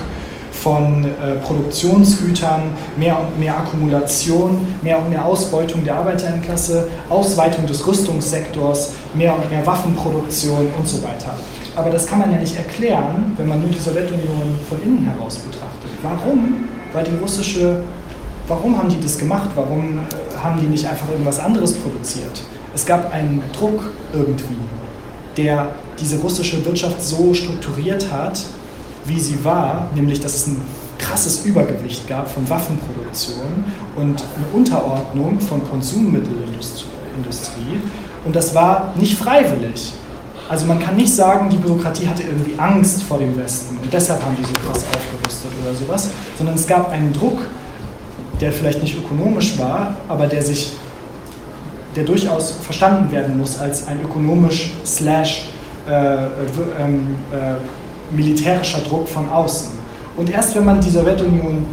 von 0.53 1.05
äh, 1.05 1.37
Produktionsgütern, 1.43 2.63
mehr 2.97 3.19
und 3.19 3.41
mehr 3.41 3.57
Akkumulation, 3.57 4.67
mehr 4.83 4.99
und 4.99 5.11
mehr 5.11 5.25
Ausbeutung 5.25 5.85
der 5.85 5.97
Arbeiterinnenklasse, 5.97 6.89
Ausweitung 7.09 7.67
des 7.67 7.87
Rüstungssektors, 7.87 8.93
mehr 9.15 9.35
und 9.35 9.51
mehr 9.51 9.67
Waffenproduktion 9.67 10.69
und 10.79 10.87
so 10.87 11.03
weiter. 11.03 11.35
Aber 11.77 11.91
das 11.91 12.07
kann 12.07 12.19
man 12.19 12.31
ja 12.33 12.39
nicht 12.39 12.57
erklären, 12.57 13.33
wenn 13.37 13.49
man 13.49 13.61
nur 13.61 13.71
die 13.71 13.79
Sowjetunion 13.79 14.59
von 14.69 14.83
innen 14.83 15.11
heraus 15.11 15.37
betrachtet. 15.37 15.91
Warum 16.03 16.69
war 16.93 17.03
die 17.03 17.17
russische, 17.17 17.83
warum 18.47 18.77
haben 18.77 18.89
die 18.89 19.01
das 19.01 19.17
gemacht? 19.17 19.51
Warum 19.55 19.99
äh, 19.99 20.30
haben 20.43 20.61
die 20.61 20.67
nicht 20.67 20.87
einfach 20.87 21.09
irgendwas 21.11 21.39
anderes 21.39 21.75
produziert? 21.75 22.43
Es 22.75 22.87
gab 22.87 23.13
einen 23.13 23.43
Druck 23.53 23.93
irgendwie, 24.13 24.57
der 25.37 25.75
diese 25.99 26.19
russische 26.19 26.65
Wirtschaft 26.65 27.03
so 27.03 27.35
strukturiert 27.35 28.13
hat, 28.13 28.41
wie 29.05 29.21
sie 29.21 29.45
war, 29.45 29.91
nämlich 29.95 30.21
dass 30.21 30.35
es 30.35 30.47
ein 30.47 30.61
krasses 30.99 31.45
Übergewicht 31.45 32.07
gab 32.07 32.31
von 32.31 32.49
Waffenproduktion 32.49 33.65
und 33.97 34.23
eine 34.37 34.47
Unterordnung 34.53 35.41
von 35.41 35.69
Konsummittelindustrie. 35.69 37.81
Und 38.25 38.37
das 38.37 38.55
war 38.55 38.93
nicht 38.97 39.17
freiwillig. 39.17 39.95
Also 40.49 40.67
man 40.67 40.81
kann 40.81 40.97
nicht 40.97 41.15
sagen, 41.15 41.49
die 41.49 41.57
Bürokratie 41.57 42.09
hatte 42.09 42.25
irgendwie 42.25 42.59
Angst 42.59 43.05
vor 43.05 43.19
dem 43.19 43.37
Westen 43.37 43.79
und 43.79 43.93
deshalb 43.93 44.23
haben 44.25 44.37
die 44.37 44.45
so 44.45 44.53
krass 44.53 44.85
aufgerüstet 44.85 45.51
oder 45.63 45.75
sowas, 45.75 46.11
sondern 46.37 46.57
es 46.57 46.67
gab 46.67 46.91
einen 46.91 47.13
Druck, 47.13 47.47
der 48.41 48.53
vielleicht 48.53 48.83
nicht 48.83 48.97
ökonomisch 48.97 49.59
war, 49.59 49.97
aber 50.09 50.27
der 50.27 50.43
sich, 50.43 50.73
der 51.95 52.05
durchaus 52.05 52.53
verstanden 52.63 53.11
werden 53.13 53.39
muss 53.39 53.59
als 53.59 53.87
ein 53.87 54.01
ökonomisch 54.03 54.73
slash 54.85 55.49
äh, 55.89 55.93
ähm, 56.79 57.17
äh, 57.33 58.15
militärischer 58.15 58.81
Druck 58.81 59.09
von 59.09 59.29
außen. 59.29 59.71
Und 60.17 60.31
erst 60.31 60.55
wenn 60.55 60.65
man 60.65 60.81
die 60.81 60.91
Sowjetunion 60.91 61.67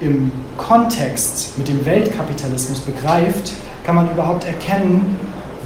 im 0.00 0.30
Kontext 0.56 1.56
mit 1.58 1.68
dem 1.68 1.84
Weltkapitalismus 1.84 2.80
begreift, 2.80 3.52
kann 3.84 3.94
man 3.94 4.10
überhaupt 4.10 4.44
erkennen, 4.44 5.18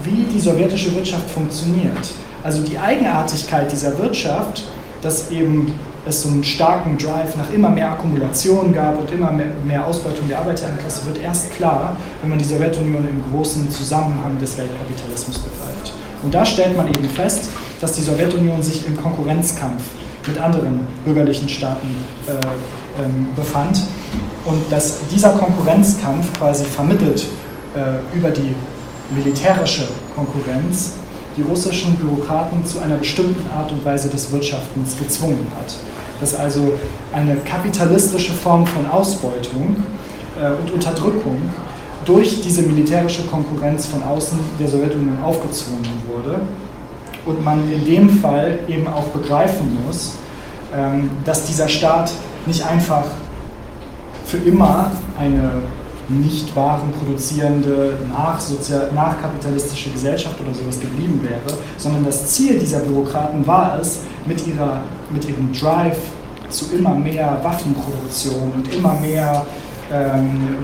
wie 0.05 0.25
die 0.33 0.41
sowjetische 0.41 0.95
Wirtschaft 0.95 1.29
funktioniert. 1.31 2.13
Also 2.43 2.63
die 2.63 2.79
Eigenartigkeit 2.79 3.71
dieser 3.71 3.99
Wirtschaft, 3.99 4.65
dass 5.03 5.31
eben 5.31 5.75
es 6.07 6.23
so 6.23 6.29
einen 6.29 6.45
starken 6.45 6.97
Drive 6.97 7.37
nach 7.37 7.51
immer 7.51 7.69
mehr 7.69 7.93
Akkumulation 7.93 8.73
gab 8.73 8.99
und 8.99 9.11
immer 9.13 9.31
mehr, 9.31 9.53
mehr 9.65 9.87
Ausbeutung 9.87 10.29
der 10.29 10.39
Arbeiterinnenklasse, 10.39 11.07
wird 11.07 11.23
erst 11.23 11.51
klar, 11.53 11.97
wenn 12.21 12.31
man 12.31 12.39
die 12.39 12.45
Sowjetunion 12.45 13.07
im 13.09 13.23
großen 13.31 13.71
Zusammenhang 13.71 14.39
des 14.39 14.57
Weltkapitalismus 14.57 15.39
begreift. 15.39 15.93
Und 16.23 16.35
da 16.35 16.45
stellt 16.45 16.77
man 16.77 16.89
eben 16.89 17.09
fest, 17.09 17.51
dass 17.81 17.93
die 17.93 18.03
Sowjetunion 18.03 18.63
sich 18.63 18.87
im 18.87 18.97
Konkurrenzkampf 18.97 19.83
mit 20.27 20.39
anderen 20.39 20.87
bürgerlichen 21.05 21.49
Staaten 21.49 21.97
äh, 22.27 22.33
ähm, 23.03 23.29
befand 23.37 23.81
und 24.45 24.71
dass 24.71 24.99
dieser 25.11 25.31
Konkurrenzkampf 25.31 26.33
quasi 26.39 26.65
vermittelt 26.65 27.27
äh, 27.75 28.17
über 28.17 28.31
die 28.31 28.55
militärische 29.15 29.89
Konkurrenz 30.15 30.93
die 31.37 31.43
russischen 31.43 31.95
Bürokraten 31.97 32.65
zu 32.67 32.81
einer 32.81 32.97
bestimmten 32.97 33.49
Art 33.51 33.73
und 33.73 33.85
Weise 33.85 34.09
des 34.09 34.31
Wirtschaftens 34.33 34.99
gezwungen 34.99 35.47
hat. 35.59 35.75
Dass 36.21 36.35
also 36.35 36.73
eine 37.13 37.37
kapitalistische 37.37 38.33
Form 38.33 38.67
von 38.67 38.87
Ausbeutung 38.91 39.77
äh, 40.41 40.51
und 40.61 40.73
Unterdrückung 40.73 41.39
durch 42.05 42.41
diese 42.43 42.63
militärische 42.63 43.23
Konkurrenz 43.25 43.87
von 43.87 44.03
außen 44.03 44.39
der 44.59 44.69
Sowjetunion 44.69 45.23
aufgezwungen 45.23 45.89
wurde. 46.09 46.41
Und 47.27 47.45
man 47.45 47.71
in 47.71 47.85
dem 47.85 48.09
Fall 48.09 48.61
eben 48.69 48.87
auch 48.89 49.09
begreifen 49.09 49.79
muss, 49.87 50.15
ähm, 50.75 51.11
dass 51.25 51.47
dieser 51.47 51.69
Staat 51.69 52.13
nicht 52.47 52.67
einfach 52.67 53.05
für 54.25 54.39
immer 54.39 54.91
eine 55.19 55.63
nicht 56.11 56.55
waren 56.57 56.93
produzierende, 56.93 57.97
nachkapitalistische 58.95 59.91
Gesellschaft 59.91 60.41
oder 60.41 60.53
sowas 60.53 60.81
geblieben 60.81 61.21
wäre, 61.23 61.57
sondern 61.77 62.05
das 62.05 62.27
Ziel 62.27 62.59
dieser 62.59 62.81
Bürokraten 62.81 63.47
war 63.47 63.79
es, 63.81 64.01
mit, 64.27 64.45
ihrer, 64.47 64.83
mit 65.11 65.29
ihrem 65.29 65.53
Drive 65.53 65.99
zu 66.49 66.75
immer 66.75 66.95
mehr 66.95 67.39
Waffenproduktion 67.43 68.53
und 68.55 68.75
immer 68.75 68.95
mehr 68.95 69.47
ähm, 69.93 70.57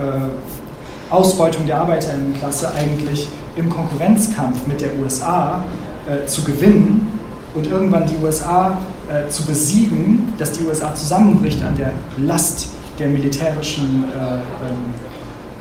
äh, 0.00 1.12
Ausbeutung 1.12 1.66
der 1.66 1.80
Arbeiterinnenklasse 1.80 2.72
eigentlich 2.74 3.28
im 3.56 3.68
Konkurrenzkampf 3.68 4.66
mit 4.66 4.80
der 4.80 4.90
USA 4.98 5.64
äh, 6.06 6.26
zu 6.26 6.42
gewinnen 6.42 7.18
und 7.54 7.66
irgendwann 7.66 8.06
die 8.06 8.16
USA 8.22 8.78
äh, 9.08 9.28
zu 9.28 9.44
besiegen, 9.44 10.32
dass 10.38 10.52
die 10.52 10.64
USA 10.64 10.94
zusammenbricht 10.94 11.62
an 11.62 11.76
der 11.76 11.92
Last 12.16 12.68
der 12.98 13.08
militärischen, 13.08 14.04
äh, 14.04 14.34
ähm, 14.34 14.40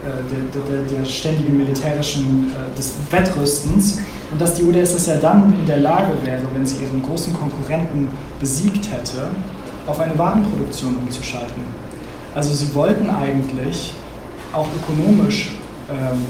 äh, 0.04 0.54
der, 0.54 0.82
der, 0.88 1.00
der, 1.00 1.06
ständigen 1.06 1.58
militärischen, 1.58 2.52
äh, 2.52 2.78
des 2.78 2.94
Wettrüstens 3.12 4.00
und 4.34 4.42
dass 4.42 4.56
die 4.56 4.64
UdSSR 4.64 5.16
ja 5.16 5.22
dann 5.22 5.54
in 5.54 5.66
der 5.68 5.78
Lage 5.78 6.14
wäre, 6.24 6.42
wenn 6.56 6.66
sie 6.66 6.84
ihren 6.84 7.04
großen 7.04 7.34
Konkurrenten 7.34 8.08
besiegt 8.40 8.92
hätte, 8.92 9.28
auf 9.86 10.00
eine 10.00 10.18
Warenproduktion 10.18 10.96
umzuschalten. 10.98 11.62
Also 12.34 12.52
sie 12.54 12.74
wollten 12.74 13.12
eigentlich 13.12 13.94
auch 14.52 14.68
ökonomisch 14.76 15.52
ähm, 15.88 16.26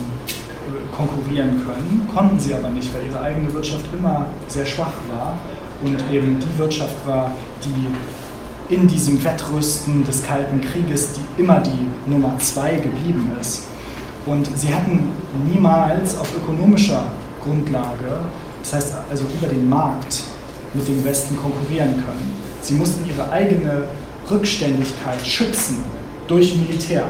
konkurrieren 0.95 1.61
können, 1.65 2.05
konnten 2.13 2.37
sie 2.39 2.53
aber 2.53 2.69
nicht, 2.69 2.93
weil 2.93 3.05
ihre 3.05 3.21
eigene 3.21 3.53
Wirtschaft 3.53 3.85
immer 3.97 4.25
sehr 4.47 4.65
schwach 4.65 4.93
war 5.09 5.37
und 5.81 5.97
eben 6.11 6.39
die 6.39 6.59
Wirtschaft 6.59 6.95
war, 7.05 7.31
die 7.63 8.73
in 8.73 8.85
diesem 8.87 9.23
Wettrüsten 9.23 10.05
des 10.05 10.23
Kalten 10.23 10.59
Krieges, 10.59 11.13
die 11.13 11.41
immer 11.41 11.61
die 11.61 12.09
Nummer 12.09 12.37
zwei 12.39 12.75
geblieben 12.75 13.31
ist. 13.39 13.63
Und 14.25 14.49
sie 14.57 14.73
hatten 14.73 15.11
niemals 15.49 16.17
auf 16.17 16.35
ökonomischer 16.35 17.03
Grundlage, 17.43 18.21
das 18.61 18.73
heißt 18.73 18.93
also 19.09 19.25
über 19.25 19.47
den 19.47 19.67
Markt, 19.69 20.23
mit 20.73 20.87
dem 20.87 21.03
Westen 21.03 21.37
konkurrieren 21.37 21.95
können. 21.95 22.33
Sie 22.61 22.73
mussten 22.73 23.05
ihre 23.07 23.29
eigene 23.31 23.83
Rückständigkeit 24.29 25.25
schützen 25.25 25.83
durch 26.27 26.55
Militär. 26.55 27.03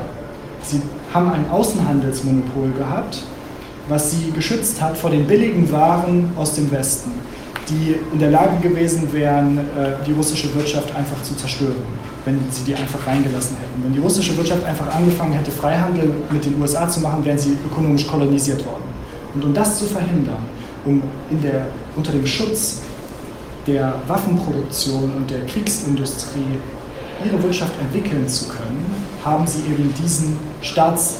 Sie 0.63 0.81
haben 1.13 1.31
ein 1.31 1.49
Außenhandelsmonopol 1.49 2.71
gehabt, 2.71 3.23
was 3.87 4.11
sie 4.11 4.31
geschützt 4.31 4.81
hat 4.81 4.97
vor 4.97 5.11
den 5.11 5.27
billigen 5.27 5.71
Waren 5.71 6.31
aus 6.35 6.55
dem 6.55 6.71
Westen 6.71 7.11
die 7.69 7.95
in 8.11 8.19
der 8.19 8.31
Lage 8.31 8.57
gewesen 8.67 9.11
wären, 9.13 9.57
äh, 9.57 9.93
die 10.05 10.11
russische 10.11 10.53
Wirtschaft 10.55 10.95
einfach 10.95 11.21
zu 11.23 11.35
zerstören, 11.35 11.75
wenn 12.25 12.39
sie 12.51 12.63
die 12.63 12.75
einfach 12.75 13.05
reingelassen 13.05 13.57
hätten. 13.57 13.83
Wenn 13.83 13.93
die 13.93 13.99
russische 13.99 14.35
Wirtschaft 14.37 14.63
einfach 14.65 14.93
angefangen 14.93 15.33
hätte, 15.33 15.51
Freihandel 15.51 16.13
mit 16.29 16.45
den 16.45 16.61
USA 16.61 16.87
zu 16.89 16.99
machen, 16.99 17.23
wären 17.23 17.37
sie 17.37 17.57
ökonomisch 17.65 18.07
kolonisiert 18.07 18.65
worden. 18.65 18.83
Und 19.35 19.43
um 19.45 19.53
das 19.53 19.79
zu 19.79 19.85
verhindern, 19.85 20.43
um 20.85 21.01
der, 21.43 21.67
unter 21.95 22.11
dem 22.11 22.25
Schutz 22.25 22.81
der 23.65 23.95
Waffenproduktion 24.07 25.13
und 25.15 25.29
der 25.29 25.45
Kriegsindustrie 25.45 26.59
ihre 27.25 27.41
Wirtschaft 27.41 27.73
entwickeln 27.79 28.27
zu 28.27 28.49
können, 28.49 28.85
haben 29.23 29.47
sie 29.47 29.59
eben 29.71 29.93
diesen 30.01 30.37
Staats, 30.61 31.19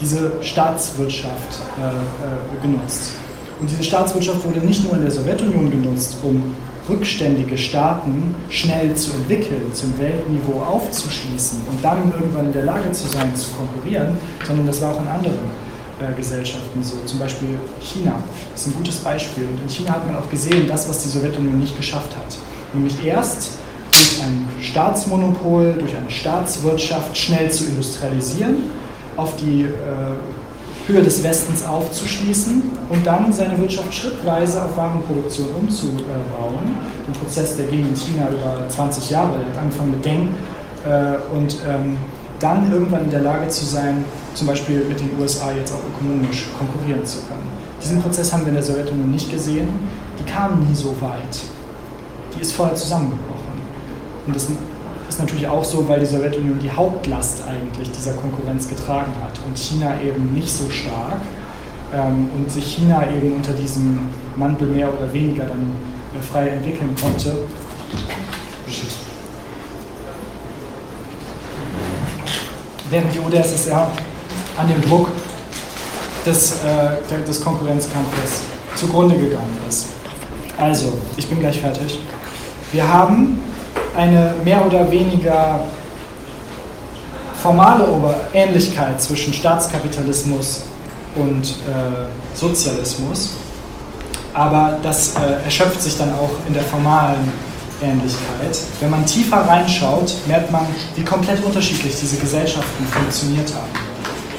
diese 0.00 0.32
Staatswirtschaft 0.42 1.60
äh, 1.78 1.86
äh, 1.86 2.62
genutzt. 2.62 3.12
Und 3.60 3.70
diese 3.70 3.84
Staatswirtschaft 3.84 4.44
wurde 4.44 4.60
nicht 4.60 4.82
nur 4.84 4.94
in 4.94 5.02
der 5.02 5.10
Sowjetunion 5.10 5.70
genutzt, 5.70 6.16
um 6.22 6.54
rückständige 6.88 7.56
Staaten 7.56 8.34
schnell 8.50 8.94
zu 8.94 9.12
entwickeln, 9.12 9.72
zum 9.72 9.96
Weltniveau 9.98 10.60
aufzuschließen 10.60 11.60
und 11.70 11.82
dann 11.82 12.12
irgendwann 12.12 12.46
in 12.46 12.52
der 12.52 12.64
Lage 12.64 12.90
zu 12.92 13.08
sein, 13.08 13.34
zu 13.34 13.50
konkurrieren, 13.52 14.18
sondern 14.46 14.66
das 14.66 14.82
war 14.82 14.94
auch 14.94 15.00
in 15.00 15.08
anderen 15.08 15.63
Gesellschaften 16.12 16.82
so. 16.82 16.96
Zum 17.06 17.18
Beispiel 17.18 17.58
China 17.80 18.22
ist 18.54 18.66
ein 18.66 18.74
gutes 18.74 18.96
Beispiel. 18.96 19.44
Und 19.44 19.62
in 19.62 19.68
China 19.68 19.92
hat 19.92 20.06
man 20.06 20.16
auch 20.16 20.28
gesehen, 20.30 20.66
das, 20.66 20.88
was 20.88 21.02
die 21.02 21.08
Sowjetunion 21.08 21.58
nicht 21.58 21.76
geschafft 21.76 22.16
hat. 22.16 22.38
Nämlich 22.72 23.04
erst 23.04 23.58
durch 23.92 24.22
ein 24.22 24.48
Staatsmonopol, 24.60 25.74
durch 25.78 25.96
eine 25.96 26.10
Staatswirtschaft 26.10 27.16
schnell 27.16 27.50
zu 27.50 27.66
industrialisieren, 27.66 28.70
auf 29.16 29.36
die 29.36 29.62
äh, 29.62 29.68
Höhe 30.86 31.02
des 31.02 31.22
Westens 31.22 31.64
aufzuschließen 31.64 32.62
und 32.90 33.06
dann 33.06 33.32
seine 33.32 33.58
Wirtschaft 33.58 33.94
schrittweise 33.94 34.62
auf 34.62 34.76
Warenproduktion 34.76 35.48
umzubauen. 35.58 36.76
Ein 37.06 37.12
Prozess, 37.14 37.56
der 37.56 37.66
ging 37.66 37.88
in 37.88 37.96
China 37.96 38.28
über 38.28 38.68
20 38.68 39.10
Jahre, 39.10 39.38
angefangen 39.58 39.92
mit 39.92 40.04
Deng 40.04 40.34
äh, 40.84 41.16
und 41.34 41.56
ähm, 41.66 41.96
dann 42.44 42.70
irgendwann 42.70 43.04
in 43.04 43.10
der 43.10 43.22
Lage 43.22 43.48
zu 43.48 43.64
sein, 43.64 44.04
zum 44.34 44.46
Beispiel 44.46 44.84
mit 44.84 45.00
den 45.00 45.10
USA 45.18 45.50
jetzt 45.52 45.72
auch 45.72 45.80
ökonomisch 45.88 46.46
konkurrieren 46.58 47.04
zu 47.06 47.20
können. 47.22 47.48
Diesen 47.82 48.02
Prozess 48.02 48.32
haben 48.32 48.42
wir 48.42 48.48
in 48.48 48.54
der 48.54 48.62
Sowjetunion 48.62 49.10
nicht 49.10 49.30
gesehen. 49.30 49.68
Die 50.18 50.30
kam 50.30 50.60
nie 50.68 50.74
so 50.74 50.94
weit. 51.00 51.40
Die 52.36 52.42
ist 52.42 52.52
vorher 52.52 52.74
zusammengebrochen. 52.74 53.54
Und 54.26 54.36
das 54.36 54.48
ist 55.08 55.18
natürlich 55.18 55.48
auch 55.48 55.64
so, 55.64 55.88
weil 55.88 56.00
die 56.00 56.06
Sowjetunion 56.06 56.58
die 56.58 56.70
Hauptlast 56.70 57.44
eigentlich 57.48 57.90
dieser 57.90 58.12
Konkurrenz 58.12 58.68
getragen 58.68 59.12
hat 59.22 59.40
und 59.46 59.56
China 59.56 60.00
eben 60.02 60.34
nicht 60.34 60.50
so 60.50 60.68
stark 60.68 61.20
ähm, 61.94 62.28
und 62.36 62.50
sich 62.50 62.76
China 62.76 63.04
eben 63.10 63.36
unter 63.36 63.52
diesem 63.52 64.08
Mantel 64.36 64.68
mehr 64.68 64.92
oder 64.92 65.10
weniger 65.12 65.44
dann 65.44 65.72
äh, 66.14 66.22
frei 66.22 66.48
entwickeln 66.48 66.94
konnte. 67.00 67.36
Während 72.90 73.14
die 73.14 73.20
UdSSR 73.20 73.90
an 74.56 74.68
dem 74.68 74.80
Druck 74.82 75.08
des, 76.24 76.52
äh, 76.52 77.22
des 77.26 77.40
Konkurrenzkampfes 77.40 78.42
zugrunde 78.76 79.16
gegangen 79.16 79.58
ist. 79.68 79.86
Also, 80.58 80.98
ich 81.16 81.28
bin 81.28 81.40
gleich 81.40 81.60
fertig. 81.60 81.98
Wir 82.72 82.86
haben 82.86 83.40
eine 83.96 84.34
mehr 84.44 84.64
oder 84.66 84.90
weniger 84.90 85.60
formale 87.42 87.86
Ähnlichkeit 88.32 89.00
zwischen 89.00 89.32
Staatskapitalismus 89.32 90.64
und 91.14 91.44
äh, 91.44 92.34
Sozialismus, 92.34 93.34
aber 94.32 94.78
das 94.82 95.14
äh, 95.14 95.44
erschöpft 95.44 95.80
sich 95.82 95.96
dann 95.96 96.12
auch 96.14 96.30
in 96.48 96.54
der 96.54 96.62
formalen 96.64 97.32
Ähnlichkeit. 97.82 98.58
Wenn 98.80 98.90
man 98.90 99.04
tiefer 99.06 99.38
reinschaut, 99.38 100.14
merkt 100.26 100.50
man, 100.50 100.66
wie 100.94 101.04
komplett 101.04 101.42
unterschiedlich 101.44 101.94
diese 102.00 102.16
Gesellschaften 102.16 102.86
funktioniert 102.86 103.52
haben. 103.54 103.70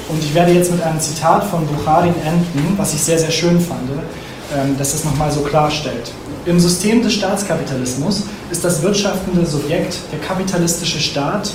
Und 0.08 0.22
ich 0.22 0.34
werde 0.34 0.52
jetzt 0.52 0.70
mit 0.70 0.82
einem 0.82 1.00
Zitat 1.00 1.44
von 1.44 1.66
Bucharin 1.66 2.14
enden, 2.24 2.74
was 2.76 2.94
ich 2.94 3.02
sehr, 3.02 3.18
sehr 3.18 3.30
schön 3.30 3.60
fand, 3.60 3.90
ähm, 4.54 4.76
dass 4.78 4.94
es 4.94 5.04
nochmal 5.04 5.30
so 5.30 5.40
klarstellt. 5.40 6.12
Im 6.44 6.60
System 6.60 7.02
des 7.02 7.14
Staatskapitalismus 7.14 8.22
ist 8.50 8.64
das 8.64 8.82
wirtschaftende 8.82 9.44
Subjekt 9.44 9.98
der 10.12 10.20
kapitalistische 10.20 11.00
Staat, 11.00 11.50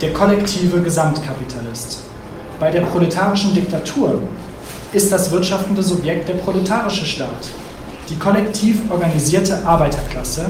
der 0.00 0.12
kollektive 0.12 0.82
Gesamtkapitalist. 0.82 2.00
Bei 2.58 2.70
der 2.70 2.80
proletarischen 2.80 3.54
Diktatur 3.54 4.22
ist 4.92 5.12
das 5.12 5.30
wirtschaftende 5.30 5.82
Subjekt 5.82 6.28
der 6.28 6.34
proletarische 6.34 7.06
Staat, 7.06 7.48
die 8.08 8.16
kollektiv 8.16 8.80
organisierte 8.90 9.64
Arbeiterklasse, 9.64 10.46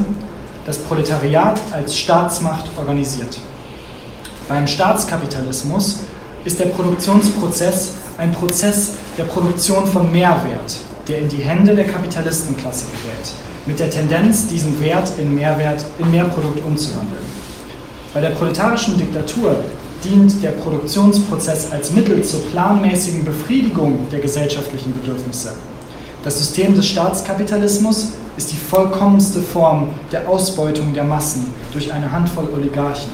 das 0.65 0.79
Proletariat 0.79 1.61
als 1.73 1.97
Staatsmacht 1.97 2.67
organisiert. 2.77 3.39
Beim 4.49 4.67
Staatskapitalismus 4.67 6.01
ist 6.45 6.61
der 6.61 6.67
Produktionsprozess 6.67 7.93
ein 8.19 8.33
Prozess 8.33 8.93
der 9.19 9.25
Produktion 9.25 9.87
von 9.87 10.11
Mehrwert, 10.13 10.77
der 11.09 11.19
in 11.19 11.29
die 11.29 11.43
Hände 11.43 11.75
der 11.75 11.87
Kapitalistenklasse 11.87 12.87
gerät 12.87 13.35
mit 13.67 13.81
der 13.81 13.91
Tendenz, 13.91 14.47
diesen 14.47 14.79
Wert 14.81 15.13
in 15.19 15.35
Mehrwert, 15.35 15.85
in 15.99 16.11
Mehrprodukt 16.11 16.63
umzuwandeln. 16.65 17.23
Bei 18.13 18.21
der 18.21 18.31
proletarischen 18.31 18.99
Diktatur 18.99 19.57
dient 20.05 20.43
der 20.43 20.51
Produktionsprozess 20.51 21.73
als 21.73 21.91
Mittel 21.91 22.23
zur 22.23 22.45
planmäßigen 22.51 23.25
Befriedigung 23.25 24.07
der 24.13 24.21
gesellschaftlichen 24.21 24.93
Bedürfnisse. 24.93 25.55
Das 26.23 26.39
System 26.39 26.75
des 26.75 26.87
Staatskapitalismus 26.87 28.13
ist 28.37 28.53
die 28.53 28.57
vollkommenste 28.57 29.41
Form 29.41 29.91
der 30.13 30.29
Ausbeutung 30.29 30.93
der 30.93 31.05
Massen 31.05 31.53
durch 31.73 31.93
eine 31.93 32.11
Handvoll 32.11 32.49
Oligarchen. 32.53 33.13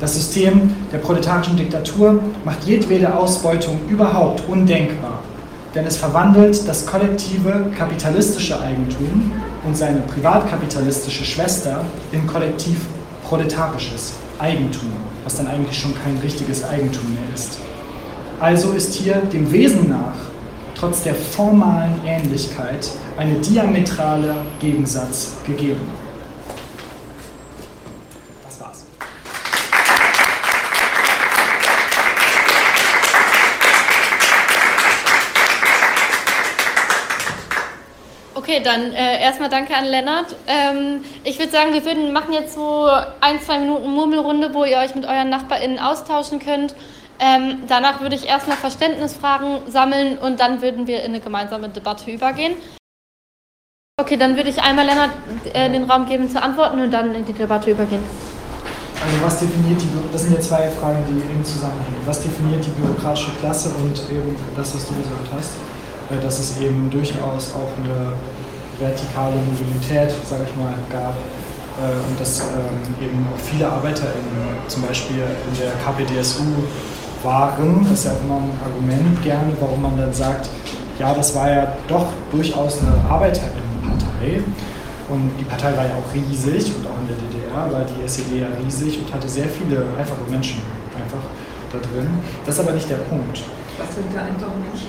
Das 0.00 0.14
System 0.14 0.74
der 0.92 0.98
proletarischen 0.98 1.56
Diktatur 1.56 2.20
macht 2.44 2.64
jedwede 2.64 3.14
Ausbeutung 3.16 3.80
überhaupt 3.88 4.42
undenkbar 4.48 5.18
denn 5.74 5.86
es 5.86 5.96
verwandelt 5.96 6.66
das 6.66 6.86
kollektive 6.86 7.70
kapitalistische 7.76 8.60
Eigentum 8.60 9.32
und 9.64 9.76
seine 9.76 10.00
privatkapitalistische 10.00 11.24
Schwester 11.24 11.84
in 12.10 12.26
kollektiv 12.26 12.78
proletarisches 13.28 14.14
Eigentum, 14.38 14.88
was 15.24 15.36
dann 15.36 15.46
eigentlich 15.46 15.78
schon 15.78 15.94
kein 16.02 16.16
richtiges 16.18 16.64
Eigentum 16.64 17.14
mehr 17.14 17.34
ist. 17.34 17.58
Also 18.40 18.72
ist 18.72 18.94
hier 18.94 19.16
dem 19.16 19.52
Wesen 19.52 19.88
nach, 19.88 20.16
trotz 20.78 21.02
der 21.02 21.14
formalen 21.14 22.00
Ähnlichkeit, 22.06 22.90
eine 23.16 23.34
diametrale 23.40 24.36
Gegensatz 24.60 25.36
gegeben. 25.44 25.90
Okay, 38.34 38.62
dann 38.64 38.92
äh, 38.92 39.20
erstmal 39.20 39.50
danke 39.50 39.76
an 39.76 39.84
Lennart. 39.84 40.34
Ähm, 40.46 41.04
ich 41.22 41.38
würde 41.38 41.52
sagen, 41.52 41.74
wir 41.74 41.84
würden 41.84 42.14
machen 42.14 42.32
jetzt 42.32 42.54
so 42.54 42.88
ein, 43.20 43.42
zwei 43.42 43.58
Minuten 43.58 43.90
Murmelrunde, 43.90 44.54
wo 44.54 44.64
ihr 44.64 44.78
euch 44.78 44.94
mit 44.94 45.04
euren 45.04 45.28
NachbarInnen 45.28 45.78
austauschen 45.78 46.38
könnt. 46.38 46.74
Ähm, 47.20 47.64
danach 47.66 48.00
würde 48.00 48.14
ich 48.14 48.26
erstmal 48.26 48.56
Verständnisfragen 48.56 49.70
sammeln 49.70 50.18
und 50.18 50.38
dann 50.38 50.62
würden 50.62 50.86
wir 50.86 51.02
in 51.02 51.12
eine 51.12 51.20
gemeinsame 51.20 51.68
Debatte 51.68 52.10
übergehen. 52.10 52.54
Okay, 54.00 54.16
dann 54.16 54.36
würde 54.36 54.50
ich 54.50 54.62
einmal 54.62 54.86
Lennart 54.86 55.10
äh, 55.52 55.68
den 55.68 55.90
Raum 55.90 56.06
geben 56.06 56.30
zu 56.30 56.40
antworten 56.40 56.80
und 56.80 56.92
dann 56.92 57.14
in 57.14 57.24
die 57.24 57.32
Debatte 57.32 57.72
übergehen. 57.72 58.02
Also 59.04 59.24
was 59.24 59.40
definiert 59.40 59.80
die, 59.80 59.88
das 60.12 60.22
sind 60.22 60.34
ja 60.34 60.40
zwei 60.40 60.68
Fragen, 60.70 61.04
die 61.08 61.20
eng 61.32 61.44
zusammenhängen. 61.44 62.02
Was 62.04 62.22
definiert 62.22 62.64
die 62.64 62.70
bürokratische 62.70 63.32
Klasse 63.40 63.70
und 63.70 63.98
eben 64.10 64.36
das, 64.56 64.74
was 64.74 64.86
du 64.86 64.94
gesagt 64.94 65.28
hast, 65.36 65.50
dass 66.22 66.38
es 66.38 66.60
eben 66.60 66.88
durchaus 66.90 67.52
auch 67.54 67.70
eine 67.82 68.14
vertikale 68.78 69.36
Mobilität, 69.36 70.12
sage 70.24 70.46
ich 70.48 70.56
mal, 70.56 70.74
gab 70.90 71.14
äh, 71.14 72.08
und 72.08 72.20
dass 72.20 72.40
ähm, 72.40 73.04
eben 73.04 73.26
auch 73.32 73.38
viele 73.38 73.70
ArbeiterInnen 73.70 74.58
zum 74.68 74.82
Beispiel 74.82 75.22
in 75.22 75.58
der 75.58 75.72
KPDSU 75.84 76.44
waren. 77.24 77.84
Das 77.88 78.00
ist 78.00 78.04
ja 78.06 78.12
auch 78.12 78.24
immer 78.24 78.36
ein 78.36 78.58
Argument 78.64 79.22
gerne, 79.22 79.52
warum 79.60 79.82
man 79.82 79.96
dann 79.96 80.12
sagt, 80.12 80.48
ja, 80.98 81.14
das 81.14 81.34
war 81.34 81.50
ja 81.50 81.72
doch 81.86 82.06
durchaus 82.30 82.80
eine 82.80 82.92
Arbeiterinnenpartei. 83.08 84.42
Und 85.08 85.30
die 85.40 85.44
Partei 85.44 85.74
war 85.76 85.84
ja 85.84 85.94
auch 85.94 86.14
riesig 86.14 86.72
und 86.76 86.86
auch 86.86 86.98
in 87.00 87.08
der 87.08 87.16
DDR 87.16 87.72
war 87.72 87.84
die 87.84 88.04
SED 88.04 88.40
ja 88.40 88.48
riesig 88.62 88.98
und 88.98 89.14
hatte 89.14 89.28
sehr 89.28 89.48
viele 89.48 89.84
einfache 89.98 90.20
Menschen 90.28 90.60
einfach 90.94 91.24
da 91.72 91.78
drin. 91.78 92.08
Das 92.44 92.56
ist 92.56 92.60
aber 92.60 92.72
nicht 92.72 92.90
der 92.90 92.96
Punkt. 92.96 93.42
Was 93.78 93.94
sind 93.94 94.06
da 94.14 94.20
einfache 94.20 94.58
Menschen? 94.58 94.88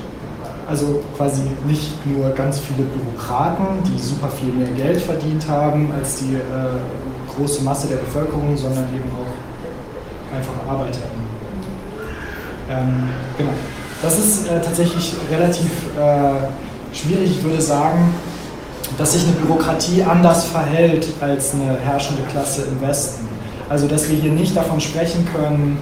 Also 0.67 1.01
quasi 1.17 1.41
nicht 1.65 2.05
nur 2.05 2.29
ganz 2.31 2.59
viele 2.59 2.87
Bürokraten, 2.87 3.65
die 3.85 3.99
super 3.99 4.29
viel 4.29 4.51
mehr 4.51 4.67
Geld 4.67 5.01
verdient 5.01 5.47
haben 5.47 5.91
als 5.97 6.17
die 6.17 6.35
äh, 6.35 7.33
große 7.35 7.63
Masse 7.63 7.87
der 7.87 7.97
Bevölkerung, 7.97 8.55
sondern 8.55 8.85
eben 8.93 9.09
auch 9.09 10.35
einfache 10.35 10.69
Arbeiter. 10.69 10.99
Ähm, 12.69 13.09
genau. 13.37 13.51
Das 14.01 14.17
ist 14.17 14.47
äh, 14.47 14.61
tatsächlich 14.61 15.13
relativ 15.29 15.69
äh, 15.97 16.95
schwierig. 16.95 17.31
Ich 17.31 17.43
würde 17.43 17.61
sagen, 17.61 18.13
dass 18.97 19.13
sich 19.13 19.23
eine 19.23 19.33
Bürokratie 19.33 20.03
anders 20.03 20.45
verhält 20.45 21.07
als 21.19 21.53
eine 21.53 21.77
herrschende 21.79 22.23
Klasse 22.31 22.63
im 22.71 22.81
Westen. 22.87 23.27
Also 23.67 23.87
dass 23.87 24.09
wir 24.09 24.17
hier 24.17 24.31
nicht 24.31 24.55
davon 24.55 24.79
sprechen 24.79 25.27
können, 25.33 25.77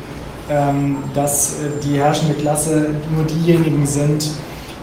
ähm, 0.49 0.97
dass 1.13 1.53
äh, 1.53 1.83
die 1.83 1.99
herrschende 1.99 2.33
Klasse 2.33 2.89
nur 3.15 3.25
diejenigen 3.25 3.85
sind, 3.85 4.29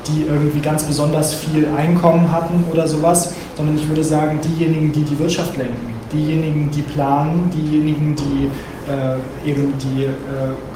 die 0.07 0.27
irgendwie 0.29 0.61
ganz 0.61 0.85
besonders 0.85 1.35
viel 1.35 1.67
Einkommen 1.77 2.31
hatten 2.31 2.65
oder 2.71 2.87
sowas, 2.87 3.33
sondern 3.57 3.77
ich 3.77 3.89
würde 3.89 4.05
sagen, 4.05 4.39
diejenigen, 4.43 4.93
die 4.93 5.03
die 5.03 5.19
Wirtschaft 5.19 5.57
lenken, 5.57 5.95
diejenigen, 6.13 6.71
die 6.71 6.83
planen, 6.83 7.51
diejenigen, 7.51 8.15
die 8.15 8.51
äh, 8.89 9.49
eben 9.49 9.75
die 9.79 10.05
äh, 10.05 10.11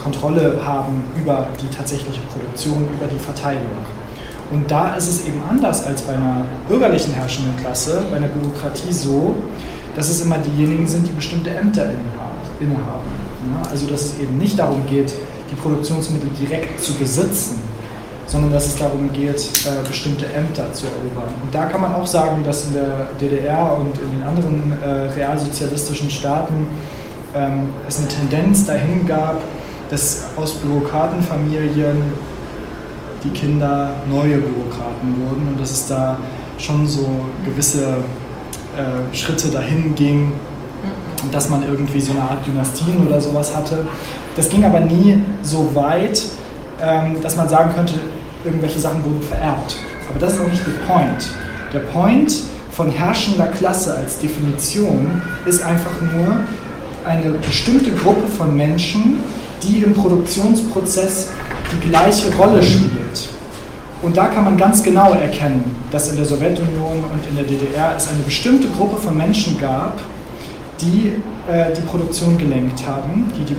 Kontrolle 0.02 0.58
haben 0.64 1.04
über 1.20 1.48
die 1.60 1.74
tatsächliche 1.74 2.20
Produktion, 2.32 2.88
über 2.94 3.06
die 3.06 3.18
Verteilung. 3.18 3.66
Und 4.50 4.70
da 4.70 4.94
ist 4.94 5.08
es 5.08 5.26
eben 5.26 5.42
anders 5.48 5.84
als 5.84 6.02
bei 6.02 6.14
einer 6.14 6.46
bürgerlichen 6.68 7.12
herrschenden 7.12 7.56
Klasse, 7.56 8.02
bei 8.10 8.16
einer 8.16 8.28
Bürokratie 8.28 8.92
so, 8.92 9.36
dass 9.94 10.08
es 10.08 10.22
immer 10.22 10.38
diejenigen 10.38 10.86
sind, 10.86 11.06
die 11.06 11.12
bestimmte 11.12 11.50
Ämter 11.50 11.90
innehaben. 12.60 13.28
Also 13.70 13.86
dass 13.86 14.02
es 14.02 14.18
eben 14.20 14.38
nicht 14.38 14.58
darum 14.58 14.86
geht, 14.86 15.12
die 15.50 15.54
Produktionsmittel 15.54 16.30
direkt 16.30 16.82
zu 16.82 16.94
besitzen, 16.94 17.60
sondern 18.26 18.52
dass 18.52 18.66
es 18.66 18.76
darum 18.76 19.10
geht, 19.12 19.36
äh, 19.36 19.86
bestimmte 19.86 20.26
Ämter 20.26 20.72
zu 20.72 20.86
erobern. 20.86 21.32
Und 21.42 21.54
da 21.54 21.66
kann 21.66 21.80
man 21.80 21.94
auch 21.94 22.06
sagen, 22.06 22.44
dass 22.44 22.66
in 22.66 22.74
der 22.74 23.08
DDR 23.20 23.76
und 23.78 23.98
in 24.00 24.18
den 24.18 24.22
anderen 24.22 24.72
äh, 24.82 25.12
realsozialistischen 25.14 26.10
Staaten 26.10 26.66
ähm, 27.34 27.70
es 27.86 27.98
eine 27.98 28.08
Tendenz 28.08 28.66
dahin 28.66 29.06
gab, 29.06 29.40
dass 29.90 30.24
aus 30.36 30.54
Bürokratenfamilien 30.54 32.02
die 33.24 33.30
Kinder 33.30 33.90
neue 34.08 34.38
Bürokraten 34.38 35.14
wurden 35.20 35.48
und 35.48 35.60
dass 35.60 35.70
es 35.70 35.88
da 35.88 36.18
schon 36.58 36.86
so 36.86 37.08
gewisse 37.44 37.98
äh, 38.76 39.14
Schritte 39.14 39.48
dahin 39.48 39.94
ging, 39.94 40.32
dass 41.32 41.48
man 41.48 41.62
irgendwie 41.64 42.00
so 42.00 42.12
eine 42.12 42.22
Art 42.22 42.46
Dynastien 42.46 43.06
oder 43.06 43.20
sowas 43.20 43.54
hatte. 43.54 43.86
Das 44.36 44.48
ging 44.48 44.64
aber 44.64 44.80
nie 44.80 45.22
so 45.42 45.74
weit, 45.74 46.22
ähm, 46.80 47.20
dass 47.20 47.36
man 47.36 47.48
sagen 47.48 47.72
könnte, 47.74 47.94
irgendwelche 48.44 48.78
Sachen 48.78 49.04
wurden 49.04 49.22
vererbt. 49.22 49.76
Aber 50.08 50.18
das 50.20 50.34
ist 50.34 50.40
auch 50.40 50.48
nicht 50.48 50.62
der 50.66 50.92
Point. 50.92 51.28
Der 51.72 51.80
Point 51.80 52.32
von 52.70 52.90
herrschender 52.90 53.48
Klasse 53.48 53.96
als 53.96 54.18
Definition 54.18 55.20
ist 55.44 55.62
einfach 55.62 56.00
nur 56.00 56.36
eine 57.08 57.30
bestimmte 57.38 57.90
Gruppe 57.92 58.28
von 58.28 58.54
Menschen, 58.56 59.20
die 59.62 59.78
im 59.78 59.94
Produktionsprozess 59.94 61.30
die 61.72 61.88
gleiche 61.88 62.34
Rolle 62.36 62.62
spielt. 62.62 63.28
Und 64.02 64.16
da 64.16 64.26
kann 64.26 64.44
man 64.44 64.56
ganz 64.56 64.82
genau 64.82 65.12
erkennen, 65.14 65.74
dass 65.90 66.10
in 66.10 66.16
der 66.16 66.24
Sowjetunion 66.24 67.04
und 67.12 67.26
in 67.28 67.34
der 67.34 67.44
DDR 67.44 67.94
es 67.96 68.08
eine 68.08 68.22
bestimmte 68.22 68.68
Gruppe 68.68 68.96
von 68.96 69.16
Menschen 69.16 69.58
gab, 69.58 70.00
die 70.80 71.14
äh, 71.50 71.74
die 71.74 71.80
Produktion 71.80 72.38
gelenkt 72.38 72.86
haben, 72.86 73.32
die 73.36 73.44
die 73.44 73.56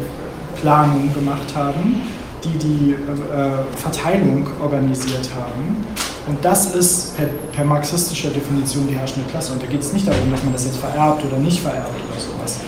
Planung 0.62 1.14
gemacht 1.14 1.54
haben, 1.56 2.02
die 2.44 2.58
die 2.58 2.94
äh, 2.94 3.78
Verteilung 3.78 4.48
organisiert 4.62 5.30
haben. 5.36 5.84
Und 6.28 6.46
das 6.46 6.74
ist 6.76 7.18
per, 7.18 7.26
per, 7.26 7.66
marxistischer 7.66 8.30
Definition 8.30 8.88
die 8.88 8.96
herrschende 8.96 9.28
Klasse. 9.30 9.54
Und 9.54 9.64
da 9.64 9.68
geht 9.68 9.82
es 9.82 9.92
nicht 9.92 10.08
darum, 10.08 10.32
dass 10.32 10.44
man 10.44 10.54
das 10.54 10.66
jetzt 10.66 10.78
vererbt 10.78 11.26
oder 11.26 11.38
nicht 11.38 11.60
vererbt 11.60 11.90
oder 11.90 12.20
sowas. 12.20 12.60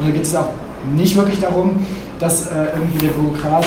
Und 0.00 0.08
da 0.08 0.12
geht 0.12 0.22
es 0.22 0.34
auch 0.34 0.48
nicht 0.94 1.14
wirklich 1.16 1.40
darum, 1.40 1.86
dass 2.18 2.46
äh, 2.46 2.66
irgendwie 2.74 3.06
der 3.06 3.12
Bürokrat 3.12 3.66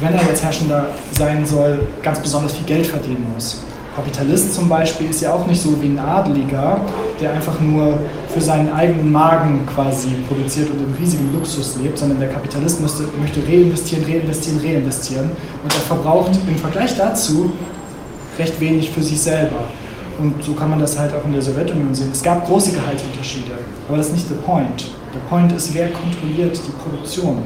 wenn 0.00 0.14
er 0.14 0.22
jetzt 0.24 0.42
Herrschender 0.42 0.86
sein 1.12 1.46
soll, 1.46 1.86
ganz 2.02 2.20
besonders 2.20 2.52
viel 2.54 2.66
Geld 2.66 2.86
verdienen 2.86 3.26
muss. 3.32 3.62
Kapitalist 3.94 4.54
zum 4.54 4.68
Beispiel 4.68 5.10
ist 5.10 5.20
ja 5.20 5.34
auch 5.34 5.46
nicht 5.46 5.60
so 5.60 5.80
wie 5.82 5.86
ein 5.86 5.98
Adeliger, 5.98 6.80
der 7.20 7.34
einfach 7.34 7.60
nur 7.60 7.98
für 8.28 8.40
seinen 8.40 8.72
eigenen 8.72 9.12
Magen 9.12 9.66
quasi 9.66 10.08
produziert 10.26 10.70
und 10.70 10.80
im 10.80 10.94
riesigen 10.98 11.30
Luxus 11.34 11.76
lebt, 11.76 11.98
sondern 11.98 12.18
der 12.18 12.30
Kapitalist 12.30 12.80
müsste, 12.80 13.04
möchte 13.20 13.46
reinvestieren, 13.46 14.04
reinvestieren, 14.04 14.60
reinvestieren 14.60 15.30
und 15.62 15.74
er 15.74 15.80
verbraucht 15.80 16.30
im 16.48 16.56
Vergleich 16.56 16.96
dazu 16.96 17.52
recht 18.38 18.58
wenig 18.60 18.90
für 18.90 19.02
sich 19.02 19.20
selber. 19.20 19.64
Und 20.18 20.42
so 20.42 20.54
kann 20.54 20.70
man 20.70 20.78
das 20.78 20.98
halt 20.98 21.12
auch 21.14 21.24
in 21.26 21.32
der 21.32 21.42
Sowjetunion 21.42 21.94
sehen. 21.94 22.08
Es 22.12 22.22
gab 22.22 22.46
große 22.46 22.72
Gehaltsunterschiede, 22.72 23.52
aber 23.88 23.98
das 23.98 24.06
ist 24.06 24.12
nicht 24.14 24.30
der 24.30 24.36
Point. 24.36 24.90
Der 25.14 25.20
Point 25.28 25.52
ist, 25.52 25.74
wer 25.74 25.90
kontrolliert 25.90 26.56
die 26.56 26.72
Produktion 26.72 27.42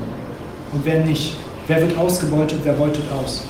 und 0.72 0.84
wer 0.84 1.04
nicht. 1.04 1.36
Wer 1.66 1.80
wird 1.80 1.98
ausgebeutet, 1.98 2.60
wer 2.62 2.74
beutet 2.74 3.04
aus? 3.12 3.42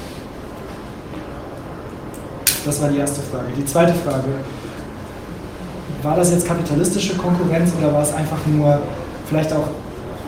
Das 2.65 2.81
war 2.81 2.89
die 2.89 2.99
erste 2.99 3.21
Frage. 3.21 3.49
Die 3.57 3.65
zweite 3.65 3.93
Frage, 3.93 4.25
war 6.03 6.17
das 6.17 6.33
jetzt 6.33 6.47
kapitalistische 6.47 7.15
Konkurrenz 7.17 7.73
oder 7.79 7.93
war 7.93 8.03
es 8.03 8.15
einfach 8.15 8.39
nur 8.47 8.81
vielleicht 9.29 9.53
auch 9.53 9.69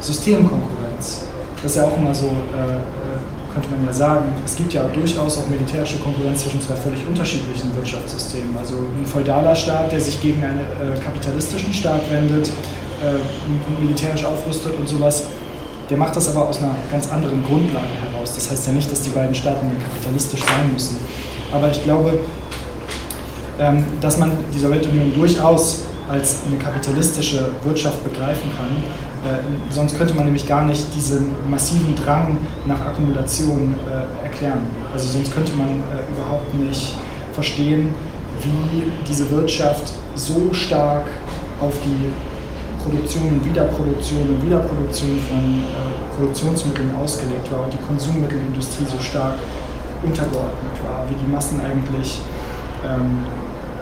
Systemkonkurrenz? 0.01 1.25
Das 1.63 1.73
ist 1.73 1.77
ja 1.77 1.85
auch 1.85 1.97
immer 1.97 2.15
so, 2.15 2.27
äh, 2.27 2.75
äh 2.77 2.79
könnte 3.55 3.71
man 3.71 3.87
ja 3.87 3.93
sagen, 3.93 4.27
es 4.45 4.55
gibt 4.55 4.73
ja 4.73 4.85
durchaus 4.85 5.39
auch 5.39 5.49
militärische 5.49 5.99
Konkurrenz 5.99 6.43
zwischen 6.43 6.61
zwei 6.61 6.77
völlig 6.77 7.05
unterschiedlichen 7.07 7.75
Wirtschaftssystemen. 7.75 8.57
Also 8.57 8.75
ein 8.77 9.07
feudaler 9.07 9.57
Staat, 9.57 9.91
der 9.91 10.01
sich 10.01 10.21
gegen 10.21 10.45
einen 10.45 10.61
äh, 10.61 10.99
kapitalistischen 11.03 11.73
Staat 11.73 12.03
wendet, 12.11 12.53
äh, 13.03 13.81
militärisch 13.81 14.25
aufrüstet 14.25 14.79
und 14.79 14.89
sowas, 14.89 15.25
der 15.91 15.97
macht 15.97 16.17
das 16.17 16.29
aber 16.35 16.49
aus 16.49 16.59
einer 16.59 16.75
ganz 16.91 17.11
anderen 17.11 17.43
Grundlage 17.45 17.87
heraus. 18.11 18.35
Das 18.35 18.51
heißt 18.51 18.67
ja 18.67 18.73
nicht, 18.73 18.91
dass 18.91 19.03
die 19.03 19.11
beiden 19.11 19.35
Staaten 19.35 19.71
kapitalistisch 19.83 20.41
sein 20.41 20.73
müssen. 20.73 20.99
Aber 21.53 21.71
ich 21.71 21.83
glaube, 21.83 22.21
ähm, 23.59 23.85
dass 24.01 24.19
man 24.19 24.33
die 24.55 24.59
Sowjetunion 24.59 25.15
durchaus 25.15 25.83
als 26.09 26.39
eine 26.47 26.59
kapitalistische 26.59 27.51
Wirtschaft 27.65 28.03
begreifen 28.05 28.51
kann. 28.57 29.31
Äh, 29.31 29.43
sonst 29.73 29.99
könnte 29.99 30.15
man 30.15 30.25
nämlich 30.25 30.47
gar 30.47 30.65
nicht 30.65 30.95
diesen 30.95 31.35
massiven 31.51 31.95
Drang 31.97 32.39
nach 32.67 32.81
Akkumulation 32.81 33.75
äh, 33.87 34.25
erklären. 34.25 34.61
Also 34.93 35.09
sonst 35.09 35.35
könnte 35.35 35.53
man 35.55 35.69
äh, 35.69 36.13
überhaupt 36.13 36.55
nicht 36.55 36.95
verstehen, 37.33 37.95
wie 38.43 38.93
diese 39.09 39.31
Wirtschaft 39.31 39.93
so 40.15 40.53
stark 40.53 41.07
auf 41.61 41.75
die 41.85 42.13
Produktion 42.83 43.29
und 43.29 43.45
Wiederproduktion 43.45 44.23
und 44.29 44.43
Wiederproduktion 44.45 45.19
von 45.29 45.39
äh, 45.39 46.17
Produktionsmitteln 46.17 46.95
ausgelegt 46.97 47.51
war 47.53 47.65
und 47.65 47.73
die 47.73 47.83
Konsummittelindustrie 47.87 48.87
so 48.91 48.99
stark 48.99 49.35
untergeordnet 50.03 50.77
war, 50.85 51.05
wie 51.09 51.15
die 51.15 51.31
Massen 51.31 51.61
eigentlich 51.61 52.21
ähm, 52.85 53.27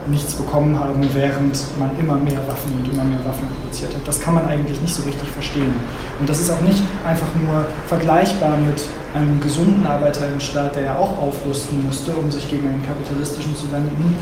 nichts 0.09 0.35
bekommen 0.35 0.79
haben, 0.79 1.03
während 1.15 1.59
man 1.79 1.91
immer 1.99 2.17
mehr 2.17 2.39
Waffen 2.47 2.73
und 2.79 2.93
immer 2.93 3.05
mehr 3.05 3.25
Waffen 3.25 3.49
produziert 3.49 3.95
hat. 3.95 4.07
Das 4.07 4.21
kann 4.21 4.35
man 4.35 4.47
eigentlich 4.47 4.81
nicht 4.81 4.95
so 4.95 5.03
richtig 5.03 5.29
verstehen. 5.29 5.75
Und 6.21 6.29
das 6.29 6.41
ist 6.41 6.51
auch 6.51 6.61
nicht 6.61 6.83
einfach 7.05 7.27
nur 7.35 7.67
vergleichbar 7.87 8.57
mit 8.57 8.83
einem 9.15 9.41
gesunden 9.41 9.87
Arbeiterinnenstaat, 9.87 10.77
der 10.77 10.83
ja 10.85 10.97
auch 10.97 11.19
aufrüsten 11.19 11.85
musste, 11.85 12.13
um 12.13 12.31
sich 12.31 12.49
gegen 12.49 12.69
einen 12.69 12.87
kapitalistischen 12.87 13.57
zu 13.57 13.71
wenden. 13.73 14.17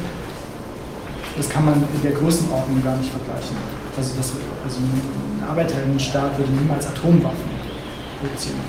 Das 1.37 1.49
kann 1.49 1.65
man 1.65 1.75
in 1.75 2.03
der 2.03 2.13
Größenordnung 2.13 2.83
gar 2.83 2.97
nicht 2.97 3.11
vergleichen. 3.11 3.57
Also, 3.97 4.15
das, 4.17 4.33
also 4.65 4.79
ein 4.79 5.45
Arbeiterinnenstaat 5.49 6.39
würde 6.39 6.53
niemals 6.53 6.87
Atomwaffen 6.87 7.51
produzieren. 8.21 8.61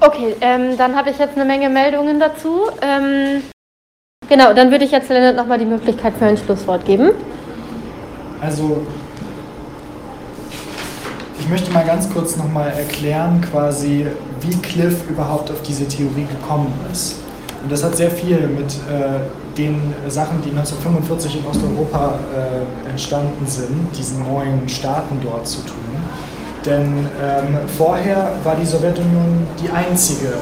Okay, 0.00 0.36
ähm, 0.40 0.76
dann 0.76 0.94
habe 0.94 1.10
ich 1.10 1.18
jetzt 1.18 1.36
eine 1.36 1.44
Menge 1.44 1.68
Meldungen 1.68 2.20
dazu. 2.20 2.68
Ähm, 2.80 3.42
genau, 4.28 4.52
dann 4.52 4.70
würde 4.70 4.84
ich 4.84 4.92
jetzt 4.92 5.08
Lennart 5.08 5.36
nochmal 5.36 5.58
die 5.58 5.64
Möglichkeit 5.64 6.14
für 6.18 6.26
ein 6.26 6.36
Schlusswort 6.36 6.84
geben. 6.84 7.10
Also, 8.40 8.86
ich 11.40 11.48
möchte 11.48 11.72
mal 11.72 11.84
ganz 11.84 12.08
kurz 12.12 12.36
nochmal 12.36 12.70
erklären, 12.70 13.40
quasi, 13.50 14.06
wie 14.40 14.56
Cliff 14.58 15.08
überhaupt 15.08 15.50
auf 15.50 15.62
diese 15.62 15.88
Theorie 15.88 16.26
gekommen 16.26 16.72
ist. 16.92 17.16
Und 17.66 17.72
das 17.72 17.82
hat 17.82 17.96
sehr 17.96 18.12
viel 18.12 18.46
mit 18.46 18.74
äh, 18.88 19.58
den 19.58 19.92
Sachen, 20.06 20.40
die 20.40 20.50
1945 20.50 21.40
in 21.40 21.46
Osteuropa 21.46 22.14
äh, 22.32 22.88
entstanden 22.90 23.44
sind, 23.44 23.88
diesen 23.98 24.20
neuen 24.22 24.68
Staaten 24.68 25.18
dort 25.20 25.48
zu 25.48 25.62
tun. 25.62 25.74
Denn 26.64 27.08
ähm, 27.20 27.58
vorher 27.76 28.34
war 28.44 28.54
die 28.54 28.64
Sowjetunion 28.64 29.48
die 29.60 29.68
einzige, 29.68 30.34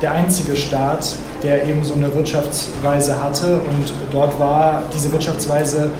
der 0.00 0.12
einzige 0.12 0.54
Staat, 0.54 1.16
der 1.42 1.66
eben 1.66 1.82
so 1.82 1.94
eine 1.94 2.14
Wirtschaftsweise 2.14 3.20
hatte 3.20 3.54
und 3.54 3.92
dort 4.12 4.38
war 4.38 4.84
diese 4.94 5.10
Wirtschaftsweise 5.10 5.90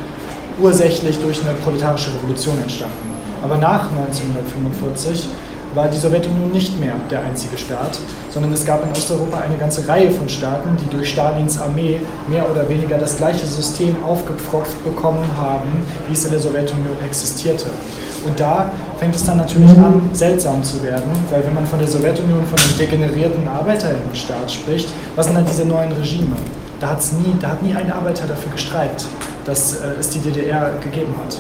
ursächlich 0.61 1.19
durch 1.19 1.41
eine 1.43 1.55
proletarische 1.55 2.15
Revolution 2.15 2.57
entstanden. 2.63 3.11
Aber 3.43 3.57
nach 3.57 3.91
1945 3.91 5.29
war 5.75 5.89
die 5.89 5.97
Sowjetunion 5.97 6.51
nicht 6.51 6.79
mehr 6.79 6.95
der 7.11 7.23
einzige 7.23 7.57
Staat, 7.57 7.99
sondern 8.31 8.53
es 8.53 8.65
gab 8.65 8.85
in 8.85 8.93
Osteuropa 8.93 9.39
eine 9.39 9.57
ganze 9.57 9.87
Reihe 9.89 10.11
von 10.11 10.29
Staaten, 10.29 10.77
die 10.77 10.89
durch 10.91 11.11
Stalins 11.11 11.61
Armee 11.61 12.01
mehr 12.29 12.51
oder 12.51 12.69
weniger 12.69 12.99
das 12.99 13.17
gleiche 13.17 13.47
System 13.47 13.97
aufgepfropft 14.05 14.83
bekommen 14.85 15.25
haben, 15.37 15.71
wie 16.09 16.13
es 16.13 16.25
in 16.25 16.33
der 16.33 16.41
Sowjetunion 16.41 16.97
existierte. 17.05 17.67
Und 18.25 18.39
da 18.39 18.71
fängt 18.99 19.17
es 19.17 19.25
dann 19.25 19.39
natürlich 19.39 19.71
an, 19.71 20.11
seltsam 20.13 20.63
zu 20.63 20.83
werden, 20.83 21.11
weil 21.31 21.45
wenn 21.45 21.55
man 21.55 21.67
von 21.67 21.79
der 21.79 21.89
Sowjetunion, 21.89 22.45
von 22.47 22.59
einem 22.59 22.79
degenerierten 22.79 23.49
Arbeiterinnenstaat 23.49 24.53
spricht, 24.53 24.89
was 25.17 25.27
sind 25.27 25.35
dann 25.35 25.47
diese 25.47 25.65
neuen 25.65 25.93
Regime? 25.93 26.37
Da, 26.79 26.91
hat's 26.91 27.13
nie, 27.13 27.35
da 27.41 27.49
hat 27.49 27.63
nie 27.63 27.75
ein 27.75 27.91
Arbeiter 27.91 28.27
dafür 28.27 28.53
gestreikt, 28.53 29.07
dass 29.45 29.75
äh, 29.75 29.87
es 29.99 30.11
die 30.11 30.21
DDR 30.21 30.73
gegeben 30.81 31.15
hat 31.25 31.39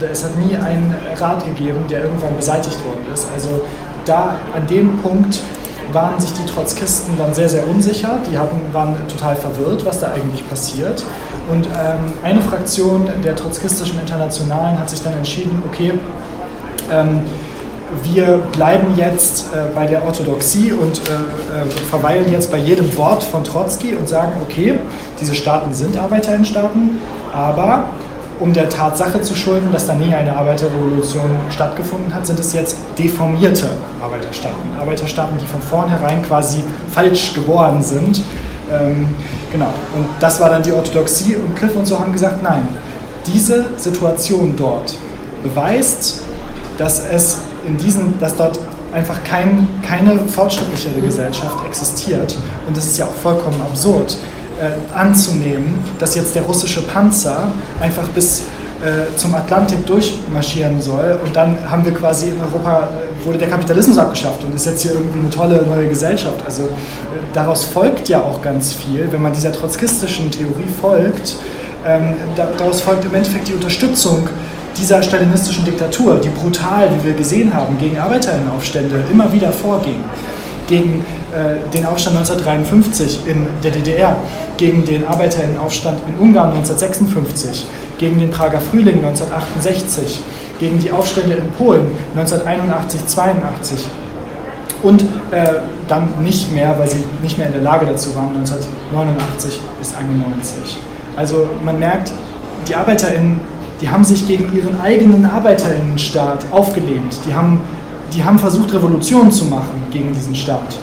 es 0.00 0.24
hat 0.24 0.36
nie 0.38 0.56
einen 0.56 0.94
Rat 1.16 1.44
gegeben, 1.44 1.84
der 1.88 2.04
irgendwann 2.04 2.36
beseitigt 2.36 2.84
worden 2.84 3.06
ist. 3.12 3.26
Also 3.34 3.62
da 4.04 4.36
an 4.54 4.66
dem 4.66 4.98
Punkt 4.98 5.40
waren 5.92 6.18
sich 6.20 6.32
die 6.32 6.46
Trotzkisten 6.46 7.16
dann 7.16 7.34
sehr, 7.34 7.48
sehr 7.48 7.68
unsicher. 7.68 8.18
Die 8.30 8.38
hatten, 8.38 8.60
waren 8.72 8.96
total 9.08 9.36
verwirrt, 9.36 9.84
was 9.84 10.00
da 10.00 10.12
eigentlich 10.12 10.48
passiert. 10.48 11.04
Und 11.50 11.66
ähm, 11.66 12.12
eine 12.22 12.40
Fraktion 12.40 13.08
der 13.22 13.36
trotzkistischen 13.36 14.00
Internationalen 14.00 14.78
hat 14.78 14.90
sich 14.90 15.02
dann 15.02 15.12
entschieden, 15.14 15.62
okay, 15.66 15.92
ähm, 16.90 17.22
wir 18.02 18.38
bleiben 18.52 18.94
jetzt 18.96 19.46
äh, 19.52 19.72
bei 19.74 19.86
der 19.86 20.04
Orthodoxie 20.04 20.72
und 20.72 21.00
äh, 21.00 21.12
äh, 21.62 21.70
verweilen 21.90 22.32
jetzt 22.32 22.50
bei 22.50 22.58
jedem 22.58 22.96
Wort 22.96 23.22
von 23.22 23.44
Trotzki 23.44 23.94
und 23.94 24.08
sagen, 24.08 24.32
okay, 24.42 24.78
diese 25.20 25.34
Staaten 25.34 25.72
sind 25.74 25.96
Arbeiterinnenstaaten, 25.96 26.98
aber 27.32 27.84
um 28.40 28.52
der 28.52 28.68
Tatsache 28.68 29.20
zu 29.22 29.34
schulden, 29.34 29.70
dass 29.72 29.86
da 29.86 29.94
nie 29.94 30.12
eine 30.12 30.36
Arbeiterrevolution 30.36 31.30
stattgefunden 31.50 32.12
hat, 32.12 32.26
sind 32.26 32.40
es 32.40 32.52
jetzt 32.52 32.76
deformierte 32.98 33.68
Arbeiterstaaten. 34.02 34.76
Arbeiterstaaten, 34.78 35.38
die 35.38 35.46
von 35.46 35.62
vornherein 35.62 36.22
quasi 36.22 36.64
falsch 36.92 37.34
geboren 37.34 37.82
sind. 37.82 38.22
Ähm, 38.72 39.08
genau. 39.52 39.72
Und 39.94 40.06
das 40.20 40.40
war 40.40 40.50
dann 40.50 40.62
die 40.62 40.72
Orthodoxie 40.72 41.36
und 41.36 41.54
Cliff 41.54 41.76
und 41.76 41.86
so 41.86 41.98
haben 41.98 42.12
gesagt, 42.12 42.42
nein, 42.42 42.66
diese 43.26 43.66
Situation 43.76 44.54
dort 44.56 44.96
beweist, 45.42 46.22
dass 46.76 47.04
es 47.06 47.38
in 47.66 47.76
diesen, 47.76 48.18
dass 48.18 48.36
dort 48.36 48.58
einfach 48.92 49.22
kein, 49.24 49.68
keine 49.86 50.18
fortschrittlichere 50.18 51.00
Gesellschaft 51.00 51.64
existiert. 51.66 52.36
Und 52.66 52.76
das 52.76 52.86
ist 52.86 52.98
ja 52.98 53.06
auch 53.06 53.14
vollkommen 53.14 53.60
absurd 53.60 54.16
äh, 54.60 54.96
anzunehmen, 54.96 55.78
dass 55.98 56.14
jetzt 56.14 56.34
der 56.34 56.42
russische 56.42 56.82
Panzer 56.82 57.48
einfach 57.80 58.08
bis 58.08 58.44
äh, 58.84 59.16
zum 59.16 59.34
Atlantik 59.34 59.86
durchmarschieren 59.86 60.80
soll 60.82 61.18
und 61.24 61.34
dann 61.34 61.58
haben 61.70 61.84
wir 61.84 61.94
quasi 61.94 62.28
in 62.30 62.40
Europa, 62.40 62.88
äh, 62.90 63.26
wurde 63.26 63.38
der 63.38 63.48
Kapitalismus 63.48 63.96
abgeschafft 63.96 64.44
und 64.44 64.54
ist 64.54 64.66
jetzt 64.66 64.82
hier 64.82 64.92
irgendwie 64.92 65.20
eine 65.20 65.30
tolle 65.30 65.62
neue 65.62 65.88
Gesellschaft. 65.88 66.36
Also 66.44 66.64
äh, 66.64 66.66
daraus 67.32 67.64
folgt 67.64 68.08
ja 68.08 68.20
auch 68.20 68.42
ganz 68.42 68.74
viel, 68.74 69.10
wenn 69.10 69.22
man 69.22 69.32
dieser 69.32 69.52
trotzkistischen 69.52 70.30
Theorie 70.30 70.68
folgt, 70.80 71.36
ähm, 71.86 72.14
daraus 72.36 72.80
folgt 72.80 73.04
im 73.04 73.14
Endeffekt 73.14 73.48
die 73.48 73.54
Unterstützung 73.54 74.28
dieser 74.76 75.02
stalinistischen 75.02 75.64
Diktatur, 75.64 76.20
die 76.20 76.30
brutal, 76.30 76.90
wie 76.98 77.08
wir 77.08 77.14
gesehen 77.14 77.54
haben, 77.54 77.78
gegen 77.78 77.98
Arbeiterinnenaufstände 77.98 79.04
immer 79.10 79.32
wieder 79.32 79.52
vorging, 79.52 80.02
gegen 80.66 81.04
äh, 81.32 81.70
den 81.72 81.84
Aufstand 81.86 82.16
1953 82.16 83.20
in 83.26 83.46
der 83.62 83.70
DDR, 83.70 84.16
gegen 84.56 84.84
den 84.84 85.06
Arbeiterinnenaufstand 85.06 86.00
in 86.08 86.14
Ungarn 86.16 86.52
1956, 86.52 87.66
gegen 87.98 88.18
den 88.18 88.30
Prager 88.30 88.60
Frühling 88.60 89.04
1968, 89.04 90.20
gegen 90.58 90.78
die 90.78 90.90
Aufstände 90.90 91.36
in 91.36 91.50
Polen 91.52 91.86
1981, 92.14 93.06
82 93.06 93.78
und 94.82 95.02
äh, 95.30 95.54
dann 95.88 96.08
nicht 96.22 96.52
mehr, 96.52 96.78
weil 96.78 96.88
sie 96.88 97.04
nicht 97.22 97.38
mehr 97.38 97.46
in 97.48 97.54
der 97.54 97.62
Lage 97.62 97.86
dazu 97.86 98.14
waren, 98.14 98.36
1989 98.36 99.60
bis 99.78 99.94
91. 99.94 100.78
Also 101.16 101.48
man 101.64 101.78
merkt, 101.78 102.12
die 102.68 102.74
ArbeiterInnen 102.74 103.40
die 103.80 103.88
haben 103.88 104.04
sich 104.04 104.26
gegen 104.26 104.54
ihren 104.56 104.80
eigenen 104.80 105.26
Arbeiterinnenstaat 105.26 106.46
aufgelehnt. 106.50 107.18
Die 107.26 107.34
haben, 107.34 107.60
die 108.12 108.22
haben 108.22 108.38
versucht, 108.38 108.72
Revolution 108.72 109.30
zu 109.30 109.46
machen 109.46 109.82
gegen 109.90 110.12
diesen 110.12 110.34
Staat. 110.34 110.74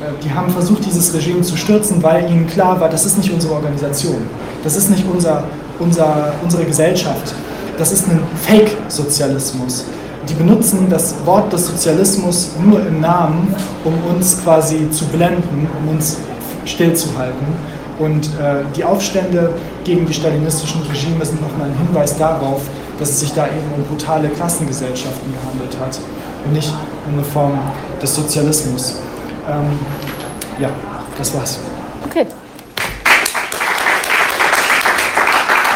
Äh, 0.00 0.22
die 0.22 0.30
haben 0.32 0.50
versucht, 0.50 0.84
dieses 0.84 1.12
Regime 1.14 1.42
zu 1.42 1.56
stürzen, 1.56 2.02
weil 2.02 2.30
ihnen 2.30 2.46
klar 2.46 2.80
war, 2.80 2.88
das 2.88 3.04
ist 3.06 3.18
nicht 3.18 3.32
unsere 3.32 3.54
Organisation. 3.54 4.26
Das 4.62 4.76
ist 4.76 4.90
nicht 4.90 5.04
unser, 5.12 5.44
unser, 5.78 6.32
unsere 6.42 6.64
Gesellschaft. 6.64 7.34
Das 7.78 7.92
ist 7.92 8.08
ein 8.08 8.20
Fake-Sozialismus. 8.42 9.84
Die 10.28 10.34
benutzen 10.34 10.86
das 10.88 11.14
Wort 11.26 11.52
des 11.52 11.66
Sozialismus 11.66 12.50
nur 12.64 12.80
im 12.86 13.00
Namen, 13.00 13.54
um 13.84 13.92
uns 14.14 14.42
quasi 14.42 14.90
zu 14.90 15.04
blenden, 15.06 15.68
um 15.78 15.88
uns 15.94 16.18
stillzuhalten. 16.64 17.46
Und 17.98 18.26
äh, 18.26 18.64
die 18.74 18.84
Aufstände 18.84 19.52
gegen 19.84 20.06
die 20.06 20.14
stalinistischen 20.14 20.82
Regime 20.82 21.24
sind 21.24 21.42
nochmal 21.42 21.68
ein 21.68 21.86
Hinweis 21.86 22.16
darauf, 22.16 22.62
dass 22.98 23.10
es 23.10 23.20
sich 23.20 23.32
da 23.34 23.46
eben 23.46 23.70
um 23.76 23.84
brutale 23.84 24.28
Klassengesellschaften 24.28 25.32
gehandelt 25.32 25.76
hat 25.78 25.98
nicht 26.52 26.72
eine 27.08 27.24
Form 27.24 27.58
des 28.00 28.14
Sozialismus. 28.14 29.00
Ähm, 29.48 29.78
ja, 30.58 30.70
das 31.18 31.34
war's. 31.34 31.58